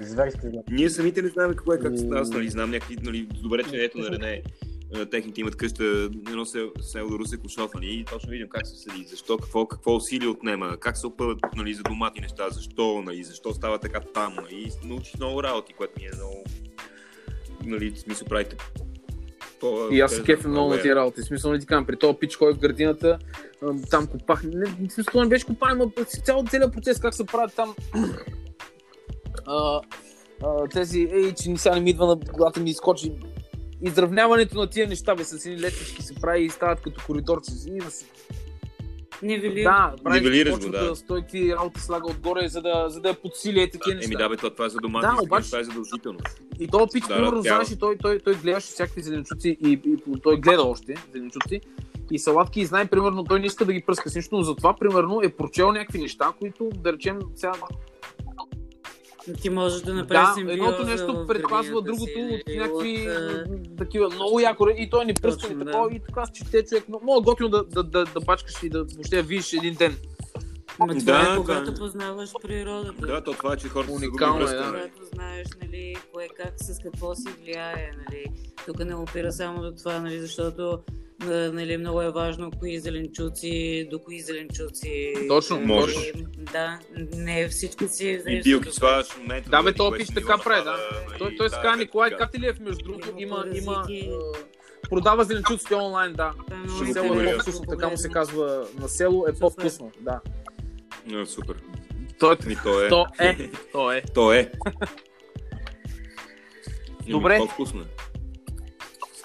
Зверски 0.00 0.40
занемарени. 0.40 0.76
Ние 0.76 0.90
самите 0.90 1.22
не 1.22 1.28
знаем 1.28 1.50
какво 1.50 1.72
е, 1.72 1.78
как 1.78 1.98
се 1.98 2.06
става, 2.06 2.28
нали, 2.28 2.50
знам 2.50 2.70
някакви, 2.70 2.96
нали, 3.02 3.28
добре, 3.42 3.62
че 3.70 3.76
ето 3.76 3.98
на 3.98 4.10
Рене, 4.10 4.42
техните 5.10 5.40
имат 5.40 5.56
къща, 5.56 5.84
едно 6.28 6.44
село, 6.44 6.70
село 6.80 7.08
до 7.10 7.18
Русе 7.18 7.36
Кошов, 7.36 7.70
нали, 7.74 7.94
и 7.94 8.04
точно 8.04 8.30
видим 8.30 8.48
как 8.48 8.66
се 8.66 8.76
съди, 8.76 9.04
защо, 9.04 9.38
какво, 9.38 9.66
какво 9.66 9.96
усилие 9.96 10.28
отнема, 10.28 10.76
как 10.80 10.96
се 10.98 11.06
опъват, 11.06 11.38
нали, 11.56 11.74
за 11.74 11.82
домати 11.82 12.20
неща, 12.20 12.50
защо, 12.50 13.02
нали, 13.02 13.24
защо 13.24 13.54
става 13.54 13.78
така 13.78 14.00
там, 14.00 14.34
нали, 14.34 14.54
и 14.54 14.88
научих 14.88 15.14
много 15.14 15.42
работи, 15.42 15.72
което 15.72 16.00
ми 16.00 16.06
е 16.06 16.16
много, 16.16 16.44
нали, 17.64 17.96
смисъл 17.96 18.28
правите 18.28 18.56
по... 19.60 19.88
И 19.90 20.00
аз 20.00 20.12
се 20.12 20.22
кефя 20.22 20.48
много 20.48 20.70
на 20.70 20.82
тия 20.82 20.96
работи. 20.96 21.22
Смисъл, 21.22 21.52
не 21.52 21.58
ти 21.58 21.66
казвам, 21.66 21.86
при 21.86 21.96
този 21.96 22.18
пич, 22.18 22.36
който 22.36 22.58
в 22.58 22.60
градината, 22.60 23.18
там 23.90 24.06
копах. 24.06 24.42
Не, 24.44 24.66
в 24.66 24.92
смисъл, 24.92 25.22
не 25.22 25.28
беше 25.28 25.46
копане, 25.46 25.74
но 25.74 26.04
цял 26.04 26.44
целият 26.50 26.72
процес, 26.72 27.00
как 27.00 27.14
се 27.14 27.26
правят 27.26 27.54
там. 27.56 27.74
а, 29.46 29.80
а, 30.42 30.68
тези, 30.68 31.08
ей, 31.12 31.34
че 31.34 31.50
ни 31.50 31.58
сега 31.58 31.74
не 31.74 31.80
ми 31.80 31.90
идва 31.90 32.06
на 32.06 32.16
главата 32.16 32.60
ми 32.60 32.70
изкочи. 32.70 33.12
Изравняването 33.82 34.58
на 34.58 34.66
тия 34.66 34.88
неща, 34.88 35.14
бе, 35.14 35.24
с 35.24 35.46
едни 35.46 35.60
летвички 35.60 36.02
се 36.02 36.14
прави 36.14 36.44
и 36.44 36.50
стават 36.50 36.80
като 36.80 37.04
коридорче. 37.06 37.50
И 37.66 37.78
да 37.78 37.90
се... 37.90 38.04
Нивелир. 39.22 39.64
Да, 39.64 39.94
прави, 40.04 40.20
Нивелираш 40.20 40.50
го, 40.50 40.58
почва 40.60 40.94
да. 41.10 41.22
ти 41.22 41.52
работа 41.52 41.80
слага 41.80 42.06
отгоре, 42.06 42.48
за 42.48 42.62
да, 42.62 42.84
за 42.88 43.00
да 43.00 43.08
я 43.08 43.14
подсили 43.14 43.60
е 43.60 43.70
такива 43.70 43.94
неща. 43.96 44.06
Еми 44.06 44.16
да, 44.16 44.28
бе, 44.28 44.36
това, 44.36 44.50
това 44.50 44.64
е 44.64 44.68
за 44.68 44.78
домати, 44.78 45.06
Да, 45.08 45.22
обаче- 45.22 45.46
това 45.46 45.58
е 45.58 45.64
задължително. 45.64 46.18
И 46.60 46.68
този 46.68 46.84
пич, 46.92 47.02
Да, 47.02 47.14
примерно, 47.16 47.42
тя- 47.42 47.48
знаеш, 47.48 47.70
и 47.70 47.78
той, 47.78 47.96
той, 47.96 48.18
той 48.18 48.34
гледаше 48.34 48.66
всякакви 48.66 49.02
зеленчуци 49.02 49.56
и, 49.60 49.80
и, 49.84 49.96
той 50.22 50.36
гледа 50.36 50.62
още 50.62 50.94
зеленчуци. 51.12 51.60
и 52.10 52.18
салатки 52.18 52.60
и 52.60 52.66
знае, 52.66 52.86
примерно, 52.86 53.24
той 53.24 53.40
не 53.40 53.46
иска 53.46 53.64
да 53.64 53.72
ги 53.72 53.82
пръска 53.82 54.10
с 54.10 54.14
нищо, 54.14 54.36
но 54.36 54.42
затова, 54.42 54.74
примерно, 54.74 55.20
е 55.22 55.28
прочел 55.28 55.72
някакви 55.72 55.98
неща, 55.98 56.32
които, 56.38 56.70
да 56.74 56.92
речем, 56.92 57.18
сега 57.34 57.52
Ти 59.34 59.50
можеш 59.50 59.82
да 59.82 59.94
направиш 59.94 60.44
да, 60.44 60.52
едното 60.52 60.84
нещо 60.84 61.24
предпазва 61.28 61.78
си, 61.78 61.84
другото 61.84 62.02
от 62.02 62.42
или 62.46 62.58
някакви 62.58 63.08
от, 63.10 63.76
такива 63.78 64.10
много 64.14 64.40
яко 64.40 64.68
и 64.76 64.90
той 64.90 65.04
ни 65.04 65.14
пръска 65.14 65.52
и 65.52 65.54
да. 65.54 65.64
такова 65.64 65.94
и 65.94 66.00
така 66.00 66.22
чете 66.34 66.64
човек. 66.64 66.84
Но 66.88 67.00
много 67.02 67.22
готино 67.22 67.48
да, 67.48 67.64
да, 67.64 67.82
да, 67.82 68.04
да 68.04 68.20
бачкаш 68.20 68.62
и 68.62 68.68
да 68.68 68.84
въобще 68.84 69.22
видиш 69.22 69.52
един 69.52 69.74
ден. 69.74 69.96
Ма 70.78 70.98
това 70.98 71.24
Да, 71.24 71.34
е 71.34 71.36
когато 71.36 71.72
да. 71.72 71.78
познаваш 71.78 72.30
природата. 72.42 73.06
Да, 73.06 73.24
то 73.24 73.32
това 73.32 73.52
е, 73.52 73.56
че 73.56 73.68
хората 73.68 73.90
са 73.90 73.96
Уникално 73.96 74.46
загубили 74.46 74.58
е, 74.58 74.70
връзка, 74.70 74.72
да. 74.72 74.90
Когато 74.90 75.14
знаеш, 75.14 75.46
нали, 75.62 75.96
кое 76.12 76.28
как, 76.36 76.54
с 76.56 76.78
какво 76.82 77.14
си 77.14 77.28
влияе, 77.42 77.90
нали. 77.98 78.26
Тук 78.66 78.84
не 78.84 78.94
опира 78.94 79.32
само 79.32 79.62
до 79.62 79.72
това, 79.72 79.98
нали, 80.00 80.20
защото 80.20 80.78
нали, 81.24 81.76
много 81.76 82.02
е 82.02 82.10
важно 82.10 82.50
кои 82.58 82.78
зеленчуци, 82.78 83.88
до 83.90 83.98
кои 83.98 84.20
зеленчуци. 84.20 85.14
Точно, 85.28 85.56
нали, 85.56 85.66
можеш. 85.66 86.12
Да, 86.52 86.78
не 87.14 87.48
всички 87.48 87.88
си 87.88 88.22
И 88.28 88.42
билки 88.42 88.70
слагаш 88.72 89.06
метро. 89.26 89.50
Да, 89.50 89.62
бе, 89.62 89.68
еди 89.70 89.76
то 89.76 89.94
си 90.04 90.14
така 90.14 90.38
прави, 90.38 90.64
да. 90.64 90.70
напада, 90.70 91.04
нали, 91.08 91.18
Той, 91.18 91.36
той 91.36 91.48
да, 91.48 91.56
казва 91.56 91.72
е 91.72 91.76
Николай. 91.76 92.10
Катилев, 92.10 92.60
между 92.60 92.84
другото, 92.84 93.08
Има 93.18 93.44
има, 93.54 93.86
продава 94.90 95.24
зеленчуците 95.24 95.74
онлайн, 95.74 96.12
да. 96.12 96.32
Ще 96.76 96.84
го 96.84 96.92
село 96.92 97.20
е 97.20 97.36
по-вкусно, 97.36 97.64
така 97.66 97.88
му 97.88 97.96
се 97.96 98.08
казва. 98.08 98.66
На 98.80 98.88
село 98.88 99.26
е 99.28 99.32
по-вкусно, 99.32 99.92
да. 100.00 100.20
А, 101.14 101.26
Супер. 101.26 101.56
Той, 102.18 102.36
Ми 102.46 102.56
то 102.64 102.84
е. 102.84 102.88
то 102.88 103.06
е, 103.18 103.50
то 103.72 103.92
е. 103.92 104.02
То 104.14 104.32
е. 104.32 104.52
Добре. 107.08 107.38
По-вкусно 107.38 107.80
е. 107.80 107.84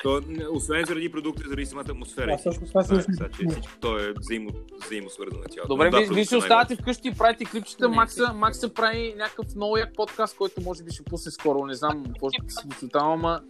То, 0.03 0.21
освен 0.51 0.85
заради 0.85 1.11
продукта, 1.11 1.43
заради 1.47 1.65
самата 1.65 1.85
атмосфера. 1.89 2.33
Аз 2.33 2.43
също 2.43 2.65
това 2.65 2.83
си 2.83 2.93
е, 2.93 2.97
мисля. 2.97 3.29
че 3.29 3.47
всичко, 3.47 3.79
то 3.81 3.99
е 3.99 4.13
взаимо, 4.19 4.49
взаимосвързано 4.85 5.43
цялото. 5.43 5.67
Добре, 5.67 5.89
да, 5.89 6.13
вие, 6.13 6.25
си 6.25 6.35
е 6.35 6.37
оставате 6.37 6.75
вкъщи 6.75 7.07
и 7.07 7.11
правите 7.11 7.45
клипчета. 7.45 7.89
Макса. 7.89 8.33
Макса 8.33 8.73
прави 8.73 9.13
някакъв 9.17 9.55
много 9.55 9.77
як 9.77 9.95
подкаст, 9.95 10.37
който 10.37 10.61
може 10.61 10.83
би 10.83 10.91
ще 10.91 11.03
пусне 11.03 11.31
скоро. 11.31 11.65
Не 11.65 11.73
знам 11.73 12.03
какво 12.05 12.29
ще 12.29 12.53
се 12.53 12.61
случи 12.61 12.91
там, 12.91 13.11
ама 13.11 13.41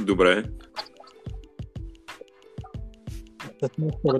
Добре. 0.00 0.44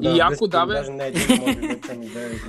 И 0.03 0.17
яко, 0.17 0.49
да, 0.49 0.67
бе. 0.67 0.73
Да 0.75 1.07
е. 1.07 1.13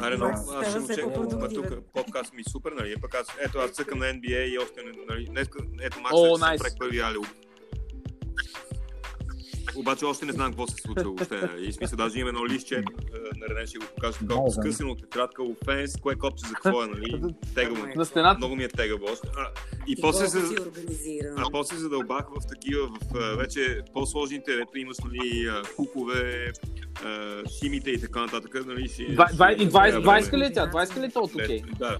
Аре, 0.01 0.17
но 0.17 0.25
Да. 0.25 0.31
аз 0.31 0.91
ще 0.91 1.01
по-продуктивен. 1.01 1.69
тук 1.69 1.79
подкаст 1.93 2.33
ми 2.33 2.41
е 2.41 2.49
супер, 2.51 2.71
нали? 2.71 2.95
Пък 3.01 3.15
аз, 3.15 3.27
ето, 3.41 3.57
аз 3.57 3.71
цъкам 3.71 3.99
на 3.99 4.05
NBA 4.05 4.45
и 4.45 4.57
още 4.57 4.81
нали? 5.09 5.25
Днес, 5.25 5.47
ето, 5.81 5.99
Макс, 5.99 6.69
се 6.69 6.77
първи 6.79 6.99
алиуп. 6.99 7.27
Обаче 9.75 10.05
още 10.05 10.25
не 10.25 10.31
знам 10.31 10.47
какво 10.47 10.67
се 10.67 10.75
случва 10.75 11.03
въобще? 11.03 11.49
И 11.59 11.71
смисъл, 11.73 11.97
даже 11.97 12.19
има 12.19 12.29
едно 12.29 12.45
листче, 12.45 12.75
е, 12.75 12.79
на 13.37 13.47
Рене 13.49 13.67
ще 13.67 13.77
го 13.77 13.85
покажа 13.95 14.17
така, 14.19 14.35
да. 14.35 14.51
скъсено 14.51 14.91
от 14.91 14.99
тетрадка, 14.99 15.43
офенс, 15.43 15.97
кое 15.97 16.15
копче 16.15 16.47
за 16.47 16.53
какво 16.53 16.83
е, 16.83 16.87
нали? 16.87 17.33
Тегаво. 17.55 17.87
на 17.95 18.05
стената. 18.05 18.37
Много 18.37 18.55
ми 18.55 18.63
е 18.63 18.67
тегаво 18.67 19.05
още. 19.05 19.27
А, 19.37 19.47
и 19.87 19.91
И 19.91 20.01
после 20.01 20.27
се... 20.27 20.37
А 21.37 21.51
после 21.51 21.77
задълбах 21.77 22.25
в 22.29 22.47
такива, 22.49 22.87
в 22.87 23.37
вече 23.37 23.81
по-сложните, 23.93 24.51
ето 24.53 24.77
имаш 24.77 24.97
нали, 25.05 25.49
хукове, 25.75 26.51
шимите 27.59 27.91
и 27.91 28.01
така 28.01 28.19
нататък. 28.19 28.65
Нали, 28.65 28.87
ще, 28.87 29.03
Два- 29.05 29.29
два- 29.33 29.51
и 29.51 29.55
ще- 29.55 29.65
20 29.65 29.71
трябва 29.91 30.01
20 30.21 30.37
ли 30.37 30.45
е 30.45 30.53
тя? 30.53 30.71
20 30.71 31.01
ли 31.01 31.05
е 31.05 31.09
то 31.09 31.19
от 31.19 31.35
окей? 31.35 31.61
Да. 31.79 31.97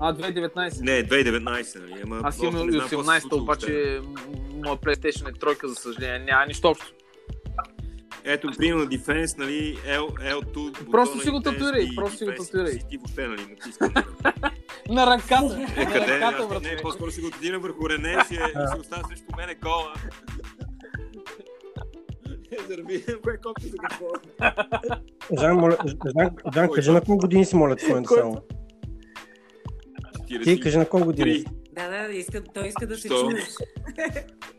А, 0.00 0.14
2019. 0.14 0.80
Не, 0.80 1.04
2019, 1.04 1.80
нали? 1.80 2.00
Ама, 2.04 2.20
Аз 2.22 2.38
имам 2.38 2.54
не 2.56 2.66
и 2.66 2.70
знам 2.72 2.80
какво 2.80 3.04
се 3.04 3.10
18, 3.10 3.20
случва 3.20 3.36
обаче 3.38 4.00
моя 4.66 4.78
PlayStation 4.78 5.28
е 5.28 5.38
тройка, 5.38 5.68
за 5.68 5.74
съжаление. 5.74 6.18
Няма 6.18 6.46
нищо 6.46 6.68
общо. 6.68 6.92
Ето, 8.24 8.50
примерно 8.58 8.86
Defense, 8.86 9.38
нали, 9.38 9.78
L, 9.86 10.00
L2, 10.34 10.90
Просто 10.90 11.20
си 11.20 11.30
го 11.30 11.40
татуирай, 11.40 11.82
и 11.82 11.94
просто 11.96 12.18
си 12.18 12.24
го 12.24 12.32
татуирай. 12.32 12.72
Си 12.72 12.84
ти 12.90 12.96
въобще, 12.96 13.26
нали, 13.26 13.46
натискам. 13.50 13.92
На 14.88 15.06
ръката. 15.06 15.66
Е, 15.76 15.84
На 15.84 15.92
къде? 15.92 16.20
ръката, 16.20 16.46
брат. 16.48 16.62
не, 16.62 16.76
по-скоро 16.82 17.10
ще 17.10 17.20
го 17.20 17.30
татуирам 17.30 17.62
върху 17.62 17.90
Рене, 17.90 18.16
ще, 18.24 18.34
ще 18.34 18.80
остава 18.80 19.08
срещу 19.08 19.36
мене 19.36 19.54
гола. 19.54 19.94
За 22.68 22.76
да 22.76 22.82
видим 22.82 23.18
кое 23.22 23.36
копче 23.36 23.66
за 23.66 23.76
какво. 23.76 24.06
Жан, 25.40 25.56
моля, 25.56 25.76
Жан, 26.18 26.30
Жан, 26.54 26.68
кажи 26.74 26.90
на 26.90 27.00
колко 27.00 27.20
години 27.20 27.44
си 27.44 27.56
моля 27.56 27.76
твоето 27.76 28.08
Кой? 28.08 28.18
само. 28.18 28.42
Ти 30.44 30.60
кажи 30.60 30.78
на 30.78 30.88
колко 30.88 31.06
години 31.06 31.34
си. 31.34 31.46
Да, 31.72 31.88
да, 31.88 32.12
иска, 32.14 32.44
той 32.44 32.66
иска 32.66 32.86
да 32.86 32.96
се 32.96 33.08
чуеш. 33.08 33.44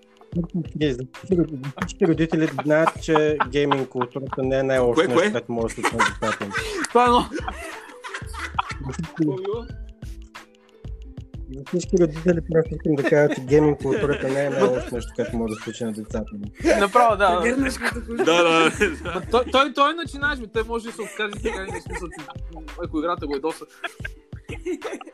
Всички 1.86 2.08
родители 2.08 2.50
знаят, 2.64 3.04
че 3.04 3.38
гейминг 3.50 3.90
културата 3.90 4.44
не 4.44 4.60
е 4.60 4.64
най-лошо 4.64 5.02
нещо, 5.02 5.14
кое? 5.16 5.32
което 5.32 5.52
може 5.52 5.76
да 5.76 5.90
се 5.90 5.96
децата 5.98 6.46
им. 6.46 6.52
Това 6.90 7.06
е 7.06 7.08
много. 7.08 7.26
За 11.56 11.64
всички 11.68 11.98
родители 12.02 12.42
просто 12.52 12.76
искам 12.76 12.96
да 12.96 13.04
кажа, 13.04 13.36
че 13.36 13.42
гейминг 13.42 13.82
културата 13.82 14.28
не 14.30 14.46
е 14.46 14.50
най-лошо 14.50 14.96
нещо, 14.96 15.12
което 15.16 15.38
може 15.38 15.54
да 15.54 15.56
се 15.56 15.64
случи 15.64 15.84
на 15.84 15.94
децата 15.94 16.26
им. 16.36 16.42
Направо, 16.80 17.18
да. 17.18 17.40
Куш. 17.42 17.74
Да, 18.18 18.44
да. 18.44 18.72
Ма 19.04 19.22
Той, 19.32 19.44
той, 19.52 19.74
той 19.74 19.94
начинаеш, 19.94 20.40
бе. 20.40 20.48
той 20.48 20.64
може 20.64 20.86
да 20.86 20.92
се 20.92 21.02
откаже 21.02 21.34
сега 21.42 21.62
не 21.62 21.82
смисъл, 21.82 22.08
ако 22.84 23.00
играта 23.00 23.28
го 23.28 23.36
е 23.36 23.40
доста. 23.40 23.66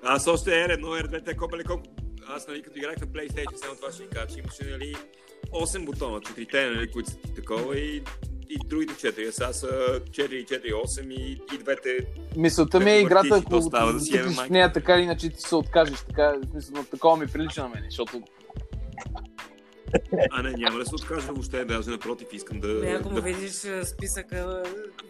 Аз 0.03 0.28
още 0.28 0.49
R1, 0.49 0.82
R2, 0.82 1.26
те 1.26 1.38
копали 1.38 1.63
колко... 1.63 1.84
Аз, 2.28 2.47
нали, 2.47 2.61
като 2.61 2.78
играх 2.78 2.97
на 3.01 3.07
PlayStation, 3.07 3.55
само 3.55 3.76
това 3.76 3.91
ще 3.91 4.03
ви 4.03 4.09
кажа, 4.09 4.28
че 4.28 4.39
имаше, 4.39 4.63
нали, 4.71 4.95
8 5.51 5.86
бутона, 5.86 6.19
4-те, 6.19 6.69
нали, 6.69 6.91
които 6.91 7.09
са 7.09 7.17
ти 7.17 7.34
такова 7.34 7.80
и, 7.80 8.03
и 8.49 8.57
другите 8.65 8.93
4. 8.93 9.30
Сега 9.30 9.53
са 9.53 9.67
4, 9.67 10.45
4, 10.45 10.74
8 10.74 11.13
и, 11.13 11.41
и 11.53 11.57
двете... 11.57 12.07
Мисълта 12.36 12.80
ми 12.80 12.91
е 12.91 12.99
играта, 12.99 13.43
ако 13.45 13.61
става 13.61 13.93
да 13.93 13.99
си 13.99 14.11
цъкнеш 14.11 14.36
в 14.36 14.49
нея 14.49 14.74
така 14.74 14.95
или 14.95 15.03
иначе 15.03 15.30
ти 15.30 15.41
се 15.41 15.55
откажеш. 15.55 15.99
Така, 15.99 16.36
смисъл, 16.51 16.76
на 16.76 16.86
такова 16.86 17.17
ми 17.17 17.28
прилича 17.28 17.63
на 17.63 17.69
мен, 17.69 17.84
защото 17.89 18.21
А, 20.32 20.41
не, 20.41 20.51
няма 20.51 20.80
да 20.80 20.86
се 20.86 20.95
откажа 20.95 21.28
въобще, 21.28 21.65
даже 21.65 21.89
напротив, 21.89 22.28
искам 22.34 22.59
да... 22.59 22.80
Бе, 22.80 22.91
ако 22.91 23.09
му 23.09 23.15
да 23.15 23.21
видиш 23.21 23.51
списъка, 23.84 24.63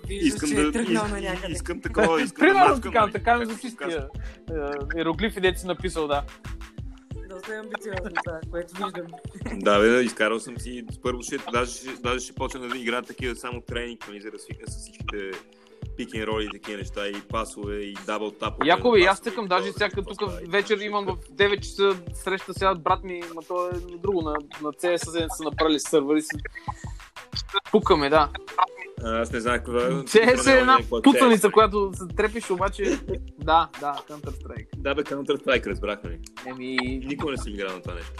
виждаш, 0.07 0.27
искам 0.27 0.49
че 0.49 0.55
да... 0.55 0.61
е 0.61 0.71
тръгнал 0.71 1.07
на 1.07 1.21
някъде. 1.21 1.53
Искам 1.53 1.81
такова, 1.81 2.21
искам 2.21 2.39
Примерно 2.39 2.67
да 2.67 2.73
мачкам, 2.73 2.91
така, 2.91 3.01
нали, 3.01 3.11
така 3.11 3.37
ми 3.37 3.45
звучи 3.45 3.69
с 3.69 3.77
тия 3.77 4.07
е, 4.51 4.97
иероглифи, 4.97 5.41
дете 5.41 5.59
си 5.59 5.67
написал, 5.67 6.07
да. 6.07 6.23
Доста 7.43 7.55
е 7.55 7.59
амбициозно 7.59 8.11
това, 8.25 8.39
което 8.51 8.73
виждам. 8.73 9.07
Да, 9.53 9.79
бе, 9.79 9.87
да, 9.87 10.03
изкарал 10.03 10.39
съм 10.39 10.59
си. 10.59 10.85
Първо 11.03 11.23
ще, 11.23 11.37
даже, 11.51 11.95
даже 12.03 12.19
ще 12.19 12.33
почна 12.33 12.67
да 12.67 12.77
играя 12.77 13.01
такива 13.01 13.35
само 13.35 13.61
тренинг, 13.61 14.07
нали, 14.07 14.21
за 14.21 14.31
да 14.31 14.39
свикна 14.39 14.67
с 14.67 14.77
всичките 14.77 15.31
пикен 15.97 16.23
роли 16.23 16.45
и 16.45 16.49
такива 16.49 16.77
неща, 16.77 17.07
и 17.07 17.21
пасове, 17.21 17.75
и 17.75 17.93
дабл 18.05 18.29
тапове. 18.29 18.67
Яко 18.67 18.91
бе, 18.91 18.99
и 18.99 19.05
аз 19.05 19.19
и 19.19 19.47
даже 19.47 19.73
какво 19.73 20.01
тук 20.01 20.31
вечер 20.47 20.77
имам 20.77 21.05
в 21.05 21.17
9 21.31 21.59
часа 21.59 21.95
среща 22.13 22.53
сега 22.53 22.75
брат 22.75 23.03
ми, 23.03 23.21
ма 23.35 23.41
то 23.47 23.69
е 23.69 23.73
на 23.91 23.97
друго, 23.97 24.21
на, 24.21 24.31
на 24.61 24.73
CS 24.73 25.35
са 25.37 25.43
направили 25.43 25.79
сървъри 25.79 26.21
си. 26.21 26.37
Пукаме, 27.71 28.09
да. 28.09 28.29
Аз 29.03 29.31
не 29.31 29.39
знам 29.39 29.55
какво 29.55 29.77
е. 29.77 29.89
CS 29.89 30.55
е 30.55 30.59
една 30.59 30.77
Какво 30.77 30.97
е 31.47 31.51
която 31.51 31.91
се 31.93 32.15
трепиш, 32.15 32.49
обаче... 32.49 32.83
Да, 33.37 33.69
да, 33.79 33.95
Counter-Strike. 34.09 34.67
Да, 34.77 34.95
бе, 34.95 35.03
Counter-Strike 35.03 35.67
разбрах, 35.67 35.99
нали? 36.03 36.19
Еми, 36.47 36.77
Никога 37.05 37.31
не 37.31 37.37
съм 37.37 37.53
играл 37.53 37.75
на 37.75 37.81
това 37.81 37.95
нещо. 37.95 38.13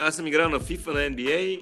Аз 0.00 0.16
съм 0.16 0.26
играл 0.26 0.48
на 0.48 0.60
FIFA, 0.60 0.86
на 0.86 1.00
NBA, 1.00 1.60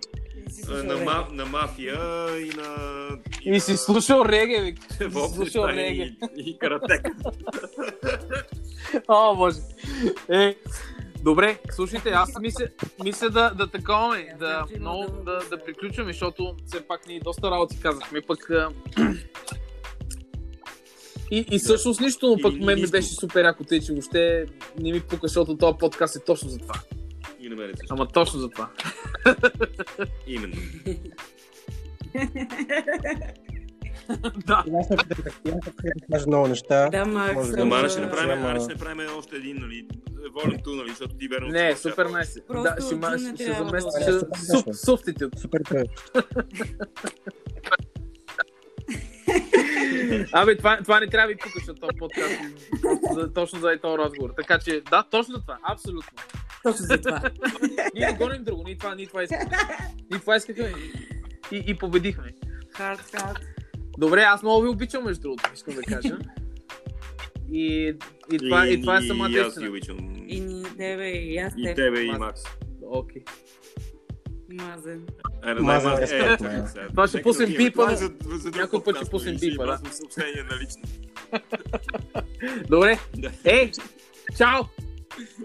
И 0.72 0.84
на, 0.84 0.96
ма, 0.96 1.26
на 1.32 1.46
мафия 1.46 1.98
и 2.38 2.50
на... 2.56 3.08
и 3.44 3.60
си 3.60 3.76
слушал 3.76 4.24
реге, 4.24 4.60
вик. 4.62 4.78
И 5.00 5.34
слушал 5.34 5.68
и, 5.68 5.72
реге. 5.72 6.16
и 6.36 6.58
каратека. 6.58 7.10
О, 9.08 9.36
боже. 9.36 9.58
Е, 10.28 10.56
добре, 11.24 11.58
слушайте, 11.70 12.10
аз 12.10 12.40
мисля, 12.40 12.66
мисля 13.04 13.30
да, 13.30 13.50
да 13.50 13.66
таковаме, 13.66 14.34
да, 14.38 14.66
много, 14.80 15.22
да, 15.24 15.40
да- 15.50 15.64
приключваме, 15.64 16.12
защото 16.12 16.56
все 16.66 16.86
пак 16.86 17.06
ни 17.06 17.20
доста 17.20 17.50
работи 17.50 17.80
казахме, 17.80 18.20
пък 18.20 18.50
и, 21.30 21.46
и 21.50 21.58
всъщност 21.58 22.00
нищо, 22.00 22.26
но 22.26 22.42
пък 22.42 22.60
мен 22.60 22.80
ми 22.80 22.86
беше 22.86 23.08
супер 23.08 23.44
яко 23.44 23.64
те, 23.64 23.80
че 23.80 23.92
въобще 23.92 24.46
не 24.80 24.92
ми 24.92 25.00
пука, 25.00 25.26
защото 25.28 25.56
този 25.56 25.78
подкаст 25.78 26.16
е 26.16 26.24
точно 26.24 26.48
за 26.48 26.58
това. 26.58 26.74
И 27.40 27.48
на 27.48 27.56
мен 27.56 27.72
също. 27.76 27.94
Ама 27.94 28.08
точно 28.08 28.40
за 28.40 28.50
това. 28.50 28.70
Именно. 30.26 30.56
да. 34.46 34.64
Аз 34.80 34.90
не 34.90 34.96
питам 34.96 35.60
как 35.60 35.74
кажа 36.12 36.26
много 36.26 36.46
неща. 36.48 36.88
Да, 36.90 37.04
Макс. 37.04 37.50
Да 37.50 37.62
аре 37.62 37.88
ще 37.88 38.00
направим, 38.00 38.60
ще 38.60 39.12
още 39.18 39.36
един, 39.36 39.56
нали, 39.60 39.86
волен 40.34 40.60
ту, 40.64 40.70
нали, 40.74 40.88
защото 40.88 41.16
ти 41.16 41.28
верно... 41.28 41.48
Не, 41.48 41.76
супер 41.76 42.06
найс. 42.06 42.38
Да, 42.50 42.76
ще, 42.80 43.52
заместиш 43.52 44.04
субститут. 44.72 45.38
Супер. 45.38 45.62
Абе, 50.32 50.56
това, 50.56 50.78
това 50.82 51.00
не 51.00 51.06
трябва 51.06 51.28
да 51.28 51.34
ви 51.34 51.38
пука, 51.38 51.52
защото 51.54 51.80
този 51.80 51.98
подкаст 51.98 52.34
за, 53.14 53.32
точно 53.32 53.60
за 53.60 53.78
този 53.82 53.98
разговор. 53.98 54.30
Така 54.36 54.58
че, 54.58 54.82
да, 54.90 55.02
точно 55.10 55.34
за 55.34 55.40
това, 55.40 55.58
абсолютно. 55.62 56.18
Точно 56.62 56.86
за 56.86 57.00
това. 57.00 57.22
Ние 57.94 58.06
не 58.06 58.12
гоним 58.12 58.44
друго, 58.44 58.62
ние 58.66 58.76
това, 58.78 58.94
ние 58.94 59.06
това 59.06 59.22
искаме. 59.22 59.50
Ние 60.10 60.20
това 60.20 60.36
искахме. 60.36 60.72
и, 61.52 61.64
и 61.66 61.78
победихме. 61.78 62.34
Хард, 62.76 63.00
хард. 63.00 63.53
Добре, 63.98 64.20
аз 64.20 64.42
много 64.42 64.62
ви 64.62 64.68
обичам, 64.68 65.04
между 65.04 65.22
другото, 65.22 65.50
искам 65.54 65.74
да 65.74 65.82
кажа. 65.82 66.18
И, 67.52 67.94
и, 68.32 68.38
това, 68.38 68.68
и, 68.68 68.80
това 68.80 68.98
е 68.98 69.02
самата 69.02 69.30
И 69.30 69.38
аз 69.38 69.48
истина. 69.48 69.68
обичам. 69.68 69.98
И 70.28 70.62
тебе, 70.76 71.08
и 71.08 71.38
аз 71.38 71.52
И 71.56 71.62
теб. 71.64 71.76
тебе, 71.76 72.00
и. 72.00 72.10
Макс. 72.10 72.40
Окей. 72.82 73.22
Мазен. 74.52 75.06
Айде, 75.42 75.60
Мазен 75.60 75.92
Е. 76.02 76.36
Това 76.88 77.08
ще 77.08 77.22
пуснем 77.22 77.72
Това 77.72 77.92
е 77.92 77.96
Някой 78.50 78.84
път 78.84 78.96
ще 78.96 79.10
пуснем 79.10 79.36
да. 79.36 79.46
изпращам 79.46 79.92
съобщение 79.92 80.42
на 80.50 80.56
лично. 80.58 80.82
Добре. 82.68 82.98
Ей, 83.44 83.70
чао! 84.38 84.60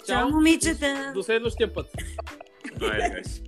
Чао, 0.08 0.30
момичета! 0.30 1.12
До 1.14 1.24
следващия 1.24 1.74
път. 1.74 1.88
Айде, 2.82 3.10
гайс. 3.10 3.42